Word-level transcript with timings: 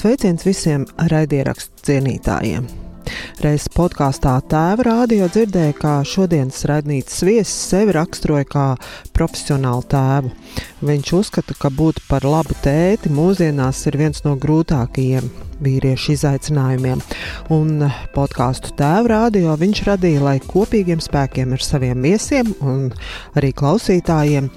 Sveiciens 0.00 0.46
visiem 0.46 0.86
raidierakstu 1.10 1.82
cienītājiem! 1.84 2.64
Reiz 3.44 3.66
podkāstā 3.74 4.32
Tēva 4.48 4.86
rādio 4.86 5.26
dzirdēja, 5.28 5.74
kā 5.76 5.92
šodienas 6.08 6.62
raidnīcas 6.70 7.18
viesis 7.26 7.66
sevi 7.68 7.92
raksturoja 7.98 8.46
kā 8.48 8.64
profesionālu 9.12 9.84
tēvu. 9.92 10.32
Viņš 10.88 11.12
uzskata, 11.18 11.58
ka 11.60 11.68
būt 11.76 12.00
par 12.08 12.24
labu 12.24 12.56
tēti 12.64 13.12
mūsdienās 13.12 13.84
ir 13.90 14.00
viens 14.00 14.24
no 14.24 14.38
grūtākajiem 14.40 15.28
vīriešu 15.60 16.14
izaicinājumiem. 16.16 17.04
Un 17.52 17.90
podkāstu 18.16 18.72
tēva 18.80 19.18
rādio 19.18 19.52
viņš 19.60 19.84
radīja, 19.90 20.24
lai 20.30 20.38
kopīgiem 20.40 21.04
spēkiem 21.04 21.52
ar 21.58 21.66
saviem 21.66 22.08
viesiem 22.08 22.54
un 22.64 22.86
arī 23.36 23.52
klausītājiem 23.52 24.48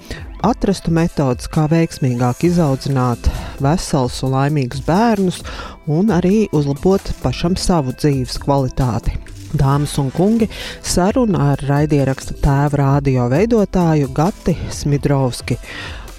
atrastu 0.44 0.92
metodas, 0.92 1.48
kā 1.48 1.64
veiksmīgāk 1.70 2.44
izaudzināt 2.48 3.28
veselus 3.64 4.20
un 4.26 4.34
laimīgus 4.34 4.82
bērnus, 4.84 5.40
un 5.88 6.12
arī 6.12 6.44
uzlabot 6.52 7.12
pašam 7.22 7.56
savu 7.60 7.94
dzīves 7.96 8.36
kvalitāti. 8.42 9.16
Dāmas 9.54 9.94
un 10.02 10.10
kungi, 10.12 10.48
saruna 10.82 11.52
ar 11.52 11.62
raidieraksta 11.68 12.36
tēva 12.42 12.80
radio 12.82 13.28
veidotāju 13.30 14.10
Gati 14.14 14.56
Smidrovski. 14.74 15.56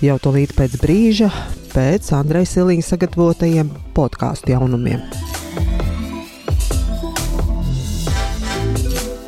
Jau 0.03 0.15
tūlīt 0.23 0.55
pēc 0.55 0.77
brīža, 0.81 1.29
pēc 1.73 2.13
Andreja 2.15 2.47
Silīņa 2.53 2.87
sagatavotajiem 2.87 3.73
podkāstu 3.95 4.55
jaunumiem. 4.55 5.03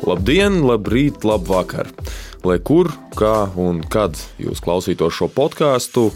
Labdien, 0.08 0.62
labrīt, 0.64 1.20
labvakar! 1.28 1.92
Lai 2.46 2.58
kur, 2.62 2.90
kā 3.18 3.48
un 3.58 3.80
kad 3.90 4.18
jūs 4.38 4.62
klausītos 4.64 5.16
šo 5.18 5.30
podkāstu. 5.32 6.08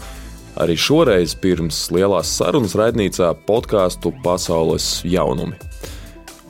Arī 0.53 0.75
šoreiz 0.77 1.33
pirms 1.41 1.87
lielās 1.89 2.29
sarunas 2.37 2.75
raidnīcā 2.77 3.31
podkāstu 3.47 4.13
pasaules 4.23 4.99
jaunumi. 5.07 5.57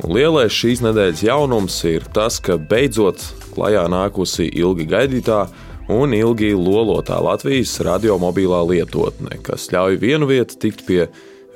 Un 0.03 0.11
lielais 0.17 0.51
šīs 0.51 0.81
nedēļas 0.83 1.21
jaunums 1.23 1.77
ir 1.87 2.03
tas, 2.13 2.39
ka 2.43 2.57
beidzot 2.57 3.21
klajā 3.53 3.85
nākusi 3.93 4.49
ilgi 4.51 4.89
gaidītā 4.89 5.45
un 5.93 6.15
ilgi 6.17 6.51
lolotā 6.57 7.19
Latvijas 7.23 7.77
radiomobilā 7.85 8.63
lietotne, 8.67 9.37
kas 9.45 9.69
ļauj 9.71 9.99
vienu 10.01 10.27
vietu 10.27 10.57
tikt 10.59 10.83
pie 10.87 11.05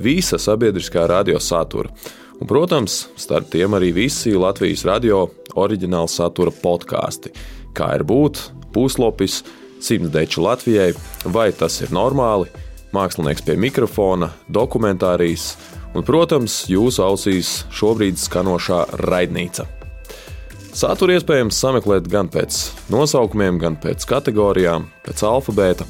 visa 0.03 0.39
sabiedriskā 0.39 1.07
radio 1.09 1.41
satura. 1.43 1.91
Un, 2.37 2.45
protams, 2.45 3.07
starp 3.17 3.49
tiem 3.53 3.73
arī 3.73 3.91
visi 3.95 4.35
Latvijas 4.37 4.85
radio 4.85 5.25
oriģināla 5.57 6.09
satura 6.11 6.53
podkāsti 6.53 7.33
kā 7.77 7.93
ir 7.97 8.05
būt, 8.07 8.41
puslopis, 8.73 9.41
simts 9.83 10.11
deču 10.13 10.43
Latvijai, 10.45 10.91
vai 11.29 11.51
tas 11.55 11.79
ir 11.83 11.93
normāli, 11.93 12.49
mākslinieks 12.95 13.45
pie 13.45 13.57
mikrofona, 13.59 14.31
dokumentārijas 14.49 15.51
un, 15.93 16.05
protams, 16.07 16.63
jūsu 16.71 17.03
ausīs 17.05 17.53
šobrīd 17.73 18.19
skanošā 18.21 18.83
raidnīca. 19.05 19.67
Saturu 20.77 21.15
iespējams 21.15 21.57
sameklēt 21.57 22.09
gan 22.11 22.29
pēc 22.29 22.59
nosaukumiem, 22.93 23.57
gan 23.61 23.77
pēc 23.81 24.05
kategorijām, 24.09 24.85
pēc 25.05 25.23
alfabēta. 25.25 25.87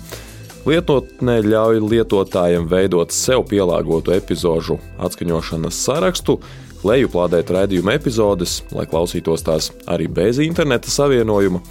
Lietotnē 0.68 1.38
ļauj 1.46 1.78
lietotājiem 1.80 2.66
veidot 2.68 3.14
sev 3.16 3.46
pielāgotu 3.48 4.12
epizodu 4.12 4.76
atskaņošanas 5.00 5.78
sarakstu, 5.86 6.36
lejuplādēt 6.84 7.54
raidījuma 7.56 7.94
epizodes, 7.96 8.58
lai 8.76 8.84
klausītos 8.90 9.46
tās 9.48 9.70
arī 9.88 10.10
bez 10.12 10.42
interneta 10.44 10.92
savienojuma. 10.92 11.62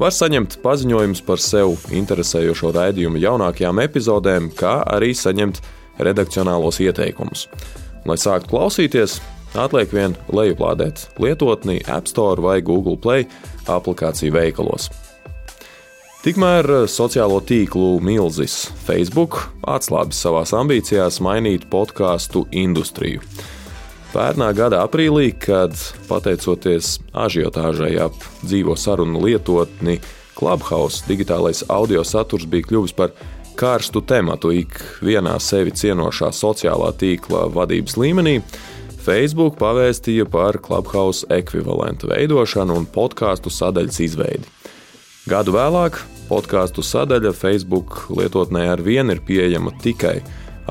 Var 0.00 0.16
saņemt 0.16 0.56
paziņojumus 0.64 1.22
par 1.28 1.38
sev 1.38 1.76
interesējošo 1.94 2.72
raidījumu 2.74 3.22
jaunākajām 3.22 3.78
epizodēm, 3.84 4.50
kā 4.58 4.80
arī 4.90 5.12
saņemt 5.14 5.62
redakcionālos 6.02 6.80
ieteikumus. 6.82 7.46
Lai 8.10 8.18
sāktu 8.18 8.56
klausīties, 8.56 9.20
atliek 9.54 9.94
vien 9.94 10.18
lejuplādēt 10.34 11.06
lietotni 11.22 11.78
App 11.86 12.10
Store 12.10 12.42
vai 12.42 12.58
Google 12.58 12.98
Play 12.98 13.30
aplikāciju 13.70 14.34
veikalos. 14.34 14.90
Tikmēr 16.22 16.68
sociālo 16.86 17.40
tīklu 17.42 17.96
milzis 17.98 18.68
Facebook 18.86 19.40
atslābis 19.66 20.20
savās 20.22 20.52
ambīcijās 20.54 21.16
mainīt 21.18 21.64
podkāstu 21.66 22.44
industriju. 22.54 23.24
Pērnā 24.12 24.52
gada 24.54 24.84
aprīlī, 24.86 25.32
kad 25.34 25.74
pateicoties 26.06 27.00
ažiotāžai 27.10 27.96
ap 28.04 28.14
dzīvo 28.44 28.76
sarunu 28.78 29.24
lietotni 29.24 29.96
Clubhouse, 30.38 31.02
digitālais 31.08 31.64
audio 31.66 32.06
saturs 32.06 32.46
bija 32.46 32.70
kļuvis 32.70 32.94
par 32.94 33.10
karstu 33.58 34.04
tematu 34.06 34.54
ikvienā 34.54 35.34
sevi 35.42 35.74
cienošā 35.74 36.30
sociālā 36.38 36.92
tīkla 37.02 37.48
vadības 37.50 37.98
līmenī. 37.98 38.38
Facebook 39.02 39.58
pavēstīja 39.58 40.30
par 40.30 40.62
Clubhouse 40.62 41.26
ekvivalentu 41.34 42.14
veidošanu 42.14 42.78
un 42.78 42.86
podkāstu 42.86 43.50
sadaļas 43.50 44.04
izveidi. 44.06 44.46
Gadu 45.26 45.52
vēlāk 45.54 46.00
podkāstu 46.28 46.84
sadaļa 46.84 47.32
Facebook 47.36 48.06
lietotnē 48.12 48.66
ar 48.72 48.82
vienu 48.84 49.16
ir 49.16 49.22
pieejama 49.26 49.74
tikai 49.82 50.20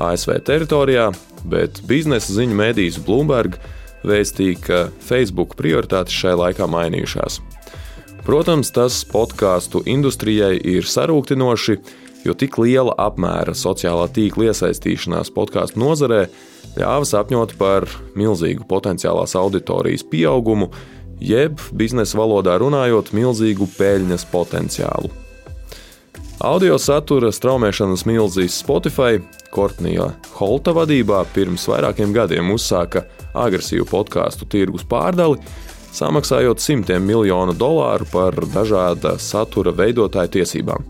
ASV 0.00 0.38
teritorijā, 0.46 1.10
bet 1.48 1.82
biznesa 1.88 2.34
ziņu 2.36 2.58
mēdījis 2.58 3.00
Bloomberg 3.06 3.58
vēstīja, 4.06 4.60
ka 4.62 4.78
Facebook 5.04 5.56
prioritātes 5.58 6.16
šai 6.16 6.34
laikā 6.40 6.68
mainījušās. 6.70 7.40
Protams, 8.22 8.70
tas 8.70 9.00
podkāstu 9.10 9.82
industrijai 9.90 10.54
ir 10.56 10.86
sarūktinoši, 10.86 11.78
jo 12.22 12.34
tik 12.38 12.58
liela 12.62 12.94
apmēra 13.02 13.54
sociālā 13.58 14.06
tīkla 14.14 14.52
iesaistīšanās 14.52 15.32
podkāstu 15.34 15.82
nozarē 15.82 16.26
ļāva 16.78 17.08
sapņot 17.08 17.56
par 17.58 17.88
milzīgu 18.18 18.68
potenciālās 18.70 19.34
auditorijas 19.38 20.06
pieaugumu, 20.06 20.70
jeb 21.22 21.58
biznesa 21.74 22.20
valodā 22.22 22.56
runājot, 22.62 23.12
milzīgu 23.16 23.68
peļņas 23.76 24.30
potenciālu. 24.30 25.21
Audio 26.42 26.74
satura 26.74 27.28
straumēšanas 27.30 28.02
milzīs 28.02 28.56
Spotify 28.64 29.20
Kortnija 29.54 30.08
Holta 30.34 30.72
vadībā 30.74 31.20
pirms 31.30 31.68
vairākiem 31.70 32.10
gadiem 32.16 32.48
uzsāka 32.50 33.04
agresīvu 33.38 33.86
podkāstu 33.86 34.48
tirgus 34.50 34.82
pārdali, 34.90 35.38
samaksājot 35.94 36.58
simtiem 36.58 37.06
miljonu 37.06 37.54
dolāru 37.54 38.08
par 38.10 38.40
dažāda 38.56 39.14
satura 39.22 39.70
veidotāju 39.70 40.32
tiesībām. 40.40 40.82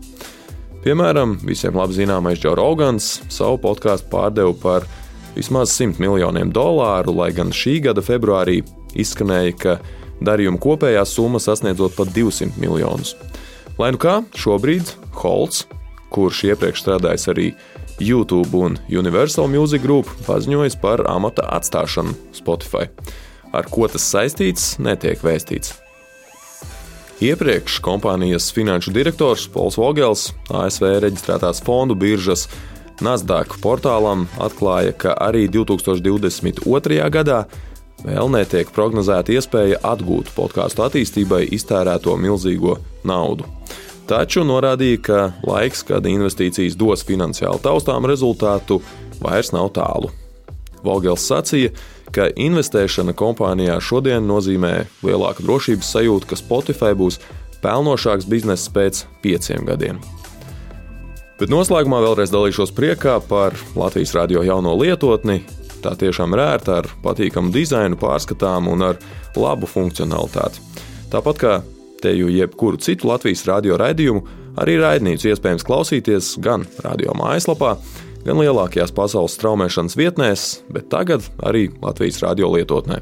Piemēram, 0.81 1.37
visiem 1.45 1.77
labi 1.77 1.99
zināmais 1.99 2.41
Džo 2.41 2.55
Rogans 2.57 3.19
savu 3.29 3.61
podkāstu 3.61 4.09
pārdeva 4.09 4.57
par 4.57 4.89
vismaz 5.37 5.77
100 5.77 6.01
miljoniem 6.01 6.49
dolāru, 6.49 7.13
lai 7.21 7.29
gan 7.29 7.53
šī 7.53 7.77
gada 7.91 8.01
februārī 8.01 8.63
izskanēja, 8.97 9.53
ka 9.61 9.77
darījuma 10.17 10.57
kopējā 10.65 11.05
summa 11.05 11.37
sasniedzot 11.37 11.93
pat 11.99 12.09
200 12.17 12.57
miljonus. 12.57 13.13
Lai 13.81 13.89
nu 13.89 13.97
kā, 13.97 14.19
šobrīd 14.37 14.91
Holts, 15.17 15.63
kurš 16.13 16.43
iepriekš 16.51 16.83
strādājis 16.83 17.29
arī 17.31 17.45
YouTube 17.97 18.53
un 18.53 18.75
Universal 18.85 19.49
Music 19.49 19.81
Group, 19.81 20.09
paziņojis 20.27 20.77
par 20.81 21.01
amata 21.09 21.47
atstāšanu 21.57 22.13
Spotify. 22.37 22.85
Ar 23.53 23.65
ko 23.69 23.89
tas 23.89 24.05
saistīts, 24.05 24.75
netiek 24.77 25.21
vēstīts. 25.25 25.73
Iepriekš 27.23 27.79
kompānijas 27.81 28.51
finanšu 28.53 28.93
direktors 28.93 29.47
Pols 29.49 29.77
Vogels 29.79 30.31
ASV 30.53 30.89
reģistrētās 31.07 31.61
fondu 31.65 31.97
biržas 31.97 32.47
Nasdaq 33.01 33.57
portālam 33.63 34.27
atklāja, 34.37 34.93
ka 34.93 35.17
arī 35.17 35.47
2022. 35.49 37.01
gadā 37.09 37.45
vēl 38.03 38.31
netiek 38.33 38.69
prognozēta 38.75 39.33
iespēja 39.35 39.79
atgūt 39.93 40.33
podkāstu 40.35 40.85
attīstībai 40.85 41.45
iztērēto 41.55 42.15
milzīgo 42.19 42.77
naudu. 43.07 43.47
Taču 44.07 44.43
norādīja, 44.43 44.99
ka 44.99 45.19
laiks, 45.47 45.85
kad 45.87 46.05
investīcijas 46.09 46.75
dos 46.75 47.05
finansiāli 47.07 47.63
taustām 47.63 48.07
rezultātu, 48.09 48.81
vairs 49.23 49.53
nav 49.55 49.71
tālu. 49.77 50.11
Vogels 50.83 51.23
sacīja, 51.23 51.71
ka 52.13 52.27
investēšana 52.35 53.15
kompānijā 53.17 53.79
šodien 53.81 54.27
nozīmē 54.27 54.73
lielāku 55.05 55.45
drošības 55.47 55.93
sajūtu, 55.95 56.29
ka 56.29 56.37
Spotify 56.37 56.91
būs 56.99 57.21
pelnošāks 57.63 58.27
bizness 58.27 58.67
pēc 58.73 59.05
pieciem 59.23 59.63
gadiem. 59.69 60.03
Bet 61.39 61.49
noslēgumā 61.49 62.03
vēlreiz 62.03 62.31
dalīšos 62.31 62.75
priekā 62.75 63.17
par 63.27 63.55
Latvijas 63.79 64.13
radio 64.15 64.43
jauno 64.45 64.75
lietotni, 64.77 65.41
Tā 65.83 65.97
tiešām 65.99 66.35
ir 66.37 66.43
ērta 66.45 66.77
ar 66.79 66.87
patīkamu 67.03 67.51
dizainu, 67.51 67.97
pārskatām 67.99 68.69
un 68.71 68.85
ar 68.87 68.99
labu 69.35 69.67
funkcionalitāti. 69.67 70.61
Tāpat 71.11 71.41
kā 71.41 71.57
teju 72.03 72.29
jebkuru 72.31 72.79
citu 72.79 73.09
Latvijas 73.09 73.43
radio 73.49 73.75
raidījumu, 73.79 74.23
arī 74.63 74.77
raidnīcu 74.79 75.31
iespējams 75.31 75.65
klausīties 75.67 76.33
gan 76.43 76.63
radio 76.85 77.15
mājaslapā, 77.19 77.75
gan 78.23 78.39
lielākajās 78.39 78.95
pasaules 78.95 79.35
straumēšanas 79.37 79.97
vietnēs, 79.99 80.47
bet 80.71 80.87
tagad 80.93 81.27
arī 81.43 81.67
Latvijas 81.83 82.21
radio 82.23 82.51
lietotnē. 82.55 83.01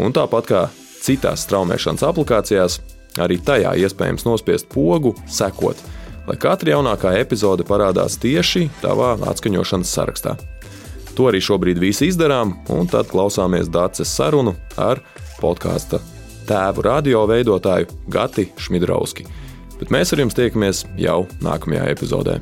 Un 0.00 0.14
tāpat 0.16 0.50
kā 0.50 0.66
citās 1.00 1.46
straumēšanas 1.46 2.06
aplikācijās, 2.10 2.80
arī 3.22 3.38
tajā 3.42 3.76
iespējams 3.84 4.26
nospiest 4.26 4.70
pogu, 4.72 5.14
sekot, 5.30 5.78
lai 6.26 6.38
katra 6.40 6.76
jaunākā 6.76 7.14
epizode 7.22 7.66
parādās 7.66 8.18
tieši 8.22 8.68
tavā 8.82 9.16
atskaņošanas 9.30 9.98
sarakstā. 9.98 10.38
To 11.18 11.28
arī 11.30 11.40
šobrīd 11.42 11.80
visi 11.82 12.08
izdarām, 12.10 12.54
un 12.72 12.88
tad 12.90 13.10
klausāmies 13.10 13.70
Dācis 13.72 14.12
sarunu 14.14 14.54
ar 14.80 15.02
podkāstu 15.40 16.00
tēvu 16.48 16.84
radio 16.86 17.24
veidotāju 17.30 17.90
Gati 18.10 18.48
Šmidrauski. 18.58 19.26
Bet 19.80 19.92
mēs 19.94 20.12
ar 20.12 20.22
jums 20.24 20.36
tiekamies 20.36 20.84
jau 21.00 21.22
nākamajā 21.44 21.86
epizodē. 21.94 22.36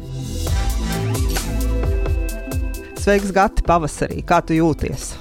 Sveiks, 2.98 3.30
Gati, 3.32 3.62
pavasarī! 3.64 4.22
Kā 4.26 4.40
tu 4.44 4.56
jūties? 4.56 5.12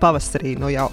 Pavasarī 0.00 0.54
nu 0.60 0.70
jau! 0.72 0.88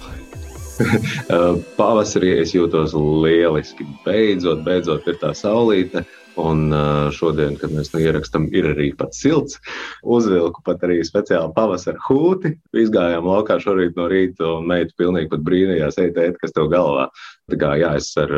Pavasarī 1.78 2.34
es 2.42 2.54
jūtos 2.56 2.96
lieliski. 2.96 3.86
Beidzot, 4.06 4.64
beidzot 4.66 5.06
ir 5.08 5.20
tā 5.20 5.30
saulīte. 5.36 6.02
Un 6.40 6.72
šodien, 7.12 7.58
kad 7.60 7.72
mēs 7.76 7.90
nu 7.92 8.00
ierakstām, 8.00 8.46
ir 8.56 8.70
arī 8.70 8.88
pat 8.96 9.12
silts. 9.16 9.58
Uzvilku 10.00 10.62
pat 10.64 10.84
arī 10.86 11.02
speciāli 11.04 11.52
pavasara 11.56 12.00
hūti. 12.06 12.54
Izgājām 12.72 13.28
laukā 13.28 13.58
šorīt 13.60 13.98
no 14.00 14.08
rīta, 14.08 14.46
un 14.58 14.70
meita 14.70 14.96
pilnīgi 14.96 15.28
pat 15.32 15.44
brīnījās, 15.44 16.00
ej, 16.00 16.14
tēt, 16.16 16.38
kas 16.40 16.56
tev 16.56 16.70
galvā. 16.72 17.10
Tā 17.52 17.58
kā 17.60 17.74
jā, 17.80 17.92
es 18.00 18.08
ar 18.20 18.32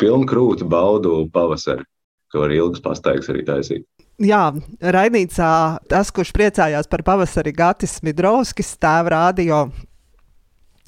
pilnu 0.00 0.28
krūti 0.28 0.68
baudu 0.68 1.22
pavasari, 1.32 1.88
ko 2.32 2.44
var 2.44 2.52
ilgas 2.52 2.84
pastaigas 2.84 3.32
arī 3.32 3.46
taisīt. 3.48 3.88
Jā, 4.18 4.50
raidījumā 4.82 5.78
tas, 5.88 6.10
kurš 6.10 6.32
priecājās 6.34 6.88
par 6.90 7.04
pavasari, 7.06 7.54
Gatis 7.54 8.00
Midrovskis, 8.02 8.74
tēva 8.82 9.14
radio 9.14 9.68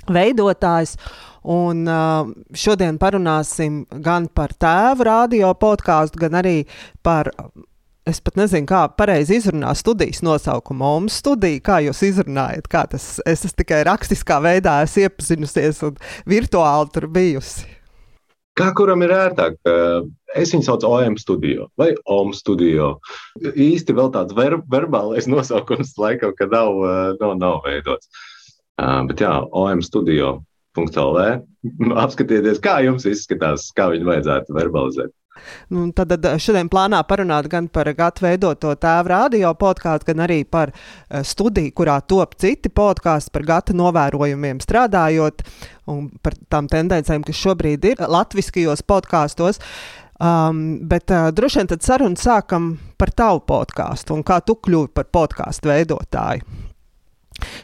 veidotājs. 0.08 0.96
Un 1.50 1.86
uh, 1.88 2.28
šodien 2.56 2.98
parunāsim 3.00 3.82
gan 4.04 4.28
par 4.28 4.52
tēvu 4.60 5.08
radio 5.08 5.54
podkāstu, 5.56 6.20
gan 6.26 6.40
arī 6.42 6.62
par. 7.02 7.32
Es 8.08 8.16
pat 8.24 8.34
nezinu, 8.40 8.64
kā 8.66 8.86
pareizi 8.96 9.36
izrunāt 9.36 9.78
studijas 9.78 10.22
nosaukumu. 10.24 10.80
Mums 10.80 11.18
studija, 11.20 11.60
kā 11.62 11.76
jūs 11.84 12.00
izrunājat, 12.08 12.66
kā 12.72 12.86
tas 12.90 13.04
es 13.28 13.44
tikai 13.54 13.82
rakstiskā 13.86 14.40
veidā 14.42 14.78
esmu 14.86 15.04
iepazinusies 15.04 15.82
un 15.86 16.00
virtuāli 16.26 16.90
tur 16.96 17.06
bijusi. 17.12 17.68
Kā 18.58 18.72
kuram 18.76 19.04
ir 19.04 19.12
ērtāk? 19.14 19.60
Es 20.34 20.50
viņu 20.54 20.66
saucu 20.66 20.88
OM 20.88 21.16
studiju 21.20 21.68
vai 21.78 21.92
OM 22.10 22.32
studiju. 22.34 22.90
Īsti 23.52 23.94
vēl 23.96 24.10
tāds 24.16 24.34
ver 24.36 24.58
verbālais 24.72 25.28
nosaukums 25.30 25.94
laikam, 26.00 26.34
ka 26.38 26.48
nav, 26.50 26.82
nav, 27.20 27.36
nav 27.38 27.60
veidots. 27.68 28.10
Bet 29.10 29.22
jā, 29.24 29.32
OM 29.50 29.82
studiju 29.84 30.38
.lv. 30.78 31.24
Apskatieties, 32.04 32.60
kā 32.62 32.80
jums 32.86 33.06
izskatās, 33.08 33.70
kā 33.76 33.90
viņu 33.92 34.06
vajadzētu 34.08 34.56
verbalizēt. 34.56 35.14
Nu, 35.72 35.86
tad 35.96 36.26
šodien 36.42 36.68
plānā 36.68 37.00
parunāt 37.08 37.48
gan 37.50 37.68
par 37.72 37.88
gatu 37.96 38.26
veidoto 38.26 38.74
tēvu 38.76 39.12
radio 39.12 39.52
podkāstu, 39.56 40.10
gan 40.10 40.24
arī 40.26 40.42
par 40.44 40.72
studiju, 41.08 41.72
kurā 41.76 42.00
top 42.02 42.34
citi 42.40 42.68
podkāsti 42.68 43.32
par 43.32 43.46
gata 43.48 43.76
novērojumiem 43.76 44.60
strādājot 44.60 45.44
un 45.90 46.10
par 46.22 46.36
tām 46.52 46.68
tendencēm, 46.70 47.24
kas 47.26 47.40
šobrīd 47.40 47.88
ir 47.92 48.04
latviskajos 48.04 48.84
podkāstos. 48.84 49.62
Um, 50.20 50.82
bet 50.84 51.08
uh, 51.08 51.30
droši 51.32 51.62
vien 51.62 51.70
tad 51.70 51.80
sarunu 51.86 52.20
sākam 52.20 52.74
par 53.00 53.08
tavu 53.16 53.40
podkāstu 53.48 54.12
un 54.12 54.20
kā 54.26 54.42
tu 54.44 54.58
kļuvi 54.60 54.92
par 54.92 55.08
podkāstu 55.08 55.70
veidotāju. 55.70 56.44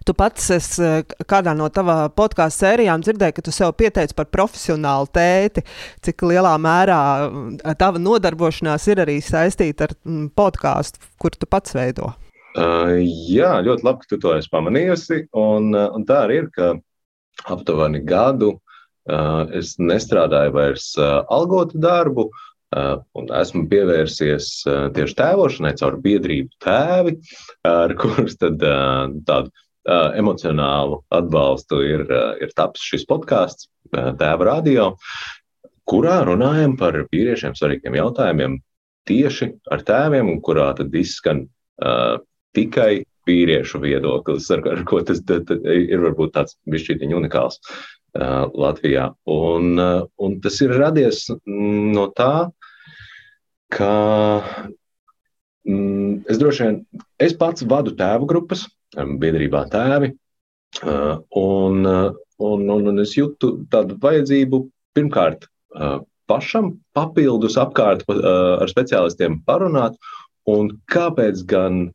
Tu 0.06 0.14
pats 0.14 0.50
es, 0.55 0.69
eh, 0.78 1.02
kādā 1.28 1.56
no 1.56 1.69
tavā 1.73 1.99
podkāstu 2.14 2.64
sērijām 2.64 3.02
dzirdēji, 3.05 3.37
ka 3.37 3.46
tu 3.46 3.55
sev 3.55 3.73
pieteici 3.78 4.17
par 4.17 4.28
profesionālu 4.32 5.11
tēti. 5.11 5.64
Cik 6.06 6.26
lielā 6.31 6.55
mērā 6.62 7.00
eh, 7.26 7.75
tava 7.78 8.02
nodarbošanās 8.02 8.87
ir 8.93 9.02
arī 9.06 9.19
saistīta 9.25 9.90
ar 9.90 9.96
mm, 10.05 10.31
podkāstu, 10.38 11.02
kur 11.19 11.34
tu 11.34 11.49
pats 11.50 11.75
veido? 11.76 12.12
Uh, 12.56 12.96
jā, 13.28 13.50
ļoti 13.61 13.84
labi, 13.84 14.00
ka 14.02 14.14
tu 14.14 14.20
to 14.23 14.32
esi 14.38 14.49
pamanījusi. 14.52 15.26
Un, 15.37 15.73
uh, 15.76 15.90
un 15.96 16.06
tā 16.08 16.23
arī 16.25 16.40
ir, 16.44 16.46
ka 16.55 16.73
aptuveni 17.52 18.00
gadu 18.06 18.55
uh, 18.55 19.43
es 19.56 19.75
nestrādāju 19.76 20.55
vairs 20.56 20.93
uh, 21.00 21.23
algotu 21.32 21.81
darbu. 21.82 22.31
Un 22.76 23.28
esmu 23.31 23.62
pievērsies 23.70 24.46
tieši 24.93 25.14
tēvošanai 25.17 25.70
caur 25.78 25.94
biedrību 26.02 26.58
tēvi, 26.61 27.12
ar 27.64 27.94
kurus 27.96 28.34
tad 28.40 28.58
tādu 28.58 29.52
uh, 29.87 30.12
emocionālu 30.19 31.00
atbalstu 31.15 31.81
ir, 31.87 32.06
uh, 32.11 32.35
ir 32.43 32.53
tapis 32.59 32.85
šis 32.87 33.06
podkāsts, 33.09 33.71
uh, 33.93 34.12
Tēva 34.19 34.50
radio, 34.53 34.93
kurā 35.87 36.21
runājam 36.27 36.77
par 36.79 36.99
vīriešiem 37.12 37.55
svarīgiem 37.56 37.99
jautājumiem 37.99 38.59
tieši 39.06 39.53
ar 39.71 39.85
tēviem, 39.87 40.31
un 40.33 40.41
kurā 40.44 40.73
tad 40.79 40.94
izskan 40.99 41.47
uh, 41.47 42.19
tikai 42.56 43.05
vīriešu 43.27 43.81
viedoklis, 43.83 44.49
ar, 44.55 44.62
ar 44.71 44.83
ko 44.87 45.00
tas 45.06 45.23
tad, 45.27 45.47
tad 45.49 45.67
ir 45.67 46.03
varbūt 46.03 46.35
tāds 46.37 46.56
bišķītiņ 46.71 47.15
unikāls 47.19 47.59
uh, 47.59 48.47
Latvijā. 48.55 49.11
Un, 49.31 49.75
uh, 49.79 50.06
un 50.23 50.38
tas 50.43 50.59
ir 50.62 50.75
radies 50.79 51.27
no 51.47 52.06
tā, 52.17 52.49
ka 53.75 53.93
mm, 55.67 56.27
es 56.31 56.41
droši 56.43 56.67
vien, 56.67 56.81
es 57.23 57.35
pats 57.38 57.67
vadu 57.67 57.97
tēvu 57.99 58.31
grupas, 58.31 58.67
biedrībā 58.97 59.67
tēvi. 59.73 60.13
Un, 60.83 61.87
un, 61.87 62.65
un, 62.69 62.89
un 62.93 63.03
es 63.03 63.15
jūtu 63.17 63.53
tādu 63.73 63.97
vajadzību 64.03 64.61
pirmkārt 64.97 65.47
pašam 66.27 66.73
papildus 66.97 67.57
apkārt 67.61 68.05
ar 68.11 68.69
speciālistiem 68.71 69.41
parunāt, 69.47 69.97
un 70.51 70.73
kāpēc 70.93 71.45
gan, 71.49 71.87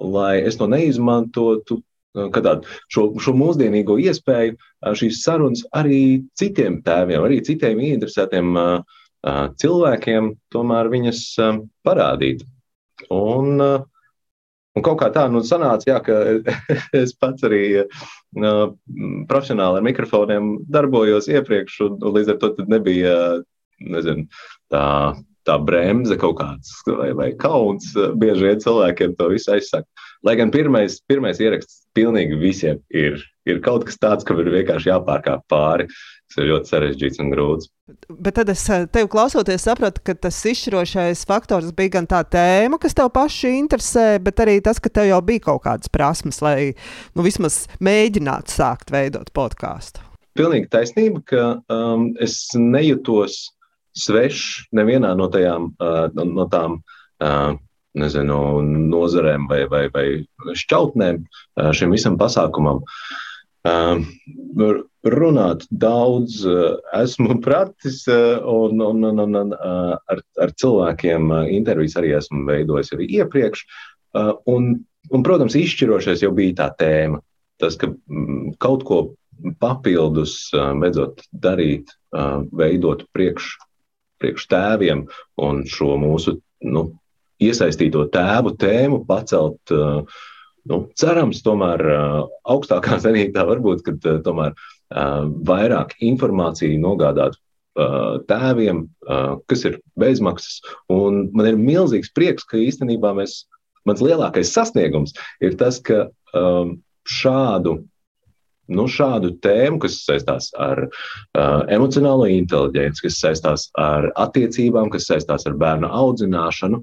lai 0.00 0.40
es 0.46 0.58
to 0.60 0.68
neizmantotu, 0.70 1.80
kad 2.14 2.42
tādu 2.46 2.70
šo, 2.90 3.10
šo 3.22 3.34
mūsdienīgo 3.38 3.98
iespēju, 4.02 4.56
šīs 4.98 5.20
sarunas 5.24 5.66
arī 5.76 6.22
citiem 6.38 6.80
tēviem, 6.86 7.22
arī 7.26 7.42
citiem 7.46 7.82
ieinteresētiem 7.82 8.56
cilvēkiem, 9.60 10.32
tomēr 10.54 10.90
viņas 10.90 11.24
parādīt. 11.86 12.46
Un, 13.10 13.60
uh, 13.60 13.84
Un 14.78 14.84
kaut 14.86 15.00
kā 15.00 15.08
tā 15.10 15.24
nu, 15.30 15.42
sanāca, 15.46 15.88
jā, 15.90 15.96
ka 16.06 16.18
es 17.02 17.14
pats 17.18 17.46
arī 17.46 17.62
uh, 17.82 18.66
profesionāli 19.30 19.80
ar 19.80 19.86
mikrofoniem 19.86 20.52
darbojos 20.70 21.26
iepriekš, 21.32 21.80
un, 21.88 21.98
un 21.98 22.14
līdz 22.14 22.34
ar 22.34 22.38
to 22.42 22.52
nebija 22.70 23.16
nezinu, 23.80 24.28
tā, 24.70 24.84
tā 25.48 25.56
bremze 25.64 26.18
kaut 26.20 26.38
kāds 26.40 26.72
vai, 26.86 27.10
vai 27.16 27.30
kauns. 27.40 27.90
Bieži 28.20 28.46
vien 28.46 28.62
cilvēkiem 28.62 29.16
to 29.18 29.30
visu 29.32 29.54
aizsaka. 29.56 29.88
Lai 30.26 30.34
gan 30.36 30.50
pirmais, 30.52 30.98
pirmais 31.08 31.38
ieraksts 31.40 31.86
pilnīgi 31.96 32.36
visiem 32.36 32.80
ir, 32.92 33.22
ir 33.48 33.60
kaut 33.64 33.86
kas 33.88 33.96
tāds, 34.00 34.26
kam 34.26 34.40
ir 34.42 34.50
vienkārši 34.52 34.90
jāpārkāp 34.90 35.46
pāri. 35.48 35.86
Tas 36.30 36.42
ir 36.42 36.50
ļoti 36.50 36.70
sarežģīts 36.70 37.22
un 37.24 37.30
grūts. 37.32 37.70
Bet 38.22 38.36
tad 38.36 38.52
es 38.52 38.62
eh, 38.70 38.84
tev 38.92 39.08
klausoties, 39.10 39.64
sapratu, 39.66 40.02
ka 40.06 40.14
tas 40.14 40.36
izšķirošais 40.46 41.24
faktors 41.26 41.72
bija 41.74 41.96
gan 41.96 42.06
tā 42.10 42.20
tēma, 42.22 42.78
kas 42.78 42.94
tev 42.94 43.08
paši 43.16 43.56
interesē, 43.58 44.04
bet 44.22 44.44
arī 44.44 44.60
tas, 44.62 44.78
ka 44.78 44.92
tev 44.92 45.08
jau 45.08 45.18
bija 45.26 45.46
kaut 45.48 45.64
kādas 45.64 45.90
prasmes, 45.90 46.38
lai 46.44 46.74
nu, 47.16 47.24
vismaz 47.26 47.64
mēģinātu 47.82 48.54
sākt 48.60 48.94
veidot 48.94 49.32
podkāstu. 49.34 50.04
Pilnīgi 50.38 50.70
taisnība, 50.70 51.24
ka 51.26 51.42
um, 51.72 52.12
es 52.22 52.36
nejūtos 52.54 53.40
svešs 53.98 54.68
nevienā 54.76 55.16
no, 55.18 55.26
tajām, 55.32 55.72
uh, 55.82 56.06
no 56.14 56.46
tām 56.52 56.78
uh, 56.78 57.56
nezinu, 57.98 58.38
nozarēm 58.90 59.48
vai, 59.50 59.64
vai, 59.70 59.86
vai 59.94 60.06
šķautnēm 60.56 61.24
šim 61.76 61.94
visam 61.94 62.18
pasākumam. 62.20 62.82
Runāt 65.10 65.64
daudz, 65.70 66.42
esmu 66.96 67.38
pratis 67.44 68.02
un, 68.08 68.80
un, 68.80 69.04
un, 69.10 69.24
un, 69.24 69.38
un 69.42 69.54
ar, 69.56 70.22
ar 70.40 70.52
cilvēkiem 70.62 71.32
intervijas 71.50 71.96
arī 72.00 72.14
esmu 72.18 72.44
veidojis 72.48 72.94
arī 72.96 73.08
iepriekš. 73.20 73.64
Un, 74.50 74.70
un, 75.10 75.24
protams, 75.26 75.56
izšķirošais 75.58 76.24
jau 76.24 76.32
bija 76.36 76.62
tā 76.64 76.70
tēma. 76.80 77.20
Tas, 77.60 77.76
ka 77.76 77.90
mm, 77.92 78.54
kaut 78.60 78.84
ko 78.88 79.00
papildus 79.60 80.50
beidzot 80.52 81.24
darīt, 81.32 81.92
veidot 82.56 83.04
priekš, 83.14 83.52
priekš 84.20 84.46
tēviem 84.50 85.06
un 85.40 85.62
šo 85.68 85.96
mūsu 86.00 86.38
nu, 86.64 86.86
iesaistīto 87.40 88.06
tēvu 88.12 88.54
tēmu 88.60 89.04
pacelt 89.08 89.74
uh, 89.74 90.02
nu, 90.68 90.80
cerams, 90.98 91.42
tomēr 91.46 91.84
augstākā 92.48 92.98
zenītā 93.04 93.46
varbūt, 93.48 93.84
kad 93.86 94.10
tomēr 94.26 94.56
vairāk 94.90 95.94
informāciju 96.02 96.80
nogādāt 96.82 97.38
tēviem, 98.28 98.82
kas 99.48 99.62
ir 99.68 99.78
bezmaksas. 100.00 100.58
Un 100.90 101.28
man 101.36 101.52
ir 101.52 101.60
milzīgs 101.60 102.10
prieks, 102.12 102.44
ka 102.44 102.58
īstenībā 102.58 103.12
mēs, 103.16 103.44
mans 103.88 104.02
lielākais 104.02 104.50
sasniegums 104.52 105.14
ir 105.40 105.54
tas, 105.60 105.78
ka 105.78 106.08
šādu 107.06 107.78
nu, 108.70 108.84
šādu 108.86 109.32
tēmu, 109.42 109.80
kas 109.82 109.96
saistās 110.04 110.50
ar 110.58 110.84
emocionālo 111.72 112.28
inteligenci, 112.30 113.06
kas 113.06 113.18
saistās 113.22 113.66
ar 113.78 114.10
attiecībām, 114.18 114.90
kas 114.92 115.08
saistās 115.10 115.46
ar 115.50 115.56
bērnu 115.58 115.90
audzināšanu, 115.90 116.82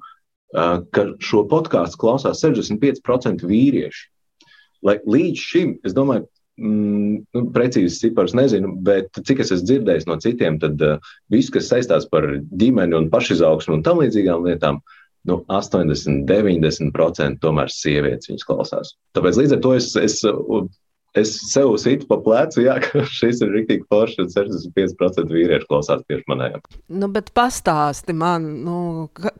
ka 0.53 1.05
šo 1.23 1.43
podkāstu 1.51 1.99
klausās 1.99 2.43
65% 2.45 3.45
vīrieši. 3.47 4.07
lai 4.85 4.99
līdz 5.09 5.41
šim, 5.41 5.71
es 5.83 5.93
domāju, 5.97 6.27
mm, 6.61 7.15
nu, 7.33 7.41
precīzi 7.51 7.97
cipars 7.97 8.35
nezinu, 8.37 8.75
bet 8.85 9.09
cik 9.25 9.41
es 9.41 9.51
esmu 9.51 9.65
dzirdējis 9.65 10.05
no 10.07 10.17
citiem, 10.21 10.59
tad 10.61 10.81
uh, 10.85 10.99
viss, 11.33 11.49
kas 11.49 11.67
saistās 11.71 12.05
par 12.11 12.27
ģimeni 12.61 12.95
un 12.95 13.09
pašizaugsmu 13.09 13.79
un 13.79 13.83
tam 13.83 14.03
līdzīgām 14.03 14.45
lietām, 14.45 14.77
nu, 15.27 15.41
80, 15.49 16.23
90% 16.29 17.41
tomēr 17.41 17.73
sievietes 17.73 18.29
viņas 18.29 18.47
klausās. 18.47 18.93
Tāpēc 19.17 19.41
līdz 19.41 19.57
ar 19.57 19.63
to 19.65 19.73
es, 19.75 19.89
es 19.99 20.21
es 21.17 21.31
sev 21.51 21.73
situ 21.81 22.07
pa 22.09 22.17
plecu, 22.23 22.61
jā, 22.65 22.77
ka 22.85 23.03
šis 23.07 23.41
ir 23.45 23.53
rīktīgi 23.53 23.85
forši, 23.91 24.23
un 24.23 24.31
65% 24.33 25.33
vīriešu 25.33 25.69
klausās 25.69 26.03
tieši 26.07 26.27
manējām. 26.31 26.65
Nu, 27.01 27.09
bet 27.13 27.31
pastāsti 27.37 28.15
man, 28.17 28.47
nu, 28.65 28.79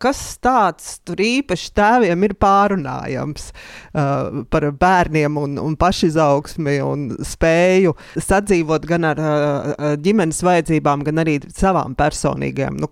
kas 0.02 0.22
tāds 0.44 0.98
tur 1.08 1.22
īpaši 1.24 1.74
tēviem 1.78 2.28
ir 2.28 2.38
pārunājams 2.40 3.50
uh, 3.52 4.44
par 4.52 4.70
bērniem 4.80 5.42
un, 5.42 5.58
un 5.62 5.78
pašizaugsmi 5.80 6.78
un 6.86 7.10
spēju 7.26 7.96
sadzīvot 8.16 8.88
gan 8.90 9.12
ar 9.12 9.22
uh, 9.24 9.92
ģimenes 10.04 10.44
vajadzībām, 10.46 11.06
gan 11.08 11.26
arī 11.26 11.40
savām 11.54 11.98
personīgajām. 11.98 12.82
Nu, 12.82 12.92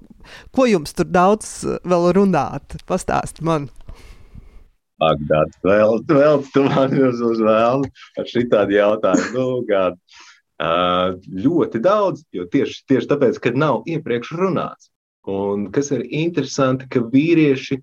ko 0.56 0.68
jums 0.70 0.96
tur 0.98 1.10
daudz 1.10 1.58
vēl 1.86 2.12
runāt? 2.18 2.80
Pastāsti 2.90 3.46
man! 3.46 3.70
Bagdāds. 5.02 5.58
Vēl, 5.66 6.00
vēl 6.08 6.44
tu 6.54 6.64
man 6.70 6.94
uz, 6.96 7.20
uz 7.20 7.42
vēlnu 7.44 7.90
ar 8.20 8.30
šitādu 8.30 8.78
jautājumu. 8.78 9.32
Nu, 9.36 9.48
gan, 9.68 9.98
uh, 10.62 11.16
ļoti 11.46 11.82
daudz, 11.84 12.24
jo 12.36 12.46
tieši, 12.52 12.84
tieši 12.92 13.10
tāpēc, 13.12 13.40
ka 13.44 13.54
nav 13.56 13.84
iepriekš 13.92 14.36
runāts. 14.40 14.92
Un 15.28 15.70
kas 15.74 15.90
ir 15.92 16.06
interesanti, 16.14 16.88
ka 16.92 17.02
vīrieši, 17.12 17.80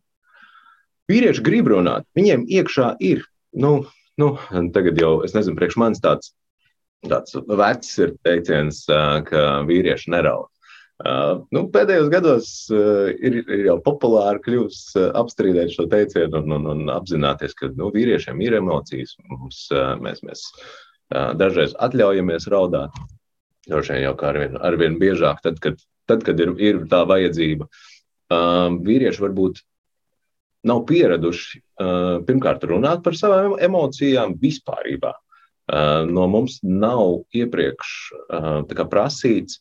vīrieši 1.10 1.44
grib 1.44 1.72
runāt. 1.72 2.06
Viņiem 2.16 2.46
iekšā 2.46 2.94
ir, 3.02 3.26
nu, 3.58 3.74
nu 4.20 4.30
tagad 4.76 5.00
jau, 5.00 5.16
es 5.26 5.34
nezinu, 5.36 5.58
priekš 5.58 5.78
manis 5.82 6.02
tāds, 6.04 6.32
tāds 7.02 7.34
vecs 7.34 7.96
ir 7.98 8.14
teiciens, 8.22 8.84
ka 9.26 9.44
vīrieši 9.66 10.14
neraud. 10.14 10.51
Uh, 11.02 11.40
nu, 11.50 11.64
pēdējos 11.74 12.08
gados 12.12 12.48
uh, 12.70 13.08
ir, 13.10 13.40
ir 13.42 13.64
jau 13.66 13.74
populāri 13.82 14.38
kļuvis 14.44 14.82
uh, 14.94 15.08
apstrīdēt 15.18 15.72
šo 15.74 15.88
teicienu 15.90 16.38
un, 16.38 16.52
un, 16.54 16.68
un 16.70 16.92
apzināties, 16.94 17.56
ka 17.58 17.72
nu, 17.74 17.88
vīriešiem 17.90 18.38
ir 18.44 18.54
emocijas. 18.60 19.16
Mums, 19.26 19.64
uh, 19.74 19.96
mēs 19.98 20.22
mēs 20.22 20.44
uh, 20.52 21.32
dažreiz 21.38 21.74
atļaujamies 21.82 22.46
raudāt. 22.52 22.94
Droši 23.66 23.96
vien 23.96 24.04
jau 24.04 24.12
kā 24.20 24.28
arvien, 24.30 24.54
arvien 24.62 25.00
biežāk, 25.00 25.42
tad, 25.42 25.58
kad, 25.64 25.82
tad, 26.06 26.22
kad 26.28 26.38
ir, 26.44 26.54
ir 26.62 26.78
tā 26.92 27.02
vajadzība. 27.10 27.66
Uh, 27.66 28.78
vīrieši 28.86 29.24
varbūt 29.24 29.58
nav 30.70 30.84
pieraduši 30.86 31.58
uh, 31.58 32.22
pirmkārt 32.30 32.62
runāt 32.70 33.02
par 33.02 33.18
savām 33.18 33.58
emocijām 33.58 34.38
vispār. 34.38 34.86
Uh, 35.02 36.06
no 36.06 36.30
mums 36.30 36.60
nav 36.62 37.24
iepriekš 37.34 37.98
uh, 38.30 38.86
prasīts 38.86 39.58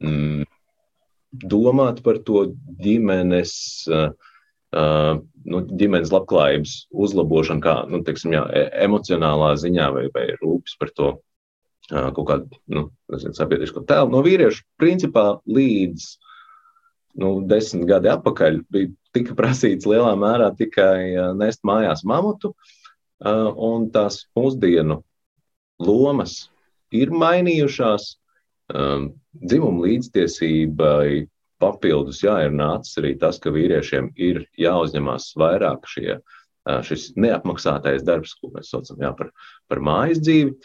domāt 0.00 2.02
par 2.04 2.20
to 2.24 2.46
ģimenes, 2.82 3.52
uh, 3.90 4.10
uh, 4.76 5.14
nu, 5.44 5.62
ģimenes 5.80 6.12
labklājības 6.14 6.74
uzlabošanu, 6.92 7.64
kā 7.64 7.76
nu, 7.90 8.02
teiksim, 8.06 8.34
jā, 8.36 8.44
e, 8.50 8.66
emocionālā 8.86 9.54
ziņā 9.60 9.88
vai, 9.94 10.06
vai 10.14 10.28
rūpes 10.40 10.76
par 10.80 10.92
to 10.96 11.08
uh, 11.16 12.10
kaut 12.16 12.28
kādu 12.30 12.62
nu, 12.72 12.86
sabiedrisko 13.10 13.84
tēlu. 13.88 14.12
No 14.14 14.22
vīriešu 14.26 14.64
principā 14.80 15.38
līdz 15.46 16.08
nu, 17.22 17.32
desmit 17.48 17.86
gadi 17.88 18.12
atpakaļ 18.12 18.62
bija 18.72 18.92
tika 19.16 19.36
prasīts 19.38 19.88
lielā 19.88 20.12
mērā 20.20 20.50
tikai 20.56 21.32
nest 21.38 21.62
mājās 21.64 22.02
mamutu, 22.04 22.52
un 23.24 23.86
tās 23.94 24.26
mūsdienu 24.36 24.98
lomas 25.80 26.50
ir 26.92 27.14
mainījušās. 27.16 28.10
Um, 28.74 29.10
dzimuma 29.38 29.84
līdztiesībai 29.86 31.26
papildus 31.62 32.22
jā, 32.24 32.36
ir 32.46 32.54
nācis 32.56 32.98
arī 33.00 33.14
tas, 33.20 33.38
ka 33.40 33.52
vīriešiem 33.54 34.10
ir 34.20 34.42
jāuzņemās 34.60 35.30
vairāk 35.40 35.86
šie, 35.88 36.18
šis 36.84 37.12
neapmaksātais 37.20 38.04
darbs, 38.06 38.34
ko 38.36 38.50
mēs 38.54 38.72
saucam 38.72 39.00
jā, 39.00 39.12
par, 39.16 39.30
par 39.70 39.82
mājas 39.84 40.20
dzīvi. 40.24 40.56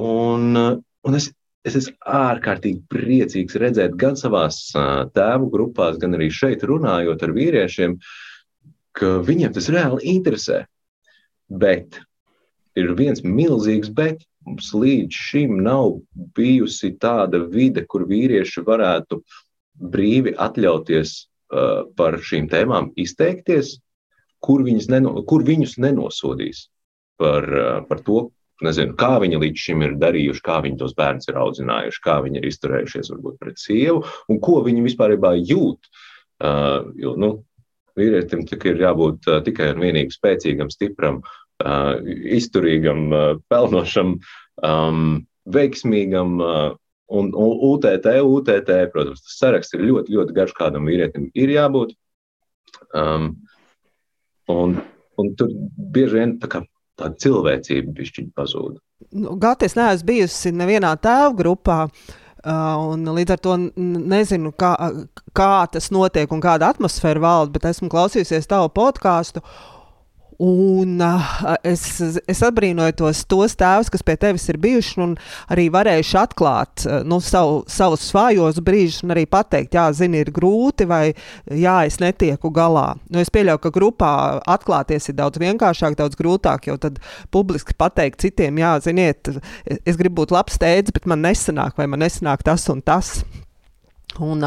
Un, 0.00 0.56
un 0.56 1.18
es, 1.18 1.28
es 1.66 1.78
esmu 1.82 1.94
ārkārtīgi 2.18 2.82
priecīgs 2.92 3.58
redzēt 3.60 3.94
gan 4.00 4.18
savā 4.18 4.46
tēvu 5.16 5.50
grupās, 5.52 6.00
gan 6.02 6.16
arī 6.18 6.30
šeit 6.32 6.64
runājot 6.66 7.22
ar 7.22 7.36
vīriešiem, 7.36 7.96
ka 8.96 9.18
viņiem 9.28 9.54
tas 9.54 9.70
reāli 9.72 10.16
interesē. 10.16 10.64
Bet 11.46 12.00
ir 12.76 12.94
viens 12.98 13.22
milzīgs 13.24 13.90
bet. 13.94 14.24
Mums 14.46 14.70
līdz 14.76 15.10
šim 15.10 15.56
nav 15.64 15.96
bijusi 16.36 16.92
tāda 17.02 17.40
vide, 17.50 17.82
kur 17.90 18.04
vīrieši 18.06 18.62
varētu 18.66 19.18
brīvi 19.90 20.36
atļauties 20.38 21.16
uh, 21.18 21.82
par 21.98 22.20
šīm 22.22 22.46
tēmām 22.52 22.92
izteikties, 22.94 23.76
kur, 24.44 24.62
neno, 24.62 25.16
kur 25.26 25.42
viņus 25.44 25.76
nenosodīs 25.82 26.68
par, 27.18 27.48
uh, 27.50 27.80
par 27.88 28.04
to, 28.06 28.28
nezinu, 28.64 28.94
kā 28.96 29.16
viņi 29.20 29.40
līdz 29.42 29.64
šim 29.66 29.82
ir 29.84 29.96
darījuši, 30.00 30.44
kā 30.44 30.60
viņi 30.64 30.78
tos 30.80 30.94
bērnus 30.96 31.28
ir 31.28 31.40
audzinājuši, 31.42 32.02
kā 32.04 32.20
viņi 32.24 32.40
ir 32.40 32.46
izturējušies 32.52 33.10
varbūt 33.12 33.40
pret 33.42 33.60
sievu 33.60 34.04
un 34.30 34.40
ko 34.40 34.60
viņi 34.64 34.86
vispār 34.86 35.16
jūt. 35.42 35.90
Uh, 36.36 36.92
jo, 37.00 37.16
nu, 37.20 37.30
vīrietim 37.96 38.44
ir 38.70 38.80
jābūt 38.84 39.28
uh, 39.28 39.42
tikai 39.44 39.72
un 39.74 39.82
vienīgi 39.84 40.14
spēcīgam, 40.14 40.70
stipram 40.72 41.22
uh, 41.64 41.94
izturīgam, 42.38 43.06
uh, 43.12 43.28
pelnošam, 43.52 44.18
um, 44.64 45.22
veiksmīgam. 45.46 46.40
Uh, 46.40 46.74
Un, 47.06 47.28
un 47.38 47.52
UTT, 47.62 48.06
UTT, 48.18 48.70
protams, 48.90 49.20
tas 49.22 49.36
saraksts 49.38 49.76
ir 49.76 49.84
ļoti, 49.86 50.10
ļoti 50.10 50.34
garš, 50.34 50.54
kādam 50.58 50.88
vīrietim 50.90 51.28
ir 51.38 51.52
jābūt. 51.54 51.92
Um, 52.98 53.28
un, 54.50 54.74
un 55.14 55.30
tur 55.38 55.52
bieži 55.94 56.18
vien 56.18 56.34
tā 56.42 56.50
kā 56.50 56.64
tāda 56.98 57.14
cilvēcība 57.22 57.94
pišķiņa 57.94 58.34
pazūd. 58.36 58.80
Nu, 59.14 59.36
Gatis 59.40 59.76
neesmu 59.78 60.08
bijusi 60.10 60.52
nevienā 60.56 60.96
tēva 60.98 61.30
grupā. 61.38 61.78
Uh, 62.46 62.92
un 62.94 63.06
līdz 63.10 63.34
ar 63.34 63.40
to 63.42 63.54
nezinu, 63.76 64.52
kā, 64.54 64.72
kā 65.34 65.52
tas 65.72 65.88
notiek 65.94 66.30
un 66.30 66.42
kāda 66.42 66.68
atmosfēra 66.70 67.22
valda, 67.22 67.54
bet 67.56 67.70
esmu 67.72 67.90
klausījusies 67.90 68.46
tavu 68.50 68.70
podkāstu. 68.74 69.42
Un 70.42 71.00
uh, 71.00 71.36
es, 71.64 71.82
es 72.28 72.42
atbrīnoju 72.44 72.92
tos, 73.00 73.22
tos 73.28 73.54
tēvus, 73.56 73.88
kas 73.92 74.04
pie 74.04 74.18
tevis 74.20 74.44
ir 74.52 74.58
bijuši 74.60 74.98
un 75.00 75.14
arī 75.52 75.66
varējuši 75.72 76.18
atklāt 76.20 76.84
uh, 76.84 76.98
nu, 77.08 77.22
savu, 77.24 77.62
savus 77.72 78.04
svājos 78.10 78.60
brīžus 78.64 79.00
un 79.06 79.14
arī 79.14 79.24
pateikt, 79.30 79.78
jā, 79.78 79.86
zini, 79.96 80.20
ir 80.20 80.32
grūti 80.36 80.88
vai 80.90 81.02
jā, 81.48 81.78
es 81.88 81.96
netieku 82.02 82.52
galā. 82.52 82.90
Nu, 83.08 83.22
es 83.24 83.32
pieļauju, 83.32 83.62
ka 83.64 83.72
grupā 83.78 84.12
atklāties 84.56 85.08
ir 85.08 85.16
daudz 85.22 85.40
vienkāršāk, 85.40 85.96
daudz 85.96 86.20
grūtāk, 86.20 86.68
jo 86.68 86.76
tad 86.84 87.00
publiski 87.32 87.76
pateikt 87.78 88.20
citiem, 88.26 88.60
jā, 88.60 88.76
ziniet, 88.84 89.32
es 89.64 89.96
gribu 89.96 90.20
būt 90.20 90.36
labs 90.36 90.60
tēvs, 90.60 90.92
bet 90.92 91.08
man 91.08 91.24
nesanāk 91.24 91.80
vai 91.80 91.88
man 91.88 92.04
nesanāk 92.04 92.44
tas 92.44 92.68
un 92.72 92.84
tas. 92.84 93.22
Un, 94.24 94.44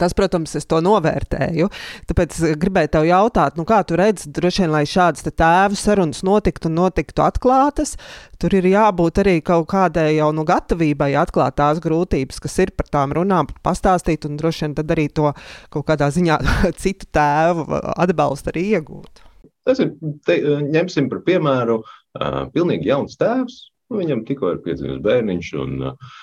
tas, 0.00 0.14
protams, 0.16 0.54
es 0.58 0.66
to 0.68 0.80
novērtēju. 0.84 1.68
Tāpēc 2.10 2.38
gribēju 2.60 2.92
te 2.92 3.02
jautāt, 3.08 3.58
nu, 3.60 3.66
kā 3.68 3.82
tu 3.86 3.98
redzi, 3.98 4.30
droši 4.34 4.64
vien, 4.64 4.72
lai 4.74 4.84
šādas 4.88 5.26
tēvu 5.28 5.78
sarunas 5.78 6.22
notiktu 6.26 6.70
un 6.70 6.78
notiktu 6.80 7.24
atklātas, 7.24 7.96
tur 8.40 8.54
ir 8.58 8.68
jābūt 8.70 9.22
arī 9.22 9.36
kaut 9.44 9.68
kādai 9.72 10.12
jau 10.16 10.30
nu, 10.34 10.46
gatavībai 10.48 11.12
atklāt 11.20 11.58
tās 11.60 11.82
grūtības, 11.82 12.40
kas 12.42 12.58
ir 12.64 12.72
par 12.76 12.90
tām 12.92 13.14
runām, 13.18 13.50
pastāstīt 13.64 14.26
un 14.28 14.38
droši 14.40 14.66
vien 14.66 14.78
tad 14.78 14.94
arī 14.94 15.08
to 15.12 15.34
kaut 15.72 15.86
kādā 15.90 16.10
ziņā 16.14 16.40
citu 16.82 17.10
tēvu 17.12 17.68
atbalstu 17.96 18.54
arī 18.54 18.68
iegūt. 18.78 19.28
Tas 19.66 19.78
ir, 19.82 19.92
te, 20.26 20.40
ņemsim 20.74 21.06
par 21.10 21.22
piemēru, 21.26 21.78
uh, 21.82 22.42
pilnīgi 22.54 22.90
jauns 22.90 23.14
tēvs, 23.20 23.58
nu, 23.90 24.00
viņam 24.00 24.24
tikko 24.26 24.56
ir 24.56 24.62
piedzimis 24.64 24.98
bērniņš. 25.04 25.50
Un, 25.62 25.76
uh, 25.92 26.14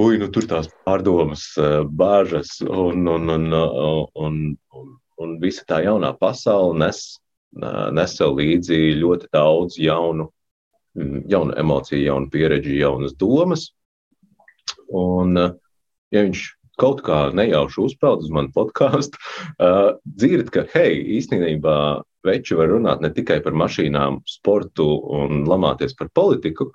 ui, 0.00 0.18
nu, 0.18 0.28
tur 0.32 0.46
tās 0.50 0.68
pārdomas, 0.86 1.46
eh, 1.60 1.82
bāžas 1.86 2.56
un, 2.64 3.06
un, 3.08 3.30
un, 3.30 3.46
un, 3.54 4.40
un, 4.80 4.88
un 5.22 5.36
visa 5.42 5.64
tā 5.68 5.82
jaunā 5.84 6.14
pasaule 6.18 6.78
nes, 6.82 7.02
eh, 7.60 7.84
nes 7.94 8.16
sev 8.18 8.34
līdzi 8.40 8.80
ļoti 9.00 9.30
daudz 9.34 9.78
jaunu, 9.78 10.28
mm, 10.98 11.24
jaunu 11.30 11.54
emociju, 11.62 12.02
jaunu 12.08 12.30
pieredzi, 12.32 12.80
jaunas 12.80 13.14
domas. 13.20 13.68
Un, 14.90 15.36
eh, 15.38 15.54
ja 16.14 16.26
viņš 16.26 16.44
kaut 16.80 17.04
kā 17.06 17.28
nejauši 17.30 17.84
uzpeld 17.84 18.24
uz 18.26 18.32
manu 18.34 18.50
podkāstu, 18.50 19.20
dzird, 20.18 20.50
ka, 20.50 20.64
hei, 20.72 20.98
īstenībā 21.20 21.76
veči 22.26 22.56
var 22.58 22.72
runāt 22.72 23.04
ne 23.04 23.12
tikai 23.14 23.36
par 23.44 23.54
mašīnām, 23.54 24.24
sportu 24.26 24.88
un 25.14 25.44
lamāties 25.46 25.94
par 25.94 26.10
politiku, 26.10 26.72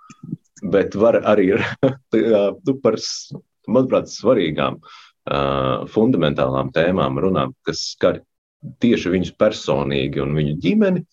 bet 0.63 0.95
var 0.99 1.19
arī 1.27 1.53
nu, 2.65 2.75
par, 2.83 2.97
manuprāt, 3.67 4.09
svarīgām, 4.11 4.79
uh, 4.79 5.85
fundamentālām 5.93 6.71
tēmām 6.75 7.19
runāt, 7.21 7.53
kas 7.67 7.83
skar 7.93 8.21
tieši 8.83 9.13
viņus 9.13 9.35
personīgi 9.39 10.21
un 10.23 10.35
viņu 10.35 10.57
ģimeni. 10.63 11.05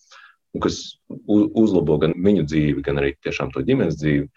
un 0.54 0.60
kas 0.60 0.96
uzlabo 1.28 1.98
gan 2.00 2.14
viņu 2.16 2.46
dzīvi, 2.48 2.82
gan 2.82 2.98
arī 2.98 3.14
tiešām 3.20 3.50
to 3.52 3.60
ģimenes 3.60 3.98
dzīvi, 4.00 4.28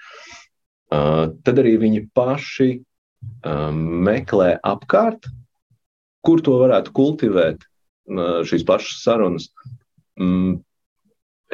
tad 0.89 1.61
arī 1.61 1.77
viņi 1.79 2.09
paši 2.13 2.81
meklē 3.47 4.59
apkārt, 4.59 5.29
kur 6.25 6.41
to 6.43 6.57
varētu 6.59 6.91
kultivēt, 6.91 7.63
šīs 8.49 8.65
pašas 8.67 9.03
sarunas. 9.05 9.47
Mm, 10.19 10.59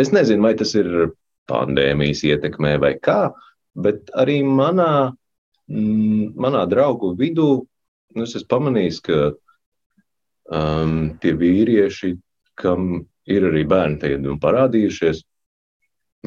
es 0.02 0.10
nezinu, 0.10 0.42
vai 0.42 0.56
tas 0.58 0.74
ir 0.74 1.12
pandēmijas 1.50 2.24
ietekmē 2.26 2.76
vai 2.82 2.96
kā, 3.02 3.30
bet 3.76 4.12
arī 4.18 4.42
manā, 4.48 5.14
mm, 5.70 6.36
manā 6.40 6.66
draugu 6.72 7.14
vidū 7.20 7.50
nu, 8.16 8.24
es 8.24 8.36
esmu 8.38 8.50
pamanījis, 8.52 9.02
ka 9.06 9.20
um, 10.56 10.96
tie 11.22 11.36
vīrieši, 11.38 12.16
kam 12.60 13.04
ir 13.28 13.48
arī 13.50 13.66
bērni 13.68 14.16
nu, 14.24 14.38
parādījušies, 14.42 15.22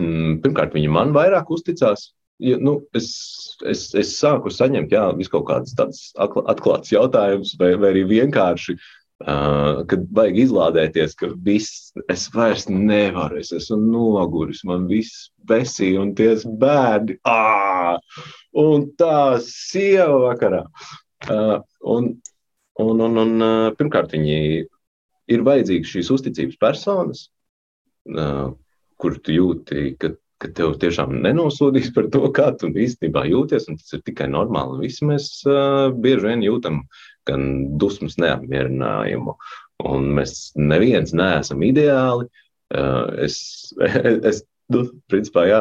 mm, 0.00 0.38
pirmkārt, 0.44 0.76
viņi 0.76 0.92
man 0.92 1.14
vairāk 1.16 1.50
uzticās. 1.54 2.12
Ja, 2.38 2.54
nu, 2.62 2.76
es, 2.94 3.08
es, 3.66 3.88
es 3.98 4.12
sāku 4.14 4.52
saņemt 4.54 4.92
jā, 4.94 5.08
kaut 5.32 5.48
kādas 5.48 5.74
tādas 5.74 6.04
atklātas 6.20 6.92
jautājumus, 6.92 7.56
vai, 7.58 7.72
vai 7.80 7.90
arī 7.90 8.04
vienkārši 8.12 8.76
uh, 9.24 9.82
kad 9.90 10.06
vajag 10.14 10.38
izlādēties, 10.44 11.16
ka 11.18 11.30
viss, 11.44 11.90
es 12.10 12.28
vairs 12.34 12.68
nevaru, 12.70 13.40
es 13.42 13.52
esmu 13.56 13.78
noguris, 13.82 14.64
man 14.68 14.86
viss 14.90 15.28
besī 15.48 15.94
un 16.00 16.14
tie 16.18 16.34
bērni, 16.60 17.18
ā, 17.26 17.98
un 18.62 18.88
tā 19.00 19.38
sieva 19.44 20.20
vakarā. 20.28 20.64
Uh, 21.28 21.58
un, 21.82 22.12
un, 22.78 23.02
un, 23.08 23.22
un 23.24 23.42
uh, 23.42 23.70
pirmkārt, 23.78 24.14
viņi 24.14 24.38
ir 25.28 25.44
vajadzīgas 25.44 25.96
šīs 25.96 26.12
uzticības 26.14 26.60
personas, 26.60 27.26
uh, 28.14 28.54
kur 28.98 29.18
tu 29.22 29.34
jūti, 29.34 29.92
ka, 29.98 30.14
ka 30.42 30.50
tev 30.54 30.76
tiešām 30.82 31.16
nenosodīs 31.24 31.90
par 31.94 32.08
to, 32.14 32.22
kā 32.34 32.50
tu 32.58 32.70
īstenībā 32.70 33.24
jūties, 33.28 33.68
tas 33.68 33.96
ir 33.96 34.02
tikai 34.06 34.28
normāli. 34.30 34.84
Visi 34.86 35.08
mēs 35.08 35.30
uh, 35.48 35.88
bieži 35.94 36.28
vien 36.28 36.44
jūtam 36.46 36.82
gan 37.28 37.48
dusmas 37.80 38.16
neapmierinājumu. 38.22 39.34
Un 39.88 40.08
mēs 40.16 40.52
neviens 40.58 41.14
neesam 41.14 41.62
ideāli. 41.62 42.26
Es, 43.24 43.38
es 44.30 44.42
nu, 44.74 44.84
principā, 45.10 45.46
jā, 45.48 45.60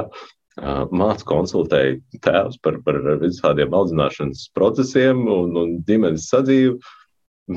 mācu 0.57 1.27
konsultēju 1.29 2.21
tēvus 2.25 2.57
par, 2.65 2.79
par 2.85 2.97
visādiem 3.21 3.75
audzināšanas 3.77 4.47
procesiem 4.57 5.27
un, 5.29 5.53
un 5.57 5.75
ģimenes 5.87 6.29
sadzīvi. 6.31 6.77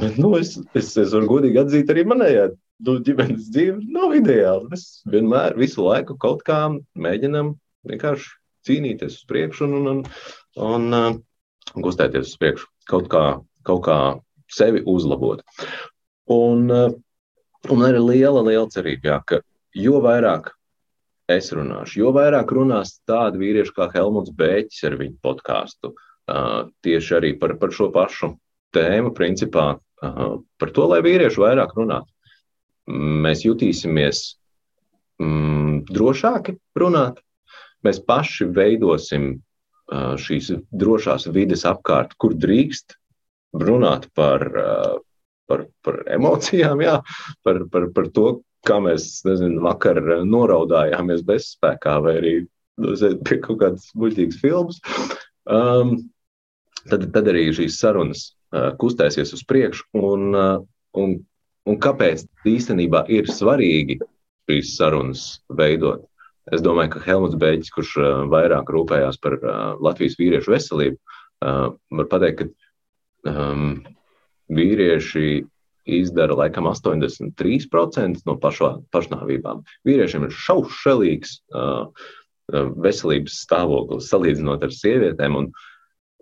Bet, 0.00 0.18
nu, 0.22 0.34
es, 0.38 0.54
es, 0.78 0.92
es 1.00 1.14
varu 1.16 1.30
godīgi 1.32 1.62
atzīt, 1.64 1.90
arī 1.90 2.04
manējā 2.06 2.50
ģimenes 2.80 3.50
dzīve 3.52 3.78
nav 3.92 4.14
ideāla. 4.16 4.68
Mēs 4.72 5.02
vienmēr, 5.10 5.58
visu 5.60 5.84
laiku 5.84 6.16
kaut 6.20 6.44
kā 6.46 6.62
mēģinam 6.94 7.54
vienkārši 7.88 8.32
cīnīties 8.68 9.20
uz 9.20 9.28
priekšu 9.28 9.68
un, 9.68 9.76
un, 9.92 10.02
un, 10.60 10.90
un 10.96 11.86
kustēties 11.86 12.32
uz 12.32 12.40
priekšu. 12.40 12.68
Kaut 12.90 13.06
kā 13.12 13.24
kaut 13.66 13.84
kā 13.86 13.98
sevi 14.50 14.82
uzlabot. 14.86 15.42
Un, 16.30 16.70
eh, 16.70 16.94
un 17.70 17.86
ir 17.88 18.00
liela, 18.00 18.42
liela 18.42 18.68
cerība, 18.70 19.12
jā, 19.12 19.18
ka 19.26 19.40
jo 19.74 20.00
vairāk 20.04 20.52
es 21.30 21.52
runāšu, 21.54 22.00
jo 22.02 22.12
vairāk 22.14 22.50
runās 22.56 22.98
tādi 23.06 23.38
vīrieši 23.38 23.74
kā 23.76 23.90
Helmuts 23.94 24.32
Bēķis 24.34 24.86
ar 24.88 24.96
viņu 24.98 25.18
podkāstu. 25.22 25.94
Uh, 26.30 26.68
tieši 26.86 27.14
arī 27.16 27.30
par, 27.40 27.56
par 27.58 27.72
šo 27.74 27.88
pašu 27.90 28.28
tēmu, 28.76 29.10
principā 29.16 29.64
uh, 29.74 30.36
par 30.62 30.70
to, 30.70 30.84
lai 30.86 31.00
vīrieši 31.02 31.40
vairāk 31.42 31.72
runātu. 31.74 32.06
Mēs 32.90 33.44
jutīsimies 33.46 34.22
mm, 35.22 35.84
drošāki 35.90 36.56
runāt, 36.80 37.20
mēs 37.86 38.00
paši 38.06 38.48
veidosim 38.56 39.32
uh, 39.36 40.16
šīs 40.20 40.52
drošās 40.70 41.28
vides 41.34 41.66
apkārt, 41.68 42.16
kur 42.20 42.34
drīkst 42.34 42.96
runāt 43.56 44.06
par, 44.14 44.44
par, 45.50 45.64
par 45.82 45.96
emocijām, 46.14 46.82
jā, 46.84 47.00
par, 47.42 47.64
par, 47.72 47.88
par 47.94 48.08
to, 48.14 48.28
kā 48.66 48.78
mēs 48.84 49.22
nezinu, 49.26 49.62
vakar 49.64 50.00
noraudājāmies 50.28 51.24
bezspēkā 51.26 51.96
vai 52.04 52.16
arī 52.20 52.34
pie 53.26 53.40
kaut 53.42 53.60
kādas 53.62 53.88
muļķīgas 53.98 54.40
filmas. 54.40 54.80
Um, 55.50 55.96
tad, 56.88 57.08
tad 57.14 57.30
arī 57.32 57.48
šīs 57.56 57.78
sarunas 57.80 58.30
uh, 58.54 58.70
kustēsies 58.80 59.34
uz 59.36 59.42
priekšu. 59.48 59.88
Un, 59.98 60.28
uh, 60.36 60.62
un, 61.00 61.18
un 61.68 61.80
kāpēc 61.82 62.24
īstenībā 62.48 63.04
ir 63.12 63.28
svarīgi 63.30 64.00
šīs 64.48 64.76
sarunas 64.78 65.24
veidot? 65.48 66.06
Es 66.50 66.62
domāju, 66.64 66.94
ka 66.94 67.04
Helmuts 67.04 67.38
Beļģis, 67.38 67.72
kurš 67.74 67.94
uh, 68.00 68.10
vairāk 68.32 68.72
rūpējās 68.74 69.20
par 69.22 69.36
uh, 69.38 69.58
Latvijas 69.82 70.16
vīriešu 70.18 70.54
veselību, 70.54 70.96
uh, 71.44 71.66
var 72.00 72.08
pateikt, 72.10 72.46
ka 73.24 73.30
um, 73.30 73.82
vīrieši 74.50 75.44
izdara 75.90 76.36
laikam 76.38 76.68
83% 76.70 78.24
no 78.26 78.36
pašā, 78.40 78.72
pašnāvībām. 78.94 79.62
Vīriešiem 79.86 80.26
ir 80.26 80.36
šaušalīgs 80.36 81.36
uh, 81.54 82.08
veselības 82.50 83.40
stāvoklis 83.44 84.10
salīdzinot 84.10 84.64
ar 84.66 84.74
sievietēm. 84.74 85.38
Un, 85.40 85.50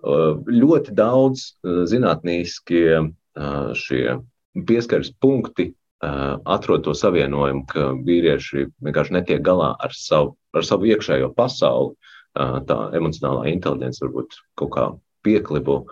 uh, 0.03 0.35
ļoti 0.49 0.95
daudz 0.99 1.45
uh, 1.49 1.85
zinātnīskie 1.91 2.85
uh, 2.99 3.71
šie 3.79 4.19
pieskaras 4.67 5.11
punkti 5.21 5.71
uh, 5.73 6.39
atrod 6.45 6.85
to 6.87 6.95
savienojumu, 6.97 7.65
ka 7.71 7.93
vīrieši 8.07 8.69
vienkārši 8.85 9.17
netiek 9.19 9.43
galā 9.45 9.75
ar 9.79 9.95
savu, 9.95 10.37
ar 10.57 10.67
savu 10.67 10.91
iekšējo 10.91 11.33
pasauli. 11.37 11.95
Uh, 12.39 12.59
tā 12.69 12.77
emocionālā 12.95 13.49
inteligence 13.51 14.03
varbūt 14.05 14.37
kaut 14.59 14.73
kā 14.75 14.89
pieklibo. 15.27 15.83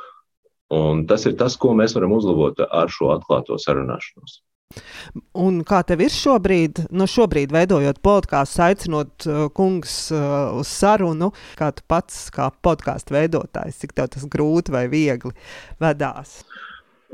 Un 0.74 1.06
tas 1.06 1.24
ir 1.26 1.36
tas, 1.38 1.56
ko 1.58 1.72
mēs 1.78 1.94
varam 1.94 2.14
uzlabot 2.16 2.60
ar 2.66 2.90
šo 2.92 3.12
atklāto 3.14 3.58
sarunāšanos. 3.62 4.40
Un 5.38 5.60
kā 5.66 5.78
tev 5.86 6.02
ir 6.02 6.10
šobrīd, 6.12 6.80
nu 6.90 7.06
šobrīd 7.08 7.52
veidojot 7.54 8.00
podkāstu, 8.04 8.62
aicinot 8.66 9.26
uh, 9.28 9.44
kungus 9.54 9.94
uh, 10.10 10.56
uz 10.58 10.70
sarunu, 10.70 11.30
kā 11.58 11.70
tu 11.76 11.84
pats, 11.88 12.26
kā 12.34 12.48
podkāstu 12.66 13.14
veidotājs, 13.14 13.78
cik 13.82 13.94
tev 13.96 14.10
tas 14.16 14.26
grūti 14.30 14.74
vai 14.74 14.86
viegli 14.92 15.32
vedās? 15.82 16.40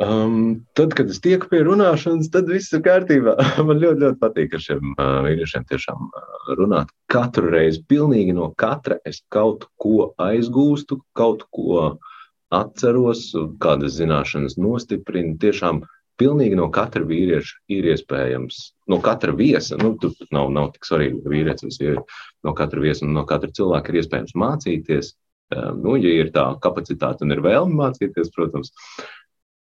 Um, 0.00 0.64
tad, 0.72 0.94
kad 0.96 1.10
es 1.12 1.20
tieku 1.20 1.50
pie 1.50 1.58
runāšanas, 1.66 2.30
tad 2.32 2.48
viss 2.48 2.72
ir 2.72 2.80
kārtībā. 2.84 3.34
Man 3.68 3.80
ļoti, 3.82 4.00
ļoti 4.06 4.18
patīk 4.22 4.54
ar 4.56 4.64
šiem 4.64 4.94
uh, 4.94 5.18
vīriešiem 5.26 5.66
tiešām 5.68 6.06
uh, 6.08 6.54
runāt. 6.56 6.92
Katru 7.12 7.52
reizi, 7.52 7.82
pilnīgi 7.90 8.32
no 8.36 8.48
katra 8.56 8.96
es 9.08 9.20
kaut 9.32 9.68
ko 9.82 10.12
aizgūstu, 10.22 11.02
kaut 11.18 11.44
ko 11.52 11.82
uh, 11.82 12.16
atceros, 12.52 13.30
kādas 13.60 13.98
zināšanas 13.98 14.56
nostiprina. 14.60 15.36
Tiešām 15.42 15.82
pilnīgi 16.20 16.56
no 16.56 16.68
katra 16.72 17.04
vīrieša 17.08 17.60
ir 17.76 17.92
iespējams, 17.92 18.62
no 18.92 19.00
katra 19.04 19.34
viesa, 19.36 19.76
nu, 19.80 19.94
tur 20.00 20.16
nav, 20.34 20.52
nav 20.54 20.72
tik 20.74 20.88
svarīgi, 20.88 21.20
vīrietis 21.28 21.68
vai 21.68 21.76
sieviete, 21.76 22.20
no 22.46 22.56
katra 22.56 22.84
viesa 22.84 23.04
un 23.06 23.16
no 23.16 23.24
katra 23.28 23.52
cilvēka 23.52 23.92
ir 23.92 24.02
iespējams 24.02 24.36
mācīties. 24.40 25.16
Um, 25.52 25.82
nu, 25.84 25.98
ja 26.00 26.12
ir 26.22 26.30
tā 26.32 26.46
kapacitāte 26.64 27.26
un 27.26 27.34
ir 27.34 27.42
vēlme 27.44 27.76
mācīties, 27.76 28.32
protams. 28.32 28.72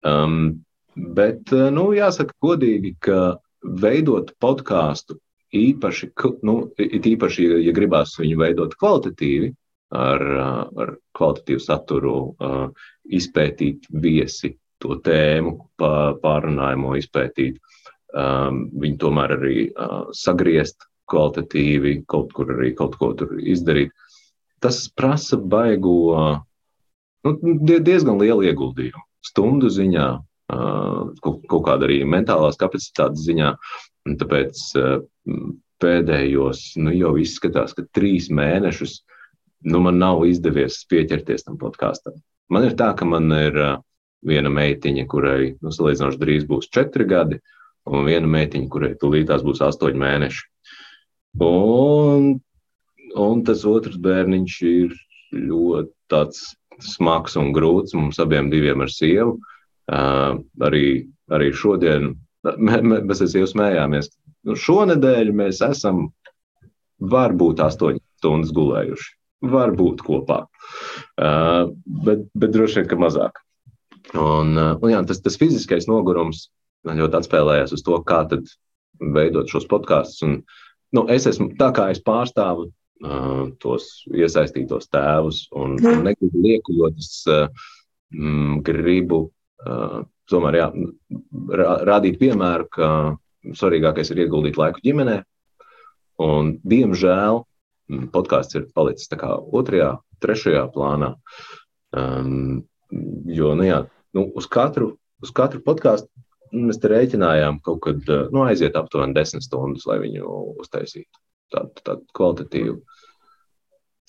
Um, 0.08 0.64
bet, 0.96 1.46
uh, 1.54 1.70
nu, 1.74 1.92
jāsaka 1.98 2.34
godīgi, 2.42 2.96
ka 3.00 3.38
veidot 3.62 4.34
podkāstu 4.42 5.20
īpaši, 5.54 6.12
nu, 6.48 6.56
īpaši, 6.80 7.48
ja 7.66 7.74
gribās 7.76 8.16
viņu 8.20 8.40
veidot 8.40 8.76
kvalitatīvi, 8.80 9.52
ar, 9.92 10.24
ar 10.80 10.94
kvalitatīvu 11.18 11.64
saturu 11.64 12.16
izpētīt 13.12 13.90
viesi, 13.92 14.56
to 14.82 14.98
tēmu, 15.04 15.58
pārunājumu 15.82 16.96
izpētīt. 17.02 17.60
Viņi 18.12 18.98
tomēr 19.02 19.36
arī 19.38 19.58
sagriezt 20.18 20.88
kvalitatīvi, 21.12 22.02
kaut 22.10 22.32
kur 22.36 22.56
arī 22.56 22.72
kaut 22.78 22.96
ko 23.00 23.12
tur 23.20 23.36
izdarīt. 23.40 23.92
Tas 24.64 24.86
prasa 24.96 25.38
baigo, 25.38 26.40
nu, 27.26 27.38
diezgan 27.68 28.20
lielu 28.22 28.48
ieguldījumu. 28.52 29.08
Stundu 29.26 29.70
ziņā, 29.72 30.08
kaut, 31.22 31.46
kāda 31.68 31.88
arī 31.88 32.02
mentālās 32.10 32.60
kapacitātes 32.60 33.24
ziņā. 33.28 33.54
Tāpēc 34.22 34.62
pēdējos, 35.82 36.66
nu 36.82 36.94
jau 36.94 37.16
izskatās, 37.22 37.76
ka 37.78 37.86
trīs 37.96 38.30
mēnešus 38.34 39.00
nu, 39.70 39.82
man 39.86 40.00
nav 40.02 40.26
izdevies 40.30 40.82
pieķerties 40.90 41.46
tam 41.48 41.58
podkāstam. 41.62 42.18
Man 42.52 42.66
ir 42.68 42.76
tā, 42.78 42.92
ka 42.98 43.06
man 43.08 43.30
ir 43.36 43.58
viena 44.26 44.52
meitiņa, 44.54 45.08
kurai 45.10 45.54
nu, 45.62 45.74
salīdzinoši 45.74 46.22
drīz 46.22 46.48
būs 46.50 46.70
četri 46.74 47.08
gadi, 47.10 47.40
un 47.90 48.06
viena 48.06 48.30
meitiņa, 48.30 48.70
kurai 48.72 48.94
tūlītās 49.02 49.46
būs 49.46 49.64
astoņi 49.66 50.02
mēneši. 50.02 50.44
Un, 51.42 52.34
un 53.18 53.44
tas 53.48 53.64
otrs 53.70 53.98
bērniņš 54.02 54.58
ir 54.68 54.98
ļoti 55.38 55.94
smags 56.80 57.38
un 57.40 57.52
grūts 57.56 57.96
mums 57.98 58.20
abiem 58.22 58.50
diviem 58.52 58.84
ar 58.84 58.92
sievu. 58.92 59.38
Uh, 59.92 60.40
arī, 60.64 61.08
arī 61.34 61.50
šodien 61.58 62.14
mē, 62.46 62.80
mē, 62.82 63.02
mēs 63.10 63.24
sievu 63.26 63.50
smējāmies. 63.50 64.12
Nu, 64.48 64.56
šonadēļ 64.58 65.34
mēs 65.36 65.62
esam 65.66 66.08
varbūt 67.12 67.62
astoņas 67.66 68.04
stundas 68.22 68.54
gulējuši. 68.56 69.12
Varbūt 69.52 70.04
kopā, 70.06 70.44
uh, 70.46 71.72
bet, 72.06 72.28
bet 72.38 72.52
droši 72.54 72.82
vien, 72.82 72.90
ka 72.92 73.00
mazāk. 73.02 73.42
Un, 74.14 74.54
uh, 74.54 74.76
un 74.78 74.92
jā, 74.94 75.00
tas, 75.10 75.22
tas 75.26 75.38
fiziskais 75.42 75.90
nogurums 75.90 76.50
man 76.86 77.02
ļoti 77.02 77.18
atspēlējās 77.20 77.74
uz 77.74 77.84
to, 77.86 77.98
kā 78.06 78.22
veidot 79.02 79.50
šos 79.50 79.66
podkāstus. 79.70 80.22
Nu, 80.94 81.06
es 81.10 81.26
esmu 81.30 81.52
tā 81.58 81.72
kā 81.74 81.90
es 81.94 82.02
pārstāvu 82.06 82.70
tos 83.62 83.90
iesaistītos 84.14 84.90
tēvus 84.94 85.44
un, 85.58 85.78
un 85.80 86.04
negribu 86.06 86.44
liekuļot. 86.46 86.98
Es 87.02 87.22
uh, 87.30 87.48
mm, 88.14 88.62
gribu 88.68 89.24
uh, 89.28 90.02
tomēr 90.32 90.60
jā, 90.60 90.68
rādīt 91.90 92.20
piemēru, 92.22 92.70
ka 92.72 92.90
svarīgākais 93.58 94.14
ir 94.14 94.26
ieguldīt 94.26 94.60
laiku 94.62 94.84
ģimenē. 94.86 95.22
Un, 96.22 96.56
diemžēl 96.62 97.42
Mm, 97.92 98.08
podkāsts 98.14 98.56
ir 98.56 98.70
palicis 98.76 99.10
otrajā, 99.12 99.96
trešajā 100.24 100.64
plānā. 100.72 101.16
Um, 101.92 102.64
jo 103.28 103.56
nu, 103.58 103.66
jā, 103.68 103.82
nu, 104.16 104.28
uz 104.38 104.48
katru, 104.52 104.94
uz 105.24 105.34
katru 105.36 105.60
podkāstu 105.66 106.08
mēs 106.52 106.80
te 106.84 106.92
rēķinājām 106.92 107.60
kaut 107.66 107.82
kad 107.88 108.08
uh, 108.12 108.30
nu, 108.32 108.46
aiziet 108.48 108.78
aptuveni 108.80 109.16
desmit 109.16 109.44
stundas, 109.44 109.88
lai 109.90 110.00
viņu 110.04 110.32
uztaisītu. 110.64 111.12
Tādu 111.52 111.84
tā 111.84 111.98
kvalitatīvu 112.16 112.78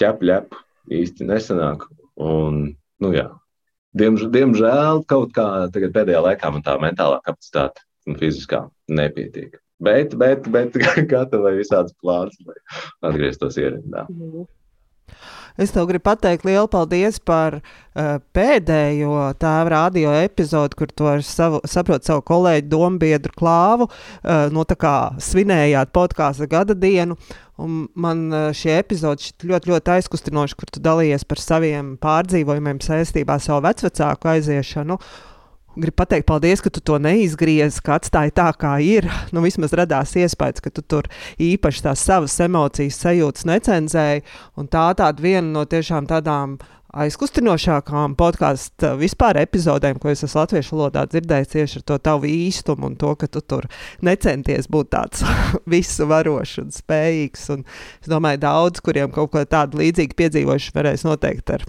ķepļepu 0.03 0.61
īsti 0.99 1.31
nesanāk. 1.31 1.87
Un, 2.23 2.63
nu, 3.03 3.15
jā, 3.15 3.29
diemž, 3.99 4.29
diemžēl 4.35 5.05
kaut 5.09 5.33
kā 5.37 5.49
pēdējā 5.73 6.23
laikā 6.27 6.53
man 6.53 6.65
tā 6.67 6.77
mentālā 6.83 7.23
kapacitāte 7.25 7.85
un 8.09 8.19
fiziskā 8.21 8.67
nepietiek. 8.91 9.59
Bet, 9.83 10.15
bet, 10.19 10.47
bet 10.53 10.77
gatavai 11.13 11.57
visādas 11.59 11.95
plānas, 12.03 12.37
lai 12.47 12.59
atgrieztos 13.09 13.59
ierindā. 13.59 14.07
Es 15.61 15.73
tev 15.75 15.89
gribu 15.91 16.07
pateikt 16.09 16.47
lielu 16.49 16.69
paldies 16.71 17.19
par 17.21 17.59
uh, 17.59 18.19
pēdējo 18.37 19.33
tēva 19.41 19.73
radio 19.75 20.15
epizodi, 20.23 20.79
kur 20.79 20.93
tu 20.93 21.09
ar 21.11 21.25
savu, 21.27 21.61
saprot, 21.69 22.05
savu 22.07 22.25
kolēģi 22.29 22.69
dombiedru 22.73 23.35
klāvu, 23.37 23.89
uh, 23.89 24.47
no 24.55 24.65
tā 24.69 24.79
kā 24.81 24.97
svinējāt 25.23 25.93
podkāstu 25.95 26.49
gada 26.51 26.77
dienu. 26.79 27.19
Un 27.63 27.85
man 27.95 28.25
uh, 28.33 28.47
šie 28.57 28.79
epizodi 28.81 29.29
šķiet 29.29 29.49
ļoti, 29.51 29.75
ļoti 29.75 29.97
aizkustinoši, 29.99 30.57
kur 30.59 30.73
tu 30.73 30.81
dalījies 30.83 31.29
par 31.29 31.43
saviem 31.43 31.95
pārdzīvojumiem 32.03 32.81
saistībā 32.83 33.37
ar 33.37 33.45
savu 33.45 33.67
vecvecāku 33.69 34.33
aiziešanu. 34.37 34.97
Uh, 34.97 35.32
Gribu 35.73 35.97
pateikt, 35.97 36.27
paldies, 36.29 36.61
ka 36.61 36.69
tu 36.69 36.83
to 36.85 36.99
neizgriezi, 37.01 37.81
ka 37.85 37.97
atstāji 37.97 38.35
tā, 38.37 38.51
kā 38.61 38.75
ir. 38.85 39.07
Nu, 39.33 39.41
vismaz 39.41 39.73
radās 39.73 40.13
iespējas, 40.21 40.61
ka 40.61 40.69
tu 40.69 40.85
tur 40.85 41.09
īpaši 41.41 41.87
tās 41.87 42.03
savas 42.05 42.35
emocijas, 42.45 42.99
sajūtas 43.01 43.47
necenzēji. 43.49 44.25
Tā 44.69 44.85
tāda 44.99 45.25
viena 45.25 45.49
no 45.55 45.63
tiešām 45.65 46.11
tādām 46.11 46.59
aizkustinošākām 46.93 48.19
podkāstu 48.21 48.91
vispār 49.01 49.41
epizodēm, 49.41 49.97
ko 49.97 50.11
es 50.13 50.27
esmu 50.27 50.43
latviešu 50.43 50.77
valodā 50.77 51.07
dzirdējis 51.09 51.53
tieši 51.55 51.81
ar 51.81 51.87
to 51.89 51.97
tavu 52.05 52.29
īstumu 52.29 52.91
un 52.91 52.99
to, 53.01 53.15
ka 53.17 53.31
tu 53.33 53.41
tur 53.41 53.65
necenties 54.05 54.69
būt 54.69 54.93
tāds 54.93 55.25
visu 55.73 56.05
varošs 56.11 56.59
un 56.67 56.69
spējīgs. 56.77 57.49
Un 57.57 57.65
es 57.65 58.13
domāju, 58.13 58.43
daudz, 58.45 58.85
kuriem 58.85 59.09
kaut 59.15 59.33
ko 59.33 59.47
tādu 59.49 59.81
līdzīgu 59.81 60.21
piedzīvojuši, 60.21 60.77
varēs 60.77 61.09
noteikti 61.09 61.57
ar 61.57 61.67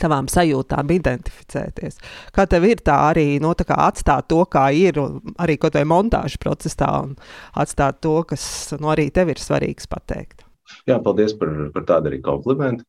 tavām 0.00 0.28
sajūtām 0.30 0.90
identificēties. 0.94 2.00
Kā 2.34 2.46
tev 2.50 2.66
ir 2.68 2.82
tā 2.86 2.96
arī 3.10 3.26
no, 3.38 3.52
nu, 3.52 3.56
tā 3.58 3.76
atstāt 3.86 4.28
to, 4.32 4.42
kā 4.50 4.68
ir, 4.76 5.00
arī 5.40 5.58
kaut 5.60 5.78
vai 5.78 5.86
montāžu 5.88 6.40
procesā, 6.42 6.90
un 7.04 7.16
atstāt 7.60 8.00
to, 8.04 8.20
kas 8.28 8.44
no, 8.76 8.86
nu, 8.86 8.92
arī 8.94 9.10
tev 9.14 9.32
ir 9.32 9.42
svarīgs 9.42 9.90
pateikt? 9.90 10.44
Jā, 10.88 11.00
paldies 11.02 11.34
par, 11.38 11.52
par 11.74 11.86
tādu 11.88 12.10
arī 12.10 12.20
komplimentu. 12.24 12.86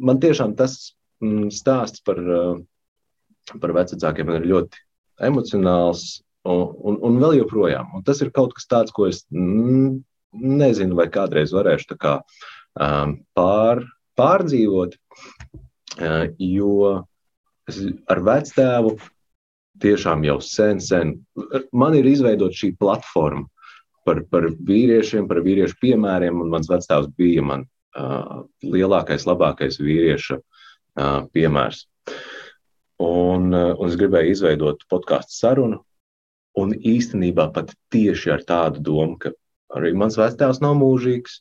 Man 0.00 0.20
tiešām 0.22 0.56
tas 0.58 0.92
mm, 1.22 1.50
stāsts 1.54 2.02
par, 2.06 2.18
eh, 2.18 3.56
par 3.60 3.74
vecākiem 3.76 4.34
ir 4.36 4.48
ļoti 4.50 4.84
emocionāls 5.28 6.20
un, 6.48 6.70
un, 6.88 7.00
un 7.06 7.18
vēl 7.20 7.40
joprojām. 7.42 7.92
Un 7.96 8.04
tas 8.06 8.22
ir 8.24 8.32
kaut 8.34 8.54
kas 8.56 8.68
tāds, 8.70 8.94
ko 8.96 9.08
es 9.10 9.22
mm, 9.32 10.00
nezinu, 10.32 10.96
vai 10.98 11.08
kādreiz 11.12 11.54
varēšu 11.54 11.98
kā, 12.00 12.18
um, 12.80 13.18
pār, 13.36 13.84
pārdzīvot. 14.18 14.96
Eh, 15.98 16.26
jo 16.38 17.00
es 17.68 17.80
ar 18.10 18.20
vectēvu 18.22 18.94
tiešām 19.82 20.22
jau 20.26 20.36
sen, 20.44 20.78
sen 20.82 21.16
man 21.72 21.96
ir 21.98 22.06
izveidota 22.06 22.54
šī 22.54 22.74
platforma 22.78 23.48
par, 24.06 24.22
par 24.30 24.46
vīriešiem, 24.54 25.26
par 25.28 25.42
vīriešu 25.44 25.78
piemēriem, 25.82 26.42
mans 26.52 26.70
vectēvs 26.70 27.10
bija 27.18 27.44
man 27.46 27.64
uh, 27.96 28.42
lielākais, 28.64 29.26
labākais 29.28 29.78
vīrieša 29.80 30.38
uh, 30.38 31.26
piemērs. 31.34 31.84
Un, 33.00 33.50
uh, 33.54 33.74
un 33.76 33.88
es 33.88 33.98
gribēju 34.00 34.34
izveidot 34.34 34.86
podkāstu 34.90 35.36
sarunu, 35.36 35.82
un 36.60 36.74
īstenībā 36.74 37.50
pat 37.54 37.74
tieši 37.94 38.34
ar 38.34 38.44
tādu 38.48 38.82
domu, 38.90 39.18
ka 39.20 39.32
arī 39.76 39.92
mans 39.96 40.18
vectēvs 40.20 40.62
nav 40.64 40.76
mūžīgs, 40.80 41.40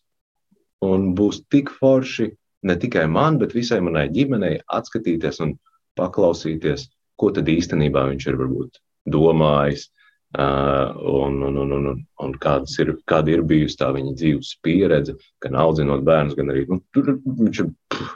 un 0.86 1.12
būs 1.18 1.44
tik 1.52 1.74
forši, 1.80 2.32
ne 2.64 2.76
tikai 2.80 3.06
man, 3.12 3.40
bet 3.42 3.56
visai 3.56 3.80
manai 3.84 4.08
ģimenei 4.14 4.60
atskatīties 4.68 5.40
un 5.46 5.56
paklausīties, 6.00 6.88
ko 7.20 7.32
tad 7.36 7.50
īstenībā 7.52 8.06
viņš 8.12 8.28
ir 8.30 8.40
varbūt 8.40 8.84
domājis. 9.12 9.90
Uh, 10.38 10.94
un, 11.10 11.40
un, 11.42 11.56
un, 11.58 11.72
un, 11.74 11.86
un 12.22 12.34
ir, 12.38 12.90
kāda 13.10 13.32
ir 13.34 13.42
bijusi 13.50 13.80
tā 13.80 13.88
viņa 13.96 14.12
dzīves 14.14 14.52
pieredze, 14.62 15.16
gan 15.42 15.58
audzinot 15.58 16.04
bērnus, 16.06 16.36
gan 16.38 16.52
arī 16.54 16.68
nu, 16.70 16.78
tur 16.94 17.16
viņš 17.26 17.62
ir 17.64 17.72
pff, 17.90 18.12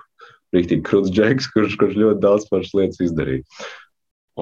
rīktīgi 0.53 0.85
krūts 0.85 1.09
džeks, 1.09 1.49
kurš, 1.55 1.77
kurš 1.81 1.97
ļoti 1.97 2.21
daudz 2.21 2.45
pašas 2.51 2.75
lietas 2.77 3.01
izdarīja. 3.07 3.41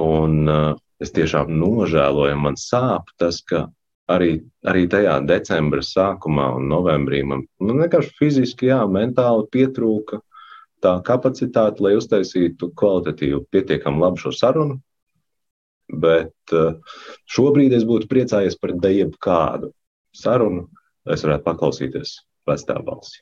Un 0.04 0.52
uh, 0.52 0.74
es 1.00 1.16
tiešām 1.16 1.54
nožēloju, 1.62 2.42
man 2.44 2.60
sāp 2.60 3.08
tas, 3.22 3.40
ka 3.48 3.70
arī, 4.10 4.32
arī 4.68 4.88
tajā 4.90 5.20
decembra 5.28 5.84
sākumā 5.86 6.48
un 6.58 6.68
novembrī 6.72 7.22
man, 7.28 7.46
man 7.60 7.82
vienkārši 7.84 8.14
fiziski, 8.18 8.70
jā, 8.72 8.82
mentāli 8.90 9.48
pietrūka 9.54 10.22
tā 10.82 10.96
kapacitāte, 11.06 11.84
lai 11.84 11.94
uztaisītu 12.00 12.72
kvalitatīvu, 12.78 13.46
pietiekami 13.54 14.02
labu 14.02 14.22
šo 14.22 14.34
sarunu. 14.34 14.80
Bet 15.92 16.56
uh, 16.56 16.78
šobrīd 17.30 17.76
es 17.76 17.84
būtu 17.86 18.08
priecājies 18.10 18.56
par 18.58 18.74
jebkādu 18.88 19.74
sarunu, 20.16 20.70
lai 21.06 21.18
es 21.18 21.26
varētu 21.26 21.46
paklausīties 21.46 22.16
vecā 22.48 22.78
balsi. 22.88 23.20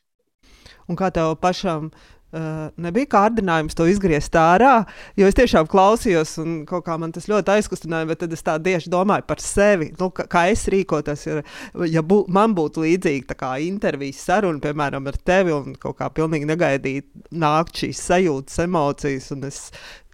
Un 0.90 0.98
kā 0.98 1.10
tev 1.14 1.36
pašam 1.42 1.90
Uh, 2.30 2.68
nebija 2.78 3.10
kārdinājums 3.10 3.74
to 3.74 3.88
izgriezt 3.90 4.36
ārā, 4.38 4.84
jo 5.18 5.26
es 5.26 5.34
tiešām 5.34 5.66
klausījos, 5.66 6.36
un 6.44 6.60
kaut 6.70 6.84
kā 6.86 6.94
man 7.02 7.10
tas 7.16 7.26
ļoti 7.26 7.56
aizkustināja, 7.56 8.06
bet 8.12 8.20
tad 8.22 8.36
es 8.36 8.46
tā 8.46 8.54
tieši 8.62 8.92
domāju 8.94 9.26
par 9.26 9.42
sevi. 9.42 9.88
Nu, 9.98 10.12
kā, 10.14 10.28
kā 10.30 10.44
es 10.52 10.68
rīkotos, 10.70 11.26
ja, 11.26 11.42
ja 11.90 12.04
bū, 12.06 12.20
man 12.30 12.54
būtu 12.54 12.84
līdzīga 12.86 13.56
intervijas 13.66 14.22
saruna, 14.30 14.62
piemēram, 14.62 15.10
ar 15.10 15.18
tevi, 15.26 15.56
un 15.58 15.74
kaut 15.82 15.98
kā 15.98 16.12
pilnīgi 16.14 16.46
negaidīt 16.52 17.10
nākt 17.34 17.82
šīs 17.82 18.04
sajūtas, 18.12 18.62
emocijas, 18.68 19.32
un 19.34 19.50
es 19.50 19.64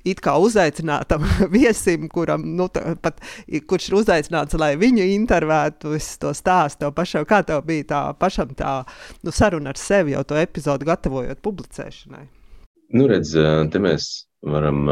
it 0.05 0.21
kā 0.23 0.35
uzaicinātam 0.41 1.25
viesim, 1.55 2.07
kuram, 2.11 2.45
nu, 2.57 2.67
tā, 2.71 2.95
pat, 3.01 3.21
kurš 3.69 3.89
ir 3.89 3.97
uzaicināts, 4.01 4.57
lai 4.61 4.73
viņu 4.81 5.05
intervētu, 5.15 5.95
es 5.97 6.13
to 6.21 6.33
stāstu 6.37 6.91
pašam, 6.95 7.25
kā 7.29 7.41
tev 7.47 7.65
bija 7.67 7.89
tā 7.91 8.01
pašam 8.19 8.53
tā 8.57 8.77
nu, 9.25 9.33
saruna 9.35 9.73
ar 9.73 9.81
sevi 9.81 10.15
jau 10.15 10.23
to 10.27 10.39
epizodu 10.39 10.87
gatavojot 10.87 11.41
publicēšanai. 11.45 12.25
Nu, 12.95 13.07
redz, 13.09 13.33
te 13.73 13.81
mēs 13.81 14.09
varam, 14.45 14.85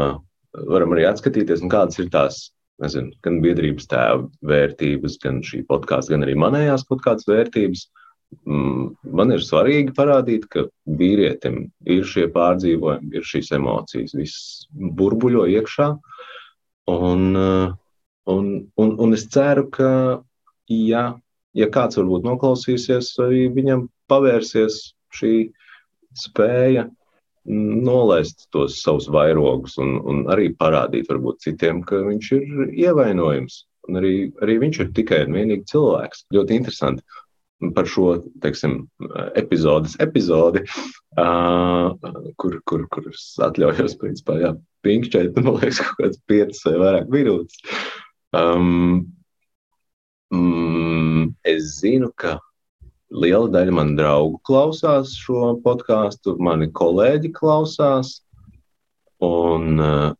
varam 0.68 0.96
arī 0.96 1.06
atskatīties, 1.08 1.62
kādas 1.70 2.00
ir 2.02 2.10
tās 2.12 2.40
nezinu, 2.82 3.14
gan 3.22 3.38
biedrības 3.42 3.86
tēva 3.86 4.24
vērtības, 4.50 5.20
gan 5.22 5.38
šī 5.46 5.62
podkāstu, 5.68 6.16
gan 6.16 6.26
arī 6.26 6.34
manējās 6.42 6.82
kādas 6.90 7.28
vērtības. 7.30 7.84
Uh, 7.86 8.03
man 8.44 9.32
ir 9.34 9.42
svarīgi 9.44 9.94
parādīt, 9.96 10.46
ka 10.50 10.66
vīrietim 11.00 11.68
ir 11.90 12.04
šie 12.08 12.26
pārdzīvojumi, 12.34 13.12
ir 13.16 13.26
šīs 13.26 13.52
emocijas, 13.56 14.14
viss 14.18 14.66
burbuļo 14.74 15.46
iekšā. 15.54 15.90
Un, 16.92 17.28
uh, 17.38 17.74
un, 18.30 18.50
un, 18.76 18.96
un 19.00 19.16
es 19.16 19.26
ceru, 19.32 19.68
ka, 19.72 19.90
ja, 20.68 21.04
ja 21.56 21.70
kāds 21.72 22.00
varbūt 22.00 22.26
noklausīsies, 22.28 23.14
arī 23.24 23.46
viņam 23.54 23.88
pavērsies 24.12 24.80
šī 25.14 25.34
spēja 26.18 26.88
nolaist 27.44 28.46
tos 28.54 28.78
savus 28.80 29.06
vairogus 29.12 29.76
un, 29.82 29.98
un 30.08 30.24
arī 30.32 30.50
parādīt 30.56 31.10
varbūt 31.10 31.44
citiem, 31.44 31.82
ka 31.84 32.00
viņš 32.06 32.30
ir 32.38 32.68
ievainojams. 32.86 33.64
Un 33.84 34.00
arī, 34.00 34.14
arī 34.40 34.54
viņš 34.62 34.78
ir 34.80 34.92
tikai 34.96 35.18
un 35.26 35.34
vienīgi 35.36 35.66
cilvēks. 35.68 36.22
Ļoti 36.32 36.56
interesanti 36.56 37.04
par 37.74 37.88
šo 37.88 38.18
teiksim, 38.44 38.84
epizodes 39.38 39.96
epizodi, 40.02 40.64
uh, 41.20 41.94
kur, 42.40 42.58
kur, 42.68 42.86
kur 42.92 43.10
es 43.10 43.26
atļaujos 43.44 43.96
principā, 44.00 44.38
jā, 44.42 44.54
pinkšķēt, 44.84 45.38
man 45.40 45.58
liekas, 45.58 45.80
kaut 45.84 46.00
kāds 46.02 46.22
5 46.30 46.64
vai 46.68 46.74
vairāk 46.84 47.12
minūtes. 47.14 47.78
Um, 48.34 49.06
mm, 50.34 51.30
es 51.54 51.78
zinu, 51.78 52.10
ka 52.18 52.36
liela 53.14 53.48
daļa 53.54 53.74
manu 53.78 53.96
draugu 53.98 54.40
klausās 54.46 55.14
šo 55.20 55.54
podkāstu, 55.64 56.36
mani 56.42 56.70
kolēģi 56.74 57.32
klausās. 57.36 58.18
Un 59.24 59.78
uh, 59.80 60.12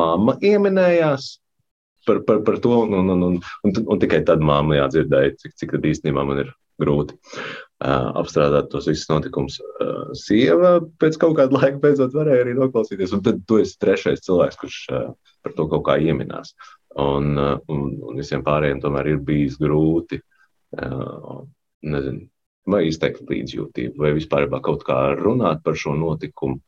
mamma 0.00 0.36
ieminējās 0.44 1.32
par, 2.06 2.22
par, 2.26 2.40
par 2.46 2.58
to, 2.64 2.72
un, 2.84 2.96
un, 3.00 3.12
un, 3.14 3.38
un, 3.66 3.78
un 3.80 4.00
tikai 4.02 4.22
tad 4.28 4.42
mamma 4.44 4.78
jādzirdēja, 4.78 5.36
cik, 5.42 5.54
cik 5.60 5.76
tad 5.76 5.86
īstenībā 5.90 6.24
man 6.26 6.42
ir 6.44 6.52
grūti 6.80 7.16
uh, 7.16 8.10
apstrādāt 8.20 8.70
tos 8.72 8.88
visus 8.88 9.10
notikumus. 9.10 9.58
Uh, 9.60 10.10
sieva 10.16 10.78
pēc 11.02 11.18
kaut 11.20 11.36
kāda 11.38 11.58
laika 11.58 11.80
beidzot 11.82 12.16
varēja 12.16 12.46
arī 12.46 12.56
noklausīties, 12.56 13.14
un 13.16 13.24
tad 13.26 13.42
tu 13.48 13.60
esi 13.60 13.78
trešais 13.82 14.24
cilvēks, 14.26 14.60
kurš 14.62 14.80
uh, 14.94 15.06
par 15.44 15.56
to 15.56 15.68
kaut 15.72 15.86
kā 15.88 15.98
ieminās. 16.00 16.54
Un, 17.00 17.34
uh, 17.38 17.56
un, 17.70 17.94
un 18.08 18.18
visiem 18.18 18.44
pārējiem 18.46 18.82
tomēr 18.82 19.12
ir 19.12 19.24
bijis 19.26 19.60
grūti. 19.60 20.22
Uh, 20.80 21.44
nezinu, 21.86 22.26
vai 22.70 22.84
izteikt 22.88 23.28
līdzjūtību, 23.28 23.98
vai 24.00 24.12
vispār 24.16 24.48
kaut 24.62 24.84
kā 24.86 24.98
runāt 25.18 25.64
par 25.64 25.78
šo 25.78 25.96
notikumu. 25.98 26.60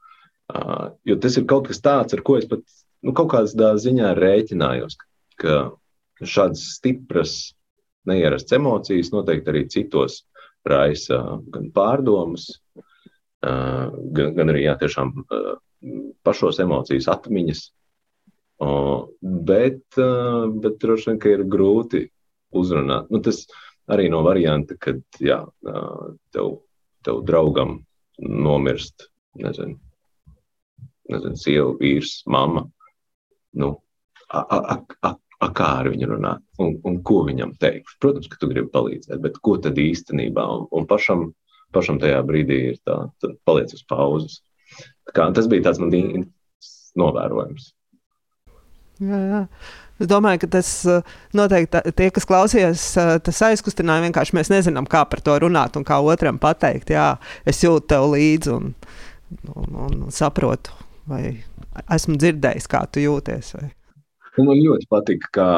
Uh, 0.52 0.92
jo 1.08 1.16
tas 1.22 1.36
ir 1.38 1.46
kaut 1.48 1.68
kas 1.68 1.80
tāds, 1.80 2.16
ar 2.16 2.22
ko 2.26 2.36
es 2.40 2.48
pat 2.50 2.64
nu, 3.02 3.14
kaut 3.16 3.30
kādā 3.32 3.72
ziņā 3.80 4.12
rēķinājos, 4.18 4.98
ka 4.98 5.06
šādas 5.40 6.64
stipras, 6.76 7.54
neierastas 8.08 8.58
emocijas 8.58 9.12
noteikti 9.14 9.52
arī 9.52 9.66
citos 9.70 10.22
raisa 10.66 11.18
gan 11.50 11.70
pārdomas, 11.74 12.48
gan, 13.42 14.34
gan 14.36 14.52
arī 14.52 14.66
jā, 14.66 14.76
tiešām 14.78 15.14
pašos 16.22 16.60
emocijas 16.62 17.08
atmiņas. 17.10 17.62
Bet, 19.22 19.82
bet 19.96 20.76
droši 20.82 21.10
vien, 21.10 21.22
ka 21.22 21.32
ir 21.32 21.46
grūti 21.50 22.04
uzrunāt. 22.54 23.08
Nu, 23.10 23.18
tas 23.24 23.42
arī 23.90 24.06
no 24.12 24.22
varianta, 24.22 24.76
kad 24.78 25.00
jā, 25.18 25.40
tev, 26.34 26.60
tev 27.02 27.24
draugam 27.26 27.80
nomirst, 28.22 29.08
nezinu, 29.40 29.80
nezinu, 31.10 31.40
sieva, 31.40 31.72
vīrs, 31.80 32.20
mamma. 32.30 32.68
Nu, 33.58 33.74
a, 34.32 35.50
kā 35.52 35.68
ar 35.82 35.90
viņu 35.92 36.08
runāt 36.14 36.62
un, 36.62 36.76
un 36.88 36.98
ko 37.06 37.22
viņam 37.28 37.56
teikt? 37.62 37.96
Protams, 38.02 38.30
ka 38.30 38.40
tu 38.40 38.48
gribi 38.52 38.70
palīdzēt, 38.72 39.18
bet 39.24 39.38
ko 39.44 39.58
tad 39.62 39.78
īstenībā? 39.80 40.44
Un, 40.56 40.66
un 40.72 40.88
pašam, 40.88 41.28
pašam 41.74 42.00
tajā 42.02 42.22
brīdī 42.28 42.58
ir 42.72 42.80
tā, 42.86 43.04
tad 43.22 43.36
paliec 43.48 43.74
uz 43.74 43.84
pauzes. 43.88 44.40
Kā, 45.12 45.28
tas 45.34 45.48
bija 45.50 45.68
tāds 45.68 45.82
man 45.82 45.92
novērojums. 46.98 47.72
Jā, 49.02 49.18
jā. 49.18 49.40
Es 50.02 50.08
domāju, 50.10 50.40
ka 50.42 50.48
tas 50.56 50.68
noteikti 51.36 51.92
tie, 51.98 52.08
kas 52.14 52.26
klausījās, 52.26 52.84
tas 53.22 53.42
aizkustināja. 53.46 54.02
Vienkārši 54.06 54.34
mēs 54.38 54.50
nezinām, 54.50 54.88
kā 54.90 55.04
par 55.06 55.22
to 55.22 55.36
runāt 55.44 55.76
un 55.78 55.86
kā 55.86 56.00
otram 56.02 56.40
pateikt. 56.42 56.90
Jā, 56.94 57.16
es 57.46 57.62
jūtu 57.62 57.86
tev 57.92 58.08
līdzi 58.14 58.50
un, 58.54 58.72
un, 59.52 59.76
un 59.86 60.00
saprotu 60.14 60.74
vai 61.08 61.22
esmu 61.92 62.18
dzirdējis, 62.18 62.68
kā 62.70 62.82
tu 62.90 63.04
jūties. 63.04 63.54
Vai. 63.58 63.70
Un 64.40 64.48
man 64.48 64.60
ļoti 64.62 64.88
patīk, 64.88 65.26
kā, 65.36 65.50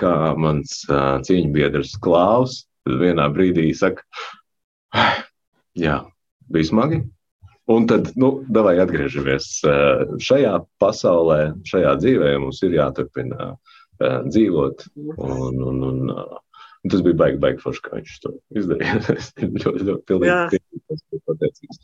kā 0.00 0.14
mans 0.40 0.80
uh, 0.90 1.20
cīņbiedrs 1.22 1.94
Klaus 2.02 2.64
vienā 2.88 3.28
brīdī 3.30 3.68
saka, 3.76 4.02
jā, 5.78 6.00
bija 6.50 6.70
smagi. 6.70 7.02
Un 7.68 7.84
tad, 7.84 8.14
nu, 8.16 8.30
davai 8.48 8.78
atgriežamies 8.80 9.46
uh, 9.68 10.16
šajā 10.24 10.54
pasaulē, 10.80 11.52
šajā 11.68 11.94
dzīvē. 12.00 12.32
Mums 12.40 12.62
ir 12.64 12.78
jāturpina 12.78 13.50
uh, 13.52 14.20
dzīvot. 14.24 14.86
Un, 14.96 15.58
un, 15.68 15.82
un, 15.90 15.98
uh, 16.14 16.38
tas 16.88 17.04
bija 17.04 17.18
baigi, 17.20 17.40
baigi 17.42 17.60
forši, 17.62 17.84
kā 17.84 17.98
viņš 17.98 18.14
to 18.24 18.32
izdarīja. 18.56 19.02
es 19.18 19.30
ļoti, 19.36 19.84
ļoti 19.90 20.06
pilnīgi 20.08 20.62
pateicīgs. 21.28 21.82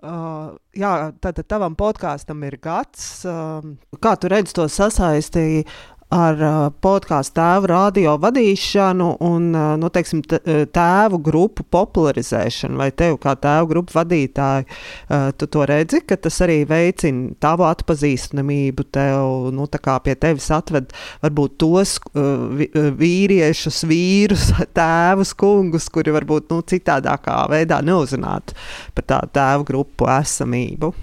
Uh, 0.00 0.54
jā, 0.72 1.12
tātad 1.20 1.44
tavam 1.50 1.74
podkāstam 1.76 2.40
ir 2.48 2.56
gads. 2.62 3.26
Uh, 3.28 3.60
kā 4.00 4.14
tu 4.16 4.30
redzi 4.32 4.56
to 4.56 4.64
sasaisti 4.72 5.64
ar 6.10 6.40
uh, 6.42 6.56
podkāstu 6.82 7.36
tēvu 7.38 7.68
radio 7.70 8.16
vadīšanu 8.20 9.06
un 9.22 9.46
uh, 9.54 9.66
nu, 9.78 9.90
teiksim, 9.94 10.22
uh, 10.26 10.64
tēvu 10.74 11.20
grupu 11.22 11.64
popularizēšanu? 11.70 12.78
Vai 12.80 12.90
tev, 12.90 13.16
kā 13.22 13.36
tēvu 13.38 13.70
grupu 13.70 13.94
vadītāji, 13.94 14.66
tu 15.38 15.46
to 15.50 15.64
redzi, 15.68 16.00
ka 16.06 16.16
tas 16.20 16.40
arī 16.44 16.60
veicina 16.68 17.34
tavu 17.42 17.66
atpazīstamību, 17.68 18.86
tev 18.94 19.50
nu, 19.54 19.66
pie 20.04 20.14
tevis 20.18 20.50
atved 20.54 20.90
varbūt 21.22 21.56
tos 21.60 21.96
vīriešus, 23.00 23.82
vīrus, 23.90 24.50
tēvus, 24.78 25.34
kungus, 25.38 25.88
kuri 25.92 26.14
varbūt 26.16 26.50
nu, 26.54 26.60
citādākā 26.66 27.42
veidā 27.52 27.80
neuzzinātu 27.86 28.56
par 28.96 29.08
tādu 29.14 29.34
tēvu 29.38 29.68
grupu 29.72 30.10
esamību? 30.10 30.94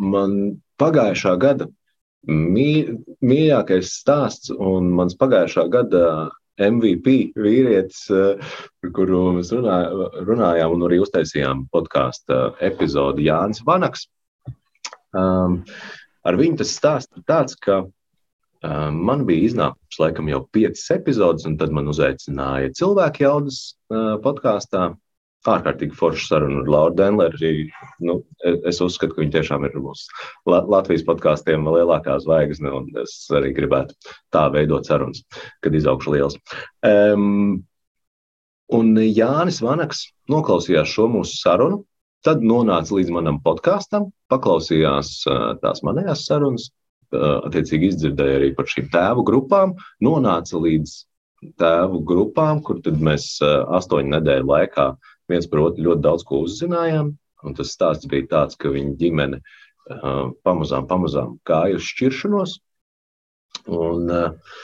Man 0.00 0.40
pagājušā 0.80 1.36
gada 1.40 1.68
mīļākais 2.28 3.94
stāsts 4.00 4.52
un 4.52 4.90
mans 4.96 5.16
pagājušā 5.16 5.66
gada 5.72 6.04
MVP 6.60 7.32
vīrietis, 7.40 8.04
par 8.10 8.92
kuru 8.96 9.22
mēs 9.38 9.52
runājām 9.54 10.74
un 10.74 10.84
arī 10.88 11.00
uztaisījām 11.00 11.64
podkāstu 11.72 12.40
epizodi 12.60 13.30
Jānis 13.30 13.62
Vanaks. 13.64 14.06
Um, 15.16 15.62
ar 16.22 16.36
viņu 16.38 16.60
tas 16.60 16.74
stāsts 16.76 17.16
ir 17.16 17.24
tāds, 17.26 17.56
ka 17.56 17.80
um, 17.82 19.00
man 19.08 19.24
bija 19.26 19.48
iznākusi 19.48 20.02
laikam 20.04 20.28
jau 20.30 20.44
piecas 20.52 20.84
epizodes, 20.94 21.48
un 21.48 21.56
tad 21.58 21.72
man 21.74 21.88
uzaicināja 21.90 22.74
cilvēku 22.76 23.24
jaudas 23.24 23.62
uh, 23.90 24.20
podkāstā 24.22 24.90
ārkārtīgi 25.48 25.96
forša 25.96 26.26
saruna 26.34 26.60
ar 26.60 26.68
Lauru 26.68 26.96
Denleri. 26.98 27.52
Nu, 28.04 28.20
es 28.44 28.80
uzskatu, 28.84 29.14
ka 29.14 29.22
viņa 29.22 29.34
tiešām 29.38 29.64
ir 29.68 29.76
mūsu 29.80 30.10
Latvijas 30.48 31.04
podkāstiem 31.08 31.64
lielākā 31.68 32.18
zvaigzne, 32.24 32.72
un 32.76 32.88
es 33.00 33.14
arī 33.32 33.54
gribētu 33.56 33.96
tā 34.34 34.46
veidot 34.52 34.88
sarunas, 34.88 35.22
kad 35.64 35.76
izaugšu 35.76 36.16
liels. 36.16 36.38
Um, 36.86 37.62
un 38.76 38.92
Jānis 39.00 39.62
Vanaks 39.64 40.08
noklausījās 40.30 40.92
šo 40.92 41.08
mūsu 41.14 41.40
sarunu, 41.40 41.84
tad 42.26 42.44
nonāca 42.44 42.98
līdz 42.98 43.14
manam 43.16 43.40
podkāstam, 43.44 44.10
paklausījās 44.32 45.14
uh, 45.28 45.54
tās 45.62 45.80
manējās 45.86 46.26
sarunas, 46.28 46.68
uh, 47.14 47.40
attiecīgi 47.48 47.94
izdzirdēja 47.94 48.42
arī 48.42 48.50
par 48.58 48.68
šīm 48.68 48.90
tēvu 48.92 49.24
grupām, 49.24 49.72
nonāca 50.04 50.60
līdz 50.60 50.98
tēvu 51.60 52.02
grupām, 52.04 52.60
kur 52.60 52.82
mēs 53.00 53.38
uh, 53.40 53.64
astoņu 53.78 54.12
nedēļu 54.18 54.50
laikā 54.50 54.90
viens 55.30 55.48
par 55.50 55.62
otru 55.64 55.86
ļoti 55.88 56.04
daudz 56.06 56.26
ko 56.28 56.42
uzzinājām. 56.46 57.14
Un 57.46 57.56
tas 57.56 57.72
stāsts 57.72 58.08
bija 58.10 58.28
tāds, 58.34 58.58
ka 58.60 58.72
viņa 58.72 58.96
ģimene 59.00 59.38
uh, 59.40 60.28
pamazām, 60.44 60.88
pamazām 60.90 61.38
gāja 61.48 61.78
uz 61.78 61.86
šķiršanos. 61.88 62.58
Un, 63.70 64.10
uh, 64.12 64.58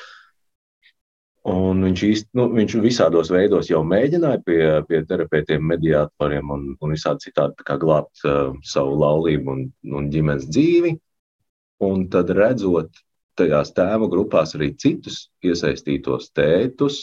un 1.53 1.81
viņš, 1.87 2.05
īsti, 2.11 2.31
nu, 2.37 2.51
viņš 2.59 2.77
visādos 2.85 3.33
veidos 3.33 3.71
jau 3.71 3.81
mēģināja 3.87 4.43
pie, 4.45 4.61
pie 4.91 5.03
terapeitiem, 5.09 5.65
mediatoriem 5.73 6.53
un, 6.53 6.69
un 6.77 6.95
visādi 6.95 7.31
citādi 7.31 7.81
glābt 7.81 8.27
uh, 8.29 8.53
savu 8.67 9.01
laulību 9.01 9.57
un, 9.57 9.67
un 9.97 10.13
ģimenes 10.13 10.49
dzīvi. 10.53 10.97
Un 11.87 12.07
tad 12.13 12.31
redzot 12.33 13.03
tajās 13.37 13.75
tēva 13.77 14.09
grupās 14.09 14.55
arī 14.57 14.71
citus 14.81 15.27
iesaistītos 15.45 16.31
tētus, 16.37 17.03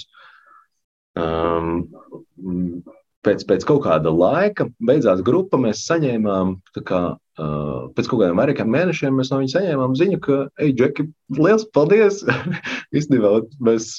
um, 1.19 1.83
pēc, 3.25 3.45
pēc 3.49 3.65
kaut 3.67 3.83
kāda 3.85 4.11
laika 4.13 4.67
beidzās 4.83 5.23
grupa. 5.25 5.59
Mēs 5.61 5.85
saņēmām, 5.87 6.55
kā, 6.87 7.01
uh, 7.17 7.83
pēc 7.95 8.09
kaut 8.09 8.23
kādiem 8.23 8.41
vairākiem 8.41 8.71
mēnešiem, 8.73 9.19
no 9.19 9.41
viņa 9.41 9.53
saņēmām 9.55 9.97
ziņu, 9.99 10.21
ka, 10.23 10.39
ej, 10.63 10.73
Džeki, 10.79 11.07
liels 11.39 11.67
paldies! 11.75 12.23
Īstenībā 12.97 13.35
mēs 13.63 13.95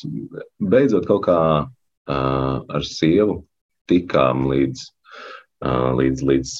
beidzot 0.63 1.09
kaut 1.11 1.25
kā 1.29 1.39
uh, 1.65 2.57
ar 2.65 2.89
sievu 2.89 3.43
tikām 3.91 4.49
līdz. 4.53 4.91
Uh, 5.65 5.95
līdz, 5.97 6.21
līdz 6.29 6.51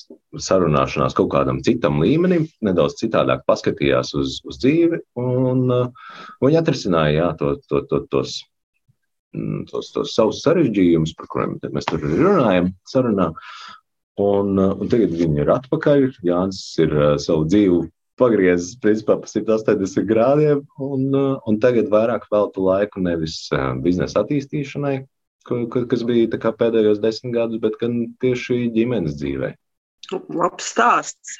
sarunāšanās 0.41 1.13
kaut 1.19 1.29
kādam 1.35 1.59
citam 1.67 1.99
līmenim, 2.01 2.47
nedaudz 2.65 2.95
citādāk 3.03 3.43
paskatījās 3.45 4.15
uz, 4.17 4.39
uz 4.49 4.57
dzīvi, 4.63 5.03
un 5.21 5.67
uh, 5.69 6.15
viņi 6.41 6.61
atrisināja 6.63 7.19
jā, 7.19 7.27
to, 7.37 7.51
to, 7.69 7.83
to, 7.91 8.01
tos 8.09 8.39
tos, 9.71 9.91
tos 9.95 10.15
savus 10.17 10.43
sarežģījumus, 10.45 11.15
par 11.19 11.31
kuriem 11.33 11.57
mēs 11.75 11.89
tur 11.91 12.05
runājam, 12.05 12.73
sarunā. 12.91 13.33
Un, 14.21 14.55
uh, 14.61 14.77
un 14.79 14.91
tagad 14.91 15.15
viņi 15.19 15.43
ir 15.43 15.51
atpakaļ. 15.57 16.09
Jānis 16.27 16.63
ir 16.83 16.95
uh, 16.95 17.15
savu 17.23 17.49
dzīvi 17.51 17.81
pagriezis 18.21 18.77
principā 18.83 19.17
pa 19.19 19.27
180 19.31 20.07
grādiem, 20.07 20.63
un, 20.79 21.09
uh, 21.11 21.35
un 21.51 21.59
tagad 21.63 21.91
vairāk 21.91 22.29
veltu 22.31 22.63
laiku 22.63 23.03
nevis 23.03 23.41
uh, 23.51 23.73
biznesa 23.83 24.23
attīstīšanai, 24.23 24.97
kas 25.45 26.07
bija 26.07 26.55
pēdējos 26.63 27.03
desmit 27.03 27.35
gadus, 27.35 27.61
bet 27.63 27.79
gan 27.83 28.05
tieši 28.23 28.69
ģimenes 28.77 29.19
dzīvē. 29.19 29.55
Labs 30.31 30.71
stāsts. 30.75 31.39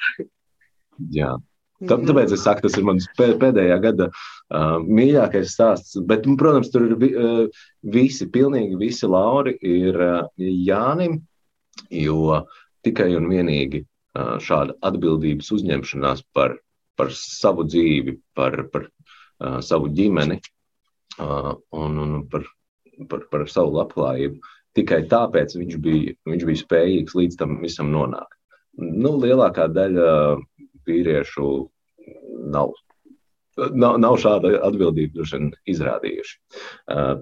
Jā. 1.13 1.35
Tā, 1.83 1.97
tāpēc 2.07 2.31
es 2.31 2.43
saku, 2.45 2.63
tas 2.63 2.77
ir 2.79 2.85
mans 2.87 3.05
pēdējā 3.19 3.75
gada 3.83 4.05
uh, 4.07 4.77
mīļākais 4.79 5.51
stāsts. 5.51 5.97
Bet, 6.07 6.27
protams, 6.39 6.69
tur 6.71 6.85
ir 6.87 6.93
uh, 6.95 7.65
visi, 7.91 8.29
pilnīgi 8.31 8.79
visi 8.79 9.09
lauri 9.11 9.57
ir 9.59 9.99
uh, 9.99 10.21
Jānim, 10.39 11.19
jo 11.91 12.45
tikai 12.87 13.09
un 13.19 13.27
vienīgi 13.27 13.83
uh, 13.83 14.37
šāda 14.39 14.77
atbildības 14.87 15.51
uzņemšanās 15.57 16.23
par, 16.37 16.55
par 16.95 17.11
savu 17.17 17.67
dzīvi, 17.67 18.15
par, 18.39 18.61
par 18.71 18.87
uh, 18.87 19.59
savu 19.59 19.91
ģimeni 19.91 20.39
uh, 20.39 21.51
un, 21.75 21.99
un 22.05 22.15
par, 22.31 22.47
par, 23.11 23.27
par 23.33 23.47
savu 23.51 23.75
labklājību. 23.81 24.39
Tikai 24.79 25.03
tāpēc 25.11 25.59
viņš 25.59 25.75
bija, 25.83 26.15
viņš 26.27 26.47
bija 26.47 26.63
spējīgs 26.63 27.19
līdz 27.19 27.43
tam 27.43 27.59
visam 27.59 27.91
nonākt. 27.91 28.31
Nu, 28.79 29.13
lielākā 29.19 29.69
daļa 29.71 30.07
vīriešu 30.89 31.47
nav, 32.53 32.73
nav, 33.73 33.97
nav 34.01 34.19
šāda 34.21 34.55
atbildība 34.67 35.25
izrādījuši. 35.71 36.37
Uh, 36.91 37.17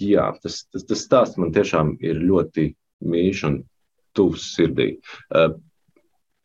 jā, 0.00 0.28
tas, 0.42 0.64
tas, 0.72 0.86
tas 0.88 1.04
stāsts 1.04 1.40
man 1.40 1.54
tiešām 1.54 1.96
ir 2.04 2.20
ļoti 2.22 2.70
mīļš 3.08 3.44
un 3.50 3.62
tuvs 4.18 4.50
sirdī. 4.56 4.92
Uh, 5.30 5.54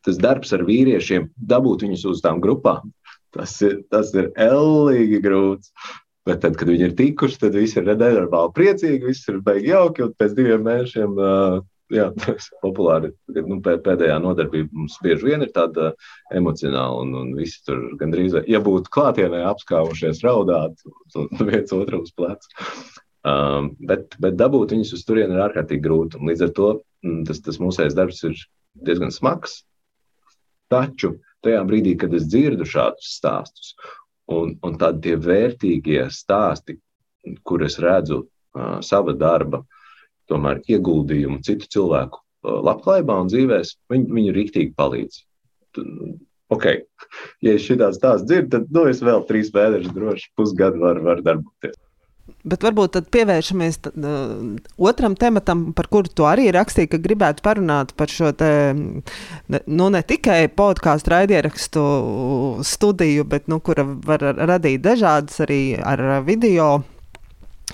tas 0.04 0.20
darbs 0.20 0.52
ar 0.54 0.64
vīriešiem, 0.68 1.30
dabūt 1.36 1.86
viņus 1.86 2.06
uz 2.12 2.22
tām 2.24 2.40
grupām, 2.44 2.92
tas 3.34 3.56
ir, 3.64 3.80
tas 3.90 4.12
ir 4.14 4.30
ellīgi 4.36 5.20
grūts. 5.24 5.72
Bet 6.24 6.40
tad, 6.40 6.54
kad 6.56 6.70
viņi 6.70 6.86
ir 6.88 6.94
tikuši, 6.96 7.36
tad 7.42 7.56
viss 7.58 7.76
ir 7.76 7.84
nedaudz 7.84 8.54
priecīgi, 8.56 9.10
viss 9.10 9.28
ir 9.28 9.42
baigi 9.44 9.74
jauki. 9.74 10.06
Un 10.06 10.14
pēc 10.16 10.32
diviem 10.38 10.62
mēnešiem 10.64 11.18
uh, 11.20 11.58
jā, 11.94 12.08
tas 12.24 12.48
populāri. 12.62 13.12
Nu, 13.34 13.58
pēdējā 13.64 14.16
nodarbība 14.22 14.70
mums 14.74 14.96
bieži 15.04 15.30
vien 15.30 15.44
ir 15.46 15.52
tāda 15.54 15.92
emocionāla, 16.34 17.02
un, 17.04 17.14
un 17.20 17.32
visi 17.38 17.62
tur 17.66 17.86
gandrīz, 18.00 18.36
ja 18.50 18.60
būtu 18.64 18.92
klātienē 18.94 19.44
apskāvušies, 19.50 20.22
raudāt, 20.26 20.84
viens 21.50 21.74
otru 21.76 22.02
uz 22.04 22.12
pleca. 22.16 22.66
Um, 23.24 23.70
bet, 23.88 24.18
bet 24.20 24.36
dabūt 24.36 24.74
viņus 24.74 24.92
uz 24.98 25.04
turieni 25.08 25.32
ir 25.36 25.44
ārkārtīgi 25.46 25.84
grūti. 25.84 26.20
Līdz 26.28 26.44
ar 26.44 26.50
to 26.58 26.70
mm, 27.06 27.22
tas, 27.28 27.40
tas 27.46 27.60
mūsējais 27.62 27.96
darbs 27.96 28.20
ir 28.28 28.36
diezgan 28.84 29.14
smags. 29.14 29.62
Taču 30.72 31.14
tajā 31.44 31.62
brīdī, 31.68 31.94
kad 32.00 32.12
es 32.16 32.26
dzirdu 32.28 32.66
šādus 32.68 33.14
stāstus, 33.16 33.72
un, 34.32 34.58
un 34.64 34.76
tādi 34.80 35.14
vērtīgie 35.20 36.04
stāsti, 36.12 36.76
kur 37.48 37.64
es 37.64 37.78
redzu 37.80 38.20
uh, 38.24 38.82
sava 38.84 39.16
darba 39.16 39.62
uh, 39.62 39.80
tomēr 40.30 40.62
ieguldījumu 40.70 41.40
citu 41.46 41.70
cilvēku 41.76 42.20
uh, 42.20 42.60
labklājībā 42.70 43.20
un 43.24 43.32
dzīvēs, 43.32 43.76
viņi, 43.92 44.10
viņi 44.18 44.36
rīktīgi 44.38 44.74
palīdz. 44.78 45.22
Ok, 46.54 46.68
ja 47.44 47.56
es 47.56 47.64
šitās 47.66 48.00
tās 48.02 48.26
dzirdu, 48.26 48.52
tad 48.58 48.74
nu, 48.74 48.86
es 48.90 49.02
vēl 49.04 49.24
trīs 49.28 49.52
mēnešus 49.54 49.96
droši 49.96 50.30
pusgadu 50.38 50.84
varu 50.84 51.08
var 51.08 51.24
darboties. 51.24 51.78
Bet 52.44 52.62
varbūt 52.64 52.94
tad 52.96 53.08
pievēršamies 53.12 53.78
tad, 53.84 53.96
uh, 54.00 54.56
otram 54.80 55.12
tematam, 55.16 55.66
par 55.76 55.90
kuru 55.92 56.08
tu 56.08 56.24
arī 56.28 56.46
rakstīji, 56.52 56.90
ka 56.92 57.00
gribētu 57.04 57.44
parunāt 57.44 57.92
par 57.96 58.12
šo 58.12 58.32
te, 58.36 58.48
nu, 58.72 59.88
ne 59.92 60.02
tikai 60.04 60.46
podkāstu 60.52 61.12
raidierakstu 61.12 61.84
studiju, 62.64 63.28
bet 63.28 63.48
nu, 63.52 63.60
kura 63.64 63.84
var 63.84 64.24
radīt 64.40 64.84
dažādas 64.84 65.40
arī 65.44 65.62
ar 65.80 66.24
video 66.24 66.82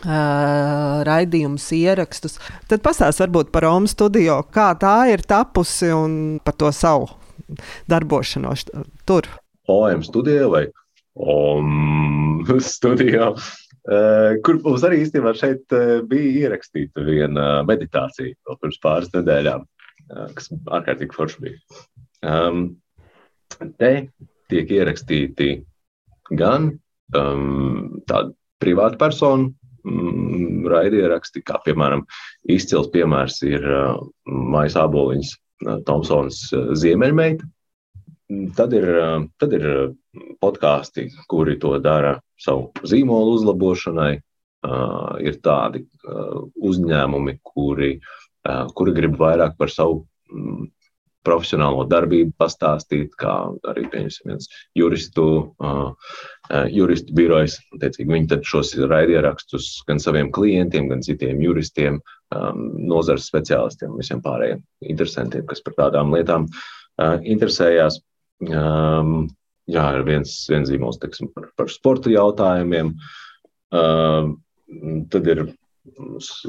raidījumus, 0.05 1.67
ierakstus. 1.77 2.39
Tad 2.71 2.83
pastāstiet 2.85 3.27
varbūt 3.27 3.51
par 3.55 3.67
Omas 3.69 3.95
studio, 3.97 4.41
kā 4.53 4.73
tā 4.81 5.11
ir 5.13 5.25
tapusi 5.29 5.91
un 5.95 6.15
par 6.45 6.57
to 6.61 6.71
savu 6.73 7.11
darbošanos 7.91 8.69
tur. 9.09 9.29
OM 9.71 10.05
studijā 10.07 10.49
vai 10.51 10.65
OM 11.21 12.45
studijā, 12.75 13.33
kur 14.45 14.61
mums 14.65 14.85
arī 14.87 15.03
īstenībā 15.05 15.35
šeit 15.39 15.77
bija 16.11 16.47
ierakstīta 16.47 17.05
viena 17.07 17.49
meditācija 17.69 18.35
vēl 18.47 18.61
pirms 18.61 18.81
pāris 18.83 19.13
nedēļām, 19.15 19.65
kas 20.37 20.53
ārkārtīgi 20.67 21.17
forši 21.17 21.45
bija. 21.45 21.81
Um, 22.21 22.77
te 23.81 23.93
tiek 24.51 24.73
ierakstīti 24.77 25.55
gan 26.37 26.69
um, 27.17 28.03
tādi 28.09 28.35
privāti 28.61 28.99
personu 29.01 29.55
mm, 29.85 30.67
raidieraksti, 30.71 31.43
kā 31.47 31.61
piemēram 31.65 32.05
izcils 32.51 32.91
piemērs 32.95 33.41
ir 33.49 33.65
uh, 33.65 34.01
Maijas 34.27 34.79
Āboliņas 34.81 35.33
uh, 35.37 35.79
Tomsons 35.87 36.43
uh, 36.57 36.73
Ziemeļmeita. 36.79 37.49
Tad 38.57 38.75
ir, 38.79 38.89
uh, 38.95 39.23
tad 39.43 39.55
ir 39.59 39.67
podkāsti, 40.43 41.09
kuri 41.31 41.59
to 41.63 41.75
dara 41.83 42.19
savu 42.41 42.71
zīmolu 42.87 43.39
uzlabošanai. 43.39 44.17
Uh, 44.61 45.17
ir 45.25 45.39
tādi 45.41 45.87
uh, 46.05 46.43
uzņēmumi, 46.69 47.39
kuri, 47.41 47.95
uh, 48.45 48.67
kuri 48.77 48.93
grib 48.93 49.15
vairāk 49.17 49.55
par 49.57 49.71
savu 49.73 50.03
mm, 50.29 50.67
profesionālo 51.27 51.85
darbību 51.89 52.33
pastāstīt, 52.41 53.13
kā 53.21 53.35
arī 53.69 53.87
viens 53.93 54.49
juristu, 54.77 55.27
uh, 55.61 56.17
juristu 56.73 57.15
birojas. 57.17 57.59
Viņi 57.75 58.29
tad 58.31 58.47
šos 58.49 58.73
raidierakstus 58.81 59.73
gan 59.89 60.01
saviem 60.03 60.31
klientiem, 60.35 60.89
gan 60.93 61.05
citiem 61.05 61.43
juristiem, 61.45 62.01
um, 62.37 62.67
nozares 62.91 63.29
speciālistiem, 63.31 63.97
visiem 64.01 64.23
pārējiem 64.25 64.63
interesantiem, 64.93 65.47
kas 65.51 65.63
par 65.67 65.77
tādām 65.85 66.15
lietām 66.17 66.49
uh, 66.49 67.19
interesējās. 67.21 68.01
Um, 68.49 69.29
jā, 69.71 69.87
ir 69.99 70.07
viens, 70.09 70.37
viens 70.51 70.71
zīmols 70.71 71.01
teksim, 71.03 71.29
par, 71.35 71.51
par 71.59 71.73
sporta 71.73 72.13
jautājumiem. 72.13 72.95
Uh, 73.71 74.33
tad 75.11 75.27
ir 75.29 75.45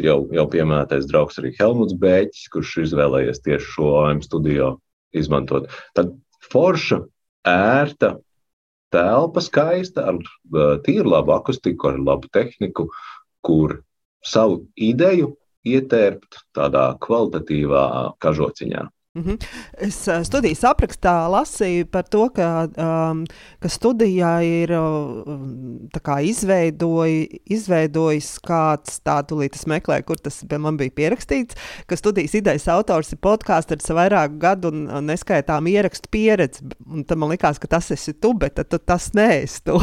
jau, 0.02 0.18
jau 0.34 0.46
pieminētais 0.52 1.08
draugs 1.10 1.40
arī 1.42 1.54
Helmuts 1.60 1.96
Bēķis, 2.00 2.50
kurš 2.54 2.78
izvēlējies 2.86 3.44
tieši 3.46 3.70
šo 3.76 3.94
OM 4.02 4.22
studio 4.26 4.74
izmantot. 5.16 5.70
Tad 5.98 6.14
forša, 6.52 7.02
ērta, 7.48 8.16
telpa 8.92 9.44
skaista, 9.44 10.12
ar 10.12 10.82
tīru 10.86 11.14
labu 11.14 11.36
akustiku, 11.36 11.92
ar 11.92 12.02
labu 12.02 12.32
tehniku, 12.34 12.90
kur 13.46 13.80
savu 14.26 14.66
ideju 14.76 15.36
ietērpt 15.68 16.42
tādā 16.58 16.92
kvalitatīvā 17.02 17.86
kažociņā. 18.22 18.88
Mm 19.14 19.24
-hmm. 19.24 19.38
Es 19.78 20.08
uh, 20.08 20.24
studijas 20.24 20.64
aprakstā 20.64 21.28
lasīju 21.28 21.86
par 21.86 22.04
to, 22.08 22.30
ka, 22.30 22.68
um, 22.78 23.26
ka 23.60 23.68
studijā 23.70 24.40
ir 24.44 24.72
uh, 24.72 26.22
izveidoji, 26.24 27.42
izveidojis 27.46 28.40
kāds 28.40 29.02
tādu 29.04 29.36
līdzi, 29.42 29.56
es 29.60 29.68
meklēju, 29.68 30.04
kur 30.04 30.16
tas 30.16 30.44
man 30.60 30.78
bija 30.78 30.96
pierakstīts, 30.96 31.56
ka 31.88 31.96
studijas 31.96 32.34
idejas 32.34 32.68
autors 32.68 33.12
ir 33.12 33.20
podkāsts 33.20 33.72
ar 33.72 33.96
vairāku 33.96 34.40
gadu 34.40 34.68
un, 34.68 34.88
un 34.88 35.06
neskaitām 35.06 35.68
ierakstu 35.68 36.08
pieredzi. 36.12 36.64
Un 36.88 37.04
tad 37.04 37.18
man 37.18 37.30
likās, 37.30 37.60
ka 37.60 37.68
tas 37.68 37.92
esi 37.92 38.14
tu, 38.14 38.34
bet 38.34 38.56
tad, 38.56 38.80
tas 38.86 39.14
neesi 39.14 39.64
tu. 39.64 39.76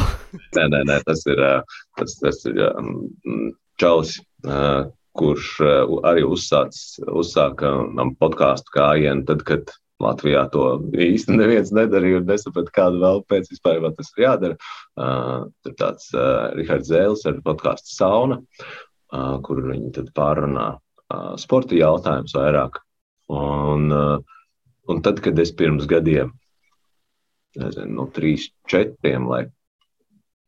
nē, 0.56 0.68
nē, 0.72 0.84
nē, 0.84 1.02
tas 1.04 1.26
ir, 1.26 1.62
tas, 1.98 2.16
tas 2.22 2.44
ir 2.46 2.64
um, 2.78 3.10
Čalis. 3.76 4.20
Uh, 4.46 4.88
kurš 5.18 5.50
eh, 5.64 5.98
arī 6.08 6.24
uzsāc, 6.28 6.78
uzsāka 7.10 7.74
podkāstu 8.20 8.74
kājienu, 8.74 9.26
tad, 9.28 9.44
kad 9.48 9.74
Latvijā 10.02 10.44
to 10.54 10.64
īsti 10.94 11.34
neviens 11.34 11.72
nedarīja 11.74 12.20
un 12.20 12.28
nesaprata, 12.28 12.74
kādu 12.74 13.00
vēl 13.02 13.22
pēc 13.30 13.48
vispār 13.50 13.82
tas 13.96 14.12
ir 14.14 14.24
jādara. 14.28 14.58
Uh, 14.94 15.48
tur 15.66 15.74
tāds 15.78 16.12
uh, 16.14 16.52
Rihards 16.54 16.90
Zēlis 16.92 17.24
ar 17.26 17.40
podkāstu 17.42 17.90
Sauna, 17.90 18.38
uh, 18.38 19.38
kur 19.42 19.64
viņi 19.66 19.90
tad 19.96 20.12
pārunā 20.14 20.68
uh, 20.76 21.32
sporta 21.42 21.74
jautājumus 21.74 22.36
vairāk. 22.38 22.78
Un, 23.34 23.90
uh, 23.90 24.38
un 24.88 25.02
tad, 25.02 25.18
kad 25.24 25.38
es 25.42 25.50
pirms 25.58 25.90
gadiem, 25.90 26.30
nezinu, 27.58 27.90
no 27.98 28.06
trīs, 28.14 28.46
četriem, 28.70 29.26
lai 29.26 29.48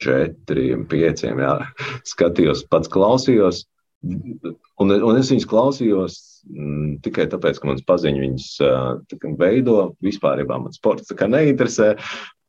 četriem, 0.00 0.86
pieciem, 0.88 1.42
jā, 1.42 1.56
skatījos, 2.12 2.68
pats 2.70 2.92
klausījos, 2.92 3.64
Un, 4.00 4.92
un 4.94 5.18
es 5.20 5.28
viņus 5.28 5.46
klausījos 5.48 6.14
m, 6.48 6.60
mm, 6.60 6.92
tikai 7.04 7.26
tāpēc, 7.28 7.58
ka 7.60 7.68
mans 7.68 7.84
paziņš 7.84 8.22
viņus 8.22 8.46
uh, 8.64 9.34
veido. 9.40 9.76
Vispār 10.04 10.40
man 10.48 10.72
sports 10.72 11.12
neinteresē. 11.12 11.92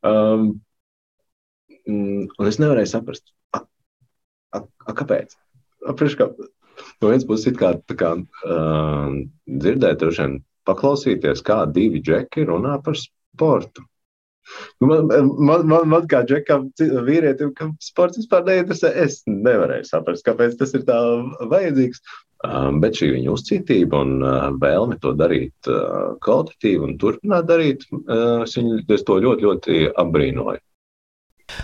Um, 0.08 0.54
un 1.92 2.48
es 2.48 2.60
nevarēju 2.62 2.94
saprast, 2.94 3.34
a, 3.58 3.66
a, 4.56 4.64
a, 4.64 4.96
kāpēc. 4.96 5.36
Aprieš, 5.92 6.16
kā, 6.20 6.30
no 7.02 7.12
vienas 7.12 7.28
puses, 7.28 7.58
kā, 7.60 7.74
kā 8.00 8.14
uh, 8.16 9.20
dzirdēt, 9.50 10.00
droši 10.00 10.24
vien 10.24 10.40
paklausīties, 10.70 11.44
kā 11.44 11.66
divi 11.68 12.04
džeki 12.06 12.48
runā 12.48 12.78
par 12.86 12.96
sportu. 13.02 13.84
Man, 14.82 15.08
man, 15.38 15.68
man, 15.70 15.88
man 15.92 16.08
kā 16.10 16.24
džekam, 16.28 16.72
vīrietim, 17.08 17.54
kam 17.58 17.76
sports 17.84 18.20
vispār 18.20 18.44
neinteresē, 18.48 18.92
es 19.04 19.22
nevarēju 19.30 19.88
saprast, 19.88 20.26
kāpēc 20.26 20.58
tas 20.60 20.74
ir 20.78 20.86
tā 20.88 20.98
vajadzīgs. 21.52 22.04
Bet 22.82 22.98
šī 22.98 23.12
viņa 23.14 23.34
uzcītība 23.36 24.00
un 24.02 24.24
vēlme 24.64 24.98
to 25.04 25.14
darīt 25.14 25.70
kvalitatīvi 26.26 26.88
un 26.88 26.98
turpināt 27.02 27.46
darīt, 27.52 27.86
es, 27.86 28.56
viņu, 28.58 28.82
es 28.98 29.06
to 29.06 29.20
ļoti, 29.22 29.46
ļoti 29.46 29.82
apbrīnoju. 30.02 30.64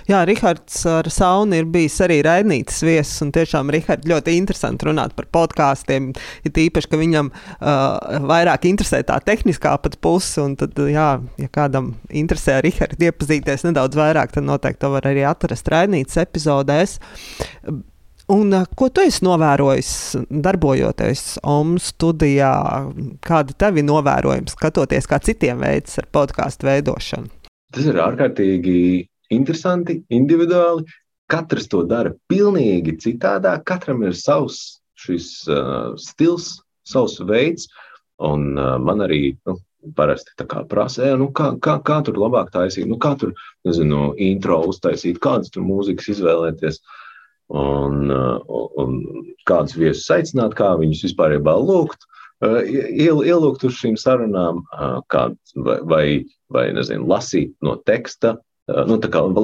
Jā, 0.07 0.21
Rihards 0.23 0.85
ar 0.87 1.09
Saunu 1.11 1.57
ir 1.57 1.65
bijis 1.67 1.97
arī 2.05 2.21
raidnīcas 2.23 2.79
viesis, 2.87 3.17
un 3.25 3.33
tiešām 3.35 3.67
Rihards 3.75 4.07
ļoti 4.07 4.37
interesanti 4.39 4.87
runāt 4.87 5.11
par 5.17 5.27
podkāstiem. 5.35 6.13
Ir 6.47 6.53
tīpaši, 6.55 6.87
ka 6.87 6.99
viņam 7.01 7.31
uh, 7.33 8.21
vairāk 8.29 8.69
interesē 8.69 9.01
tā 9.07 9.17
tehniskā 9.27 9.73
pat 9.83 9.97
puse, 9.99 10.39
un 10.39 10.55
tad, 10.59 10.79
jā, 10.79 11.09
ja 11.41 11.51
kādam 11.51 11.91
interesē 12.07 12.61
Rihards 12.63 13.03
iepazīties 13.03 13.67
nedaudz 13.67 13.99
vairāk, 13.99 14.31
tad 14.31 14.47
noteikti 14.47 14.85
to 14.85 14.93
var 14.95 15.09
arī 15.11 15.27
atrast 15.27 15.67
raidnīcas 15.73 16.23
epizodēs. 16.23 16.97
Un, 18.31 18.55
ko 18.79 18.89
tu 18.91 19.03
esi 19.03 19.27
novērojis, 19.27 19.91
darbojoties 20.47 21.25
OMS 21.47 21.91
studijā? 21.93 22.53
Kāda 23.27 23.59
tev 23.59 23.83
ir 23.83 23.87
novērojums, 23.87 24.55
skatoties, 24.55 25.07
kā 25.07 25.19
citiem 25.23 25.59
veids 25.63 25.99
ar 25.99 26.07
podkāstu 26.15 26.71
veidošanu? 26.71 27.31
Tas 27.75 27.87
ir 27.91 27.99
ārkārtīgi 27.99 28.79
interesanti, 29.33 30.01
individuāli. 30.13 30.87
Katrs 31.27 31.67
to 31.67 31.83
dara 31.83 32.13
pilnīgi 32.31 32.95
citādāk. 33.03 33.65
Katram 33.67 34.05
ir 34.07 34.15
savs 34.15 34.79
šis 34.97 35.29
uh, 35.51 35.93
stils, 35.99 36.61
savs 36.87 37.19
veids. 37.27 37.67
Un 38.23 38.55
uh, 38.57 38.77
man 38.81 39.03
arī 39.05 39.35
nu, 39.45 39.57
parasti 39.95 40.47
prasa, 40.69 41.15
nu, 41.19 41.29
kā, 41.35 41.51
kā, 41.61 41.77
kā 41.85 41.99
tur 42.05 42.17
labāk 42.19 42.49
taisīt, 42.53 42.87
nu, 42.89 42.97
kā 42.99 43.13
tur, 43.19 43.33
nezinu, 43.67 44.13
intro 44.17 44.61
uztaisīt, 44.71 45.19
kādas 45.23 45.51
tur 45.53 45.67
mūzikas 45.67 46.09
izvēlēties. 46.15 46.81
Un, 47.47 48.09
uh, 48.11 48.41
un 48.81 48.97
kādus 49.47 49.77
viesus 49.79 50.09
aicināt, 50.11 50.57
kā 50.57 50.73
viņus 50.79 51.05
vispār 51.07 51.37
lūgt. 51.39 52.07
Uh, 52.43 52.59
iel, 52.67 53.23
ielūgt 53.25 53.63
uz 53.65 53.77
šīm 53.79 53.95
sarunām, 53.97 54.59
uh, 54.73 54.99
kā, 55.09 55.29
vai, 55.55 55.77
vai, 55.89 56.05
vai 56.53 56.67
nezinu, 56.75 57.07
lasīt 57.09 57.55
no 57.65 57.77
teksta, 57.87 58.35
nu, 58.67 58.97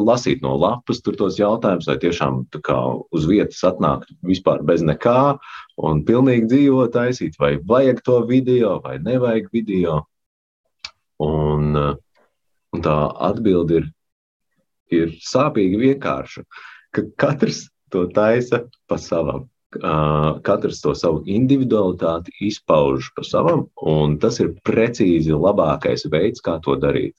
lasīt 0.04 0.42
no 0.44 0.56
lapas 0.60 1.02
tos 1.02 1.38
jautājumus, 1.40 1.88
vai 1.88 1.98
tiešām 2.02 2.44
kā, 2.64 2.80
uz 3.16 3.28
vietas 3.30 3.62
atnākt 3.64 4.12
vispār 4.28 4.64
bez 4.68 4.84
nekā 4.84 5.38
un 5.78 6.04
pilnīgi 6.04 6.50
dzīvo 6.52 6.88
taisīt, 6.92 7.38
vai 7.40 7.56
vajag 7.58 8.04
to 8.04 8.20
video 8.28 8.80
vai 8.84 8.98
nevajag 9.00 9.48
video. 9.54 10.04
Un, 11.24 11.78
un 12.74 12.84
tā 12.84 12.98
atbilde 13.30 13.80
ir, 13.80 13.90
ir 14.92 15.16
sāpīgi 15.24 15.80
vienkārša, 15.80 16.44
ka 16.92 17.08
katrs 17.16 17.70
to 17.94 18.08
taisa 18.12 18.66
pa 18.90 18.98
savam. 19.00 19.48
Katrs 20.46 20.84
to 20.84 20.92
savu 20.94 21.24
individualitāti 21.26 22.34
izpauž 22.46 23.08
pa 23.16 23.24
savam, 23.26 23.70
un 23.82 24.20
tas 24.22 24.38
ir 24.44 24.52
precīzi 24.68 25.34
labākais 25.34 26.06
veids, 26.12 26.44
kā 26.44 26.60
to 26.62 26.76
darīt. 26.78 27.16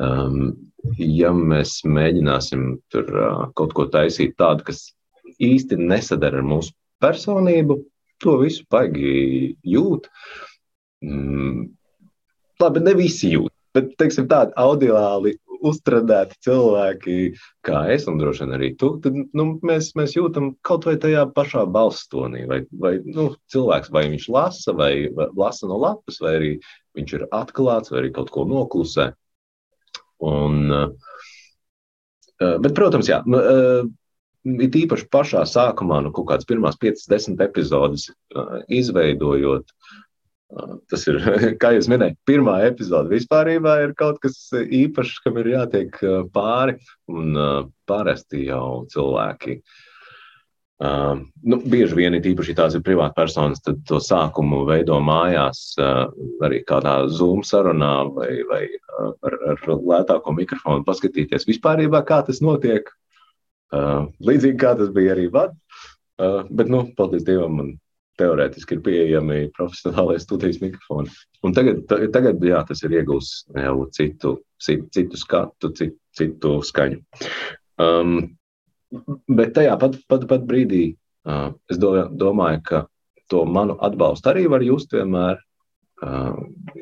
Um, 0.00 0.54
ja 0.98 1.32
mēs 1.36 1.80
mēģināsim 1.84 2.78
tur 2.92 3.10
uh, 3.12 3.42
kaut 3.58 3.74
ko 3.76 3.86
taisīt 3.92 4.36
tādu, 4.40 4.66
kas 4.70 4.88
īsti 5.40 5.78
nesadara 5.80 6.40
ar 6.40 6.46
mūsu 6.46 6.74
personību, 7.00 7.80
to 8.20 8.36
visu 8.42 8.66
baigi 8.70 9.54
jūt. 9.64 10.08
Mm, 11.04 11.70
labi, 12.60 12.82
ne 12.84 12.96
visi 12.98 13.32
jūt, 13.34 13.52
bet 13.76 13.94
teiksim, 14.00 14.28
tādi 14.28 14.56
audiāli 14.60 15.36
uztradēti 15.66 16.38
cilvēki, 16.46 17.16
kā 17.66 17.82
es, 17.92 18.06
un 18.08 18.18
droši 18.20 18.44
vien 18.44 18.56
arī 18.56 18.70
tu, 18.80 18.94
tad 19.04 19.16
nu, 19.36 19.46
mēs, 19.66 19.92
mēs 19.98 20.16
jūtam 20.16 20.54
kaut 20.66 20.86
vai 20.88 20.96
tajā 21.00 21.26
pašā 21.36 21.66
balstonī. 21.72 22.46
Vai, 22.48 22.62
vai 22.72 22.94
nu, 23.04 23.30
cilvēks, 23.52 23.92
vai 23.92 24.06
viņš 24.12 24.28
lasa, 24.32 24.74
vai, 24.76 24.92
vai 25.16 25.28
lasa 25.36 25.68
no 25.70 25.80
lapas, 25.82 26.20
vai 26.24 26.34
arī 26.38 26.52
viņš 26.98 27.16
ir 27.18 27.26
atklāts, 27.36 27.92
vai 27.92 28.04
arī 28.04 28.12
kaut 28.16 28.32
ko 28.34 28.46
noklusē. 28.48 29.10
Un, 30.20 30.72
eh, 30.72 30.88
eh, 32.40 32.58
bet, 32.60 32.74
protams, 32.76 33.08
jā, 33.08 33.22
nu, 33.26 33.40
eh, 33.40 33.88
it 34.66 34.76
īpaši 34.82 35.08
pašā 35.12 35.44
sākumā, 35.48 36.02
nu, 36.04 36.12
kaut 36.16 36.28
kādas 36.30 36.48
pirmās 36.48 36.78
5, 36.80 37.06
10 37.08 37.42
epizodes 37.44 38.08
izveidojot. 38.68 39.74
Tas 40.90 41.04
ir, 41.06 41.20
kā 41.62 41.74
jūs 41.76 41.86
minējāt, 41.92 42.16
pirmā 42.26 42.56
epizode 42.66 43.12
vispār 43.12 43.52
ir 43.54 43.92
kaut 43.98 44.18
kas 44.22 44.48
īpašs, 44.56 45.20
kam 45.24 45.38
ir 45.38 45.52
jātiek 45.52 46.00
pāri. 46.34 46.80
Un 47.12 47.36
pārēsti 47.86 48.48
jau 48.48 48.88
cilvēki 48.90 49.60
uh, 49.60 49.78
Uh, 50.80 51.18
nu, 51.44 51.58
bieži 51.68 51.92
vien, 51.98 52.14
īpaši 52.16 52.54
tās 52.56 52.72
ir 52.72 52.80
privāti 52.80 53.12
personas, 53.18 53.60
tad 53.60 53.82
to 53.84 53.98
sākumu 54.00 54.62
veido 54.64 54.96
mājās, 55.04 55.74
uh, 55.76 56.06
arī 56.46 56.62
kādā 56.64 56.94
Zoom 57.12 57.42
sarunā 57.44 58.06
vai, 58.16 58.30
vai 58.48 58.62
uh, 58.64 59.10
ar, 59.28 59.36
ar 59.52 59.60
lētāko 59.76 60.32
mikrofonu, 60.38 60.86
paskatīties 60.86 61.44
vispār, 61.50 61.84
kā 62.08 62.22
tas 62.24 62.40
notiek. 62.40 62.88
Uh, 63.70 64.08
līdzīgi 64.24 64.56
kā 64.58 64.72
tas 64.78 64.88
bija 64.96 65.12
arī 65.12 65.28
vad. 65.30 65.52
Uh, 66.16 66.48
bet, 66.48 66.72
nu, 66.72 66.86
paldies 66.96 67.28
Dievam, 67.28 67.60
man 67.60 67.70
teorētiski 68.20 68.78
ir 68.78 68.82
pieejami 68.84 69.38
profesionālais 69.56 70.24
studijas 70.24 70.62
mikrofoni. 70.64 71.12
Un 71.44 71.56
tagad, 71.56 71.84
tagad 72.12 72.40
jā, 72.44 72.64
tas 72.68 72.80
ir 72.84 72.96
iegūst 73.00 73.52
jau 73.52 73.76
citu, 73.96 74.38
citu 74.64 75.20
skatu, 75.20 75.74
citu, 75.76 75.96
citu 76.16 76.58
skaņu. 76.66 77.04
Um, 77.80 78.18
Bet 79.30 79.54
tajā 79.54 79.76
pat, 79.78 79.98
pat, 80.10 80.26
pat 80.30 80.46
brīdī 80.48 80.84
uh, 80.90 81.52
es 81.70 81.78
do, 81.78 81.92
domāju, 82.22 82.62
ka 82.66 82.80
to 83.30 83.44
manu 83.46 83.76
atbalstu 83.86 84.32
arī 84.32 84.48
var 84.50 84.64
just 84.66 84.92
vienmēr. 84.96 85.38
Uh, 86.00 86.34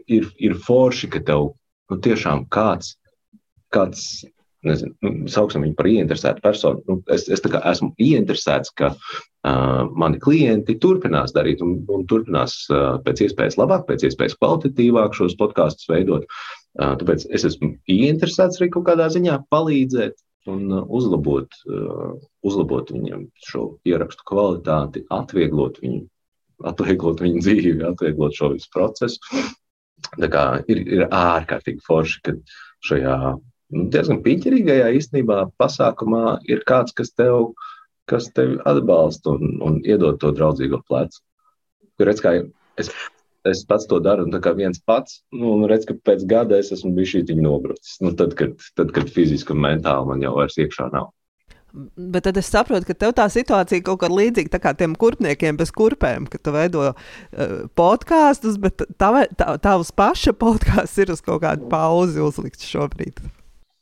ir, 0.07 0.29
ir 0.39 0.55
forši, 0.63 1.11
ka 1.13 1.21
tev 1.27 1.51
nu, 1.91 1.99
tiešām 2.05 2.47
kāds, 2.55 2.95
kāds 3.75 4.05
nezinu, 4.67 4.95
nu, 5.05 5.11
sauksim 5.31 5.65
viņu 5.67 5.77
par 5.79 5.89
ieinteresētu 5.91 6.43
personu. 6.45 6.83
Nu, 6.89 6.99
es 7.15 7.27
es 7.31 7.43
esmu 7.43 7.91
ieinteresēts, 8.03 8.73
ka 8.79 8.93
uh, 8.95 9.83
mani 9.99 10.21
klienti 10.23 10.79
turpinās 10.81 11.35
darīt 11.37 11.63
un, 11.67 11.81
un 11.95 12.07
turpinās 12.11 12.61
uh, 12.71 12.97
pēc 13.05 13.27
iespējas 13.27 13.59
labāk, 13.61 13.87
pēc 13.91 14.07
iespējas 14.09 14.39
kvalitatīvāk 14.39 15.19
šos 15.19 15.37
podkāstus 15.41 15.91
veidot. 15.91 16.27
Uh, 16.79 16.95
tāpēc 17.01 17.27
es 17.35 17.47
esmu 17.51 17.75
ieinteresēts 17.91 18.63
arī 18.63 18.71
kaut 18.75 18.87
kādā 18.89 19.11
ziņā 19.15 19.41
palīdzēt 19.53 20.19
un 20.47 20.72
uh, 20.72 20.84
uzlabot, 20.89 21.59
uh, 21.68 22.14
uzlabot 22.47 22.93
viņam 22.95 23.26
šo 23.49 23.64
ierakstu 23.89 24.26
kvalitāti, 24.28 25.05
atvieglot 25.12 25.80
viņu, 25.82 26.05
atvieglot 26.68 27.22
viņu 27.24 27.43
dzīvi, 27.45 27.74
atvieglot 27.91 28.36
šo 28.39 28.53
visu 28.55 28.70
procesu. 28.74 29.20
Tā 30.14 30.30
kā 30.30 30.45
ir, 30.70 30.82
ir 30.86 31.07
ārkārtīgi 31.09 31.82
forši, 31.84 32.20
ka 32.24 32.36
šajā 32.86 33.16
nu, 33.34 33.89
diezgan 33.93 34.22
piņķerīgajā 34.24 34.93
īstenībā 35.01 35.41
pasākumā 35.61 36.39
ir 36.49 36.62
kāds, 36.68 36.95
kas 36.97 37.12
tev, 37.18 37.53
kas 38.09 38.30
tevi 38.34 38.61
atbalsta 38.68 39.34
un, 39.34 39.59
un 39.64 39.80
iedod 39.84 40.20
to 40.22 40.32
draudzīgo 40.36 40.80
plecu. 40.89 41.20
Redz, 41.99 42.22
kā 42.22 42.36
es 42.78 42.93
es 43.47 43.62
pats 43.68 43.86
to 43.91 44.01
daru, 44.03 44.26
un 44.26 44.34
tā 44.34 44.41
kā 44.43 44.55
viens 44.57 44.80
pats, 44.86 45.20
nu, 45.34 45.53
un 45.57 45.68
redz, 45.70 45.86
ka 45.89 45.97
pēc 46.09 46.24
gada 46.30 46.59
es 46.59 46.72
esmu 46.74 46.95
bijis 46.97 47.14
šī 47.14 47.39
nobrucis. 47.39 47.99
Nu, 48.05 48.14
tad, 48.18 48.34
kad, 48.39 48.59
tad, 48.78 48.93
kad 48.97 49.12
fiziski 49.12 49.55
un 49.55 49.62
mentāli 49.64 50.11
man 50.11 50.24
jau 50.24 50.34
vairs 50.41 50.59
iekšā 50.59 50.91
nav. 50.95 51.12
Bet 51.97 52.24
tad 52.24 52.39
es 52.41 52.49
saprotu, 52.49 52.86
ka 52.89 52.95
tev 52.97 53.12
tā 53.16 53.26
situācija 53.30 53.84
kaut 53.84 54.01
kāda 54.01 54.16
līdzīga 54.16 54.61
kā 54.62 54.72
tiem 54.76 54.95
kurpniekiem 54.99 55.59
bez 55.59 55.70
kurpēm, 55.76 56.24
ka 56.32 56.41
tu 56.41 56.55
veido 56.55 56.86
uh, 56.89 56.95
podkāstus, 57.78 58.57
bet 58.62 58.86
tava, 58.97 59.26
tā, 59.36 59.53
tavs 59.62 59.93
paša 59.93 60.32
podkāsts 60.41 60.97
ir 61.05 61.12
uz 61.12 61.20
kaut 61.24 61.43
kādu 61.45 61.68
pauzi 61.70 62.24
uzlikts 62.24 62.64
šobrīd. 62.72 63.20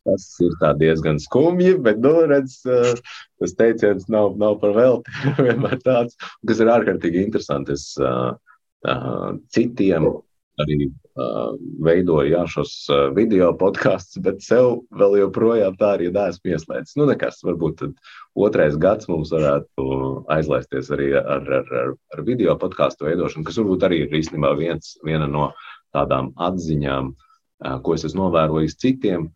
Tas 0.06 0.26
ir 0.42 0.52
diezgan 0.78 1.18
skumji, 1.22 1.76
bet, 1.82 2.02
nu, 2.02 2.12
redz, 2.30 2.58
uh, 2.66 2.98
tas 3.40 3.54
teiciens 3.58 4.10
nav, 4.10 4.34
nav 4.38 4.58
par 4.62 4.74
velti. 4.74 5.14
vienmēr 5.46 5.78
tāds, 5.86 6.18
kas 6.46 6.62
ir 6.62 6.70
ārkārtīgi 6.74 7.22
interesants. 7.22 7.70
Es, 7.70 7.86
uh, 8.02 8.34
citiem 9.52 10.06
arī 10.62 10.78
uh, 10.88 11.56
veidoju 11.84 12.30
jā, 12.32 12.42
šos 12.50 12.72
uh, 12.90 13.02
video 13.16 13.50
podkāstus, 13.58 14.20
bet 14.24 14.42
sev 14.44 14.82
vēl 14.96 15.18
joprojām 15.20 15.76
tā 15.80 15.94
arī 15.96 16.08
neesmu 16.14 16.52
ieslēdzis. 16.54 16.96
Nu, 17.00 17.08
nekas, 17.10 17.42
varbūt 17.46 17.84
otrais 18.46 18.78
gads 18.80 19.08
mums 19.10 19.32
varētu 19.34 19.86
aizlaisties 20.32 20.90
arī 20.96 21.12
ar, 21.20 21.44
ar, 21.60 21.72
ar, 21.82 21.92
ar 22.16 22.24
video 22.26 22.56
podkāstu 22.60 23.08
veidošanu, 23.08 23.44
kas 23.48 23.60
varbūt 23.60 23.86
arī 23.88 24.04
ir 24.04 24.16
īstenībā 24.20 24.54
viens, 24.58 24.96
viena 25.04 25.28
no 25.30 25.50
tādām 25.96 26.32
atziņām, 26.48 27.12
uh, 27.12 27.76
ko 27.84 27.96
es 27.96 28.06
esmu 28.08 28.26
novērojis 28.26 28.78
citiem. 28.80 29.30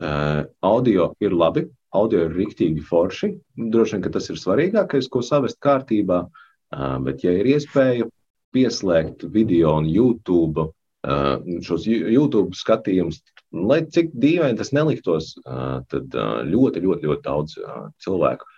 Uh, 0.00 0.46
audio 0.64 1.10
ir 1.20 1.34
labi, 1.36 1.66
audio 1.92 2.22
ir 2.24 2.36
rīktīgi 2.36 2.86
forši. 2.86 3.34
Droši 3.74 3.98
vien, 3.98 4.06
ka 4.06 4.14
tas 4.14 4.30
ir 4.30 4.38
svarīgākais, 4.40 5.10
ko 5.12 5.20
savest 5.26 5.58
kārtībā, 5.60 6.22
uh, 6.30 6.96
bet 7.04 7.26
ja 7.26 7.34
ir 7.36 7.50
iespēja 7.56 8.06
pieslēgt 8.54 9.26
video 9.34 9.76
un 9.80 9.88
YouTube, 9.88 10.68
uh, 11.06 11.34
šos 11.66 11.86
YouTube 11.88 12.56
skatījumus, 12.58 13.20
lai 13.54 13.80
cik 13.90 14.12
dīvaini 14.14 14.58
tas 14.60 14.72
neliktos, 14.76 15.32
uh, 15.44 15.80
tad 15.90 16.14
uh, 16.14 16.40
ļoti, 16.46 16.82
ļoti, 16.86 17.08
ļoti 17.10 17.26
daudz 17.26 17.58
cilvēku, 18.04 18.48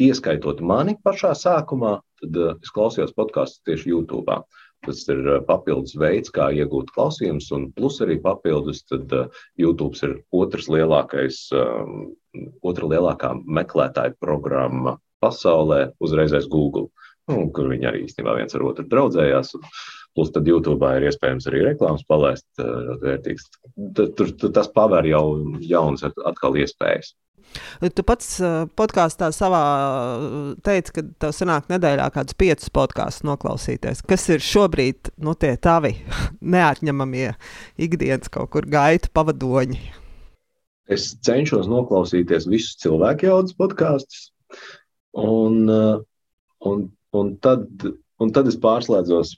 ieskaitot 0.00 0.62
mani 0.64 0.96
pašā 1.04 1.34
sākumā, 1.36 1.98
tad 2.22 2.40
es 2.54 2.72
klausījos 2.74 3.14
podkāstu 3.16 3.70
tieši 3.70 3.94
YouTube. 3.94 4.40
Tas 4.80 5.02
ir 5.12 5.26
papildus 5.44 5.92
veids, 6.00 6.30
kā 6.32 6.46
iegūt 6.56 6.88
klausījumus, 6.94 7.50
un 7.52 7.66
plus 7.76 7.98
arī 8.00 8.16
papildus, 8.24 8.80
tad 8.88 9.12
YouTube 9.60 9.98
ir 10.06 10.14
otrs 10.32 10.70
lielākais, 10.72 11.42
um, 11.52 12.14
otra 12.64 12.88
lielākā 12.88 13.34
meklētāja 13.44 14.16
programma 14.24 14.96
pasaulē, 15.20 15.90
uzreizēs 16.00 16.48
Google, 16.48 16.88
nu, 17.30 17.46
kur 17.54 17.70
viņi 17.72 17.88
arī 17.90 18.04
īstenībā 18.08 18.36
viens 18.38 18.58
ar 18.58 18.66
otru 18.66 18.86
draudzējās. 18.90 19.56
Un, 19.58 19.72
Plus, 20.18 20.30
tad 20.34 20.48
YouTube 20.48 20.88
ir 20.98 21.04
iespējams 21.06 21.44
arī 21.46 21.60
reklāmas 21.68 22.02
palaist, 22.08 22.46
ļoti 22.58 23.04
vērtīgs. 23.06 23.44
Tur, 23.94 24.32
tas 24.50 24.70
paver 24.74 25.06
jau 25.06 25.22
jaunas 25.62 26.02
atkal 26.02 26.58
iespējas. 26.58 27.12
Tu 27.80 28.04
pats 28.06 28.34
podkāstā 28.78 29.30
savā 29.34 29.62
teici, 30.66 30.94
ka 30.94 31.04
tev 31.22 31.32
sanāk 31.34 31.70
nedēļā 31.70 32.10
kādus 32.14 32.36
piecus 32.38 32.70
podkāstus 32.74 33.26
noklausīties. 33.26 34.02
Kas 34.06 34.26
ir 34.34 34.44
šobrīd 34.44 35.12
nu, 35.22 35.34
tie 35.38 35.54
tavi 35.62 35.94
neatņemamie 36.56 37.32
ikdienas 37.86 38.30
kaut 38.34 38.52
kur 38.54 38.68
gaitu 38.70 39.10
pavadoņi? 39.14 39.80
Es 40.90 41.12
cenšos 41.22 41.70
noklausīties 41.70 42.50
visus 42.50 42.78
cilvēku 42.82 43.28
jaudas 43.28 43.54
podkāstus, 43.54 44.30
un, 45.14 45.70
un, 45.70 46.88
un, 47.16 47.34
tad, 47.42 47.66
un 48.20 48.32
tad 48.34 48.50
es 48.50 48.58
pārslēdzos 48.60 49.34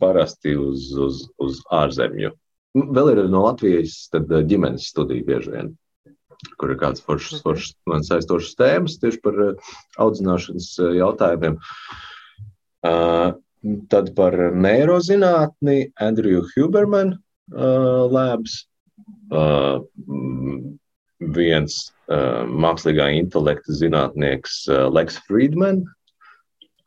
parasti 0.00 0.56
uz, 0.60 0.90
uz, 0.92 1.24
uz 1.42 1.62
ārzemju. 1.74 2.34
Vēl 2.76 3.12
ir 3.14 3.24
no 3.32 3.46
Latvijas 3.46 4.04
ģimenes 4.12 4.90
studija 4.92 5.24
bieži 5.26 5.54
vien 5.54 5.74
kur 6.60 6.72
ir 6.72 6.80
kādas 6.80 7.02
foršas, 7.04 7.42
foršas 7.44 7.74
man 7.88 8.04
saistošas 8.06 8.56
tēmas 8.58 8.98
tieši 9.00 9.20
par 9.24 9.40
uh, 9.40 9.72
audzināšanas 10.02 10.68
uh, 10.82 10.92
jautājumiem. 10.98 11.58
Uh, 12.86 13.36
tad 13.90 14.12
par 14.18 14.36
neirozinātni 14.54 15.90
Andrew 16.02 16.44
Huberman 16.52 17.16
uh, 17.16 18.04
labs. 18.12 18.64
Uh, 19.32 19.82
viens 21.36 21.76
mākslīgā 22.06 23.08
intelekta 23.16 23.74
zinātnieks 23.74 24.60
uh, 24.70 24.84
Lex 24.92 25.16
Friedman 25.26 25.80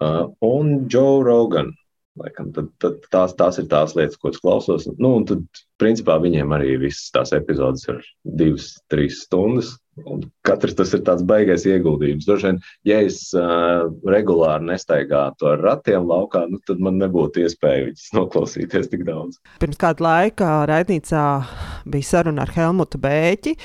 uh, 0.03 0.25
un 0.45 0.87
Joe 0.91 1.23
Rogan. 1.23 1.73
Laikam, 2.19 2.49
tad, 2.51 2.71
tad 2.83 3.03
tās, 3.13 3.35
tās 3.39 3.59
ir 3.61 3.69
tās 3.71 3.93
lietas, 3.95 4.17
ko 4.19 4.31
es 4.33 4.41
klausos. 4.43 4.87
Nu, 4.99 5.13
un 5.21 5.27
tad, 5.29 5.43
principā, 5.79 6.17
viņiem 6.19 6.51
arī 6.57 6.75
visas 6.81 7.13
tās 7.15 7.31
epizodes 7.37 7.85
ir 7.87 8.01
divas, 8.41 8.73
trīs 8.91 9.21
stundas. 9.23 9.77
Katrs 10.45 10.75
tas 10.77 10.93
ir 10.95 11.03
tāds 11.05 11.23
baisais 11.27 11.65
ieguldījums. 11.69 12.27
Vien, 12.41 12.59
ja 12.87 12.99
es 13.05 13.21
uh, 13.37 13.89
regulāri 14.09 14.69
nestaigātu 14.69 15.49
ar 15.51 15.61
ratiem 15.63 16.07
laukā, 16.09 16.45
nu, 16.49 16.59
tad 16.65 16.81
man 16.83 16.99
nebūtu 17.01 17.43
iespēja 17.43 17.89
viņus 17.89 18.07
noklausīties 18.17 18.89
tik 18.91 19.05
daudz. 19.07 19.39
Pirms 19.61 19.79
kāda 19.81 20.05
laika 20.05 20.51
raidnīcā 20.69 21.25
bija 21.89 22.09
saruna 22.09 22.45
ar 22.47 22.53
Helmutu 22.55 23.01
Bēķi. 23.01 23.55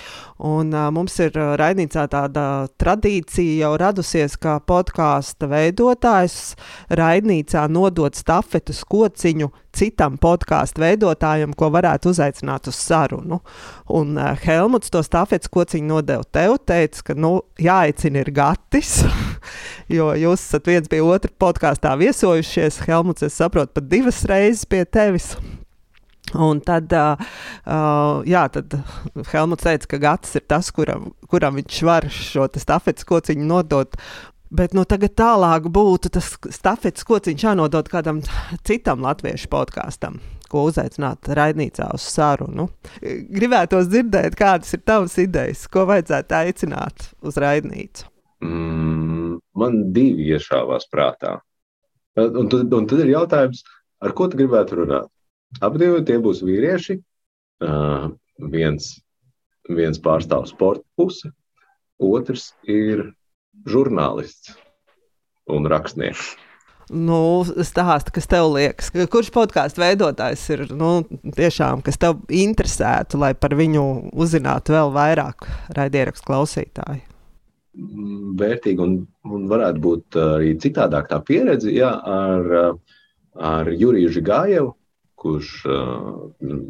Un, 0.44 0.74
uh, 0.74 0.90
mums 0.94 1.16
ir 1.24 1.36
raidnīcā 1.60 2.06
tāda 2.12 2.46
tradīcija 2.80 3.64
jau 3.64 3.74
radusies, 3.80 4.38
ka 4.40 4.58
podkāstu 4.66 5.50
veidotājs 5.52 6.54
raidnīcā 6.92 7.68
nodod 7.72 8.18
stafetes 8.18 8.84
kociņu 8.88 9.52
citam 9.74 10.18
podkāstu 10.20 10.82
veidotājam, 10.84 11.54
ko 11.56 11.70
varētu 11.74 12.12
uzaicināt 12.14 12.68
uz 12.70 12.78
sarunu. 12.78 13.40
Un 13.92 14.14
uh, 14.18 14.32
Helmuts 14.44 14.92
to 14.94 15.02
stafetes 15.06 15.50
kociņu 15.52 15.90
nodeva 15.90 16.24
tev, 16.34 16.58
teica, 16.66 17.02
ka 17.10 17.18
nu, 17.18 17.36
jāaicina 17.60 18.22
ir 18.24 18.32
Gatis, 18.34 19.00
jo 19.96 20.12
jūs 20.18 20.46
esat 20.48 20.70
viens 20.70 20.90
pie 20.90 21.02
otra 21.04 21.32
podkāstā 21.44 21.96
viesojušies. 22.00 22.84
Helmuts, 22.88 23.26
es 23.26 23.36
saprotu, 23.40 23.74
pat 23.76 23.90
divas 23.90 24.24
reizes 24.30 24.64
pie 24.68 24.84
tevis. 24.86 25.34
Un 26.34 26.58
tad, 26.64 26.90
uh, 26.96 27.20
uh, 27.68 28.22
jā, 28.26 28.46
tad 28.50 28.78
Helmuts 29.30 29.66
teica, 29.66 29.90
ka 29.92 30.00
Gatis 30.02 30.38
ir 30.40 30.46
tas, 30.50 30.70
kuram, 30.74 31.12
kuram 31.30 31.60
viņš 31.60 31.82
var 31.86 32.08
šo 32.10 32.48
stafetes 32.58 33.06
kociņu 33.06 33.46
nodot. 33.50 33.98
Bet 34.54 34.74
nu, 34.76 34.84
tagad 34.86 35.16
tālāk 35.18 35.64
būtu 35.74 36.12
tas 36.14 36.28
stafetes 36.54 37.02
kociņš 37.08 37.42
jānodod 37.42 37.88
kādam 37.90 38.20
citam 38.66 39.00
latviešu 39.02 39.48
podkāstam, 39.50 40.20
ko 40.46 40.68
uzaicināt 40.68 41.26
raidnīcā 41.34 41.88
uz 41.96 42.04
sarunu. 42.06 42.68
Gribētos 43.02 43.88
dzirdēt, 43.90 44.36
kādas 44.38 44.70
ir 44.76 44.84
tavas 44.86 45.16
idejas, 45.18 45.64
ko 45.66 45.88
vajadzētu 45.90 46.36
aicināt 46.38 47.08
uz 47.26 47.40
raidnīcu. 47.42 48.06
Mm, 48.46 49.40
man 49.58 49.80
divi 49.96 50.28
iešāvās 50.36 50.86
prātā. 50.92 51.40
Un 52.22 52.46
tad, 52.52 52.70
un 52.78 52.86
tad 52.86 53.02
ir 53.02 53.10
jautājums, 53.10 53.64
ar 54.06 54.14
ko 54.14 54.28
tu 54.30 54.38
gribētu 54.38 54.78
runāt? 54.84 55.10
Abi 55.66 55.90
tie 56.06 56.20
būs 56.22 56.44
vīrieši. 56.46 57.00
Uh, 57.64 58.06
viens, 58.54 58.92
viens 59.66 59.98
pārstāv 60.02 60.46
sporta 60.50 60.86
pusi, 60.98 61.30
otrs 61.98 62.52
ir 62.70 63.08
žurnālists 63.68 64.54
un 65.50 65.68
rakstnieks. 65.70 66.34
Nu, 66.92 67.40
stāsti, 67.64 68.12
kas 68.12 68.28
tev 68.28 68.50
liekas, 68.52 68.90
kurš 68.92 69.30
podkāstu 69.32 69.80
veidotājs 69.80 70.42
ir 70.52 70.66
nu, 70.76 70.98
tiešām, 71.32 71.80
kas 71.84 71.96
tev 72.00 72.20
interesētu, 72.28 73.16
lai 73.22 73.32
par 73.32 73.56
viņu 73.56 73.84
uzzinātu 74.12 74.74
vēl 74.76 74.92
vairāk 74.92 75.48
raidierakstu 75.78 76.28
klausītāju? 76.28 77.00
Mm, 77.74 78.34
vērtīgi 78.38 78.84
un, 78.84 78.98
un 79.24 79.46
varētu 79.50 79.82
būt 79.86 80.18
arī 80.20 80.52
citādāk 80.60 81.08
tā 81.10 81.22
pieredze 81.24 81.72
jā, 81.72 81.88
ar, 81.88 82.76
ar 83.34 83.72
Juriju 83.72 84.12
Žigājevu, 84.14 84.74
kurš 85.24 85.54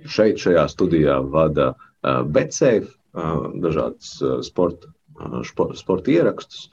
šeit, 0.06 0.38
šajā 0.38 0.68
studijā 0.70 1.18
vada 1.26 1.72
BetSafe, 2.04 2.92
dažādas 3.64 4.14
sporta 4.46 4.94
sporta 5.78 6.12
ierakstus. 6.14 6.68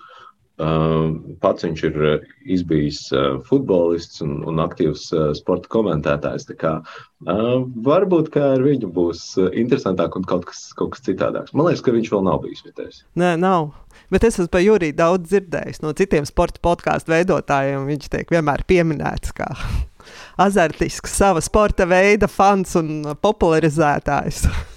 Pats 1.42 1.66
viņš 1.66 1.84
ir 1.88 1.96
bijis 2.70 3.00
futbolists 3.48 4.22
un, 4.22 4.42
un 4.46 4.62
aktīvs 4.62 5.08
sporta 5.40 5.72
komentētājs. 5.74 6.46
Kā, 6.60 6.76
varbūt 7.26 8.36
ar 8.38 8.62
viņu 8.62 8.92
būs 8.94 9.24
interesantāk 9.58 10.20
un 10.20 10.28
kaut 10.30 10.46
kas, 10.52 10.68
kaut 10.78 10.94
kas 10.94 11.06
citādāks. 11.08 11.56
Man 11.56 11.66
liekas, 11.70 11.82
ka 11.86 11.96
viņš 11.96 12.12
vēl 12.14 12.28
nav 12.28 12.44
bijis 12.46 12.62
vietējais. 12.68 13.02
Nē, 13.18 13.34
nav. 13.42 13.72
Bet 14.12 14.28
es 14.28 14.38
esmu 14.38 14.52
par 14.52 14.62
Juriju 14.62 14.96
daudz 14.98 15.32
dzirdējis 15.32 15.82
no 15.82 15.96
citiem 15.98 16.28
sporta 16.30 16.62
podkāstu 16.64 17.16
veidotājiem. 17.16 17.88
Viņš 17.90 18.12
tiek 18.12 18.34
vienmēr 18.36 18.66
pieminēts 18.68 19.34
kā 19.38 19.50
azartisks, 20.46 21.16
sava 21.16 21.42
sporta 21.42 21.88
veida 21.90 22.30
fans 22.30 22.76
un 22.80 23.16
popularizētājs. 23.24 24.46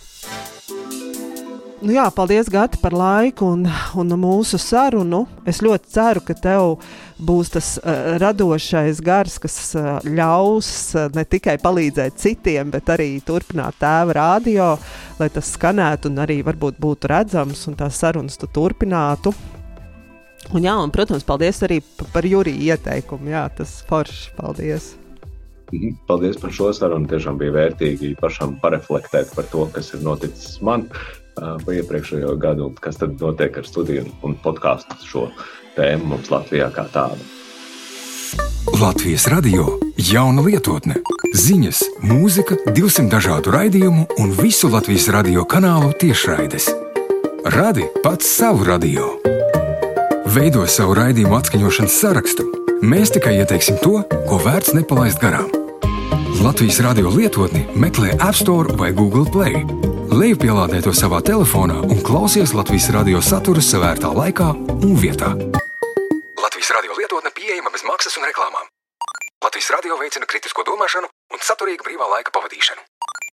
Nu 1.85 1.93
jā, 1.93 2.07
paldies, 2.17 2.47
Gati, 2.49 2.79
par 2.81 2.95
laiku 2.97 3.45
un, 3.53 3.67
un 4.01 4.13
mūsu 4.17 4.57
sarunu. 4.57 5.27
Es 5.45 5.59
ļoti 5.61 5.91
ceru, 5.93 6.23
ka 6.25 6.33
tev 6.33 6.79
būs 7.21 7.51
tas 7.53 7.67
uh, 7.77 8.15
radošais 8.23 9.03
gars, 9.05 9.35
kas 9.43 9.57
uh, 9.77 9.99
ļaus 10.01 10.71
uh, 10.97 11.11
ne 11.13 11.27
tikai 11.29 11.59
palīdzēt 11.61 12.17
citiem, 12.23 12.71
bet 12.73 12.89
arī 12.95 13.11
turpināt 13.21 13.77
tēva 13.83 14.17
radio, 14.17 14.69
lai 15.19 15.29
tas 15.35 15.51
skanētu 15.59 16.09
un 16.09 16.23
arī 16.25 16.39
varbūt 16.47 16.79
būtu 16.81 17.11
redzams 17.13 17.67
un 17.69 17.77
tās 17.77 17.99
sarunas 18.01 18.41
tu 18.41 18.49
turpinātu. 18.49 19.35
Un, 20.55 20.65
jā, 20.65 20.79
un, 20.81 20.93
protams, 20.95 21.27
paldies 21.29 21.61
arī 21.69 21.83
par 22.15 22.25
Juriju 22.25 22.65
ieteikumu. 22.65 23.29
Jā, 23.35 23.45
tas 23.59 23.83
forši. 23.91 24.31
Paldies! 24.39 24.95
Mhm, 25.69 25.99
paldies 26.09 26.41
par 26.41 26.57
šo 26.57 26.71
sarunu. 26.73 27.11
Tiešām 27.13 27.37
bija 27.45 27.53
vērtīgi 27.59 28.15
pašam 28.25 28.57
pareflektēt 28.65 29.37
par 29.37 29.53
to, 29.53 29.69
kas 29.77 29.93
ir 29.93 30.01
noticis 30.09 30.57
man 30.65 30.89
pa 31.35 31.77
iepriekšējo 31.79 32.37
gadu, 32.41 32.69
un 32.71 32.79
kas 32.81 33.01
tad 33.01 33.19
notiek 33.21 33.57
ar 33.59 33.67
studiju 33.67 34.07
un 34.27 34.37
podkāstu 34.43 34.99
šo 35.05 35.29
tēmu 35.77 36.15
mums 36.15 36.31
Latvijā 36.33 36.71
kā 36.75 36.87
tādu. 36.93 37.23
Latvijas 38.81 39.27
radio 39.31 39.67
jauna 40.01 40.43
lietotne, 40.43 40.97
ziņas, 41.37 41.83
mūzika, 42.03 42.57
200 42.75 43.11
dažādu 43.13 43.53
raidījumu 43.55 44.07
un 44.19 44.33
visu 44.39 44.71
Latvijas 44.73 45.11
radio 45.13 45.45
kanālu 45.45 45.93
tiešraides. 46.01 46.71
Radi 47.55 47.85
pats 48.03 48.31
savu 48.39 48.65
radio. 48.65 49.13
Veido 50.35 50.65
savu 50.67 50.97
raidījumu 50.99 51.37
atskaņošanas 51.39 51.99
sarakstu. 52.01 52.49
Mēs 52.85 53.13
tikai 53.15 53.37
ieteiksim 53.39 53.79
to, 53.85 54.01
ko 54.29 54.41
vērts 54.43 54.75
nepalaist 54.77 55.21
garām. 55.23 55.53
Latvijas 56.43 56.81
radio 56.85 57.13
lietotni 57.13 57.67
meklē 57.79 58.17
App 58.19 58.37
Store 58.37 58.75
vai 58.81 58.91
Google 58.97 59.29
Play 59.31 59.63
Lejupielādē 60.15 60.79
to 60.79 60.93
savā 60.95 61.19
telefonā 61.27 61.81
un 61.91 61.99
klausies 62.07 62.53
Latvijas 62.55 62.87
radio 62.95 63.19
saturu 63.19 63.59
savērtā 63.59 64.13
laikā 64.15 64.47
un 64.55 64.93
vietā. 64.95 65.33
Latvijas 66.39 66.71
radio 66.77 66.95
lietotne 66.95 67.33
pieejama 67.35 67.73
bez 67.75 67.83
maksas 67.83 68.15
un 68.21 68.29
reklāmām. 68.29 68.69
Latvijas 69.43 69.73
radio 69.75 69.99
veicina 69.99 70.29
kritisko 70.31 70.63
domāšanu 70.71 71.11
un 71.11 71.43
saturīgu 71.43 71.89
brīvā 71.89 72.07
laika 72.13 72.31
pavadīšanu. 72.31 72.87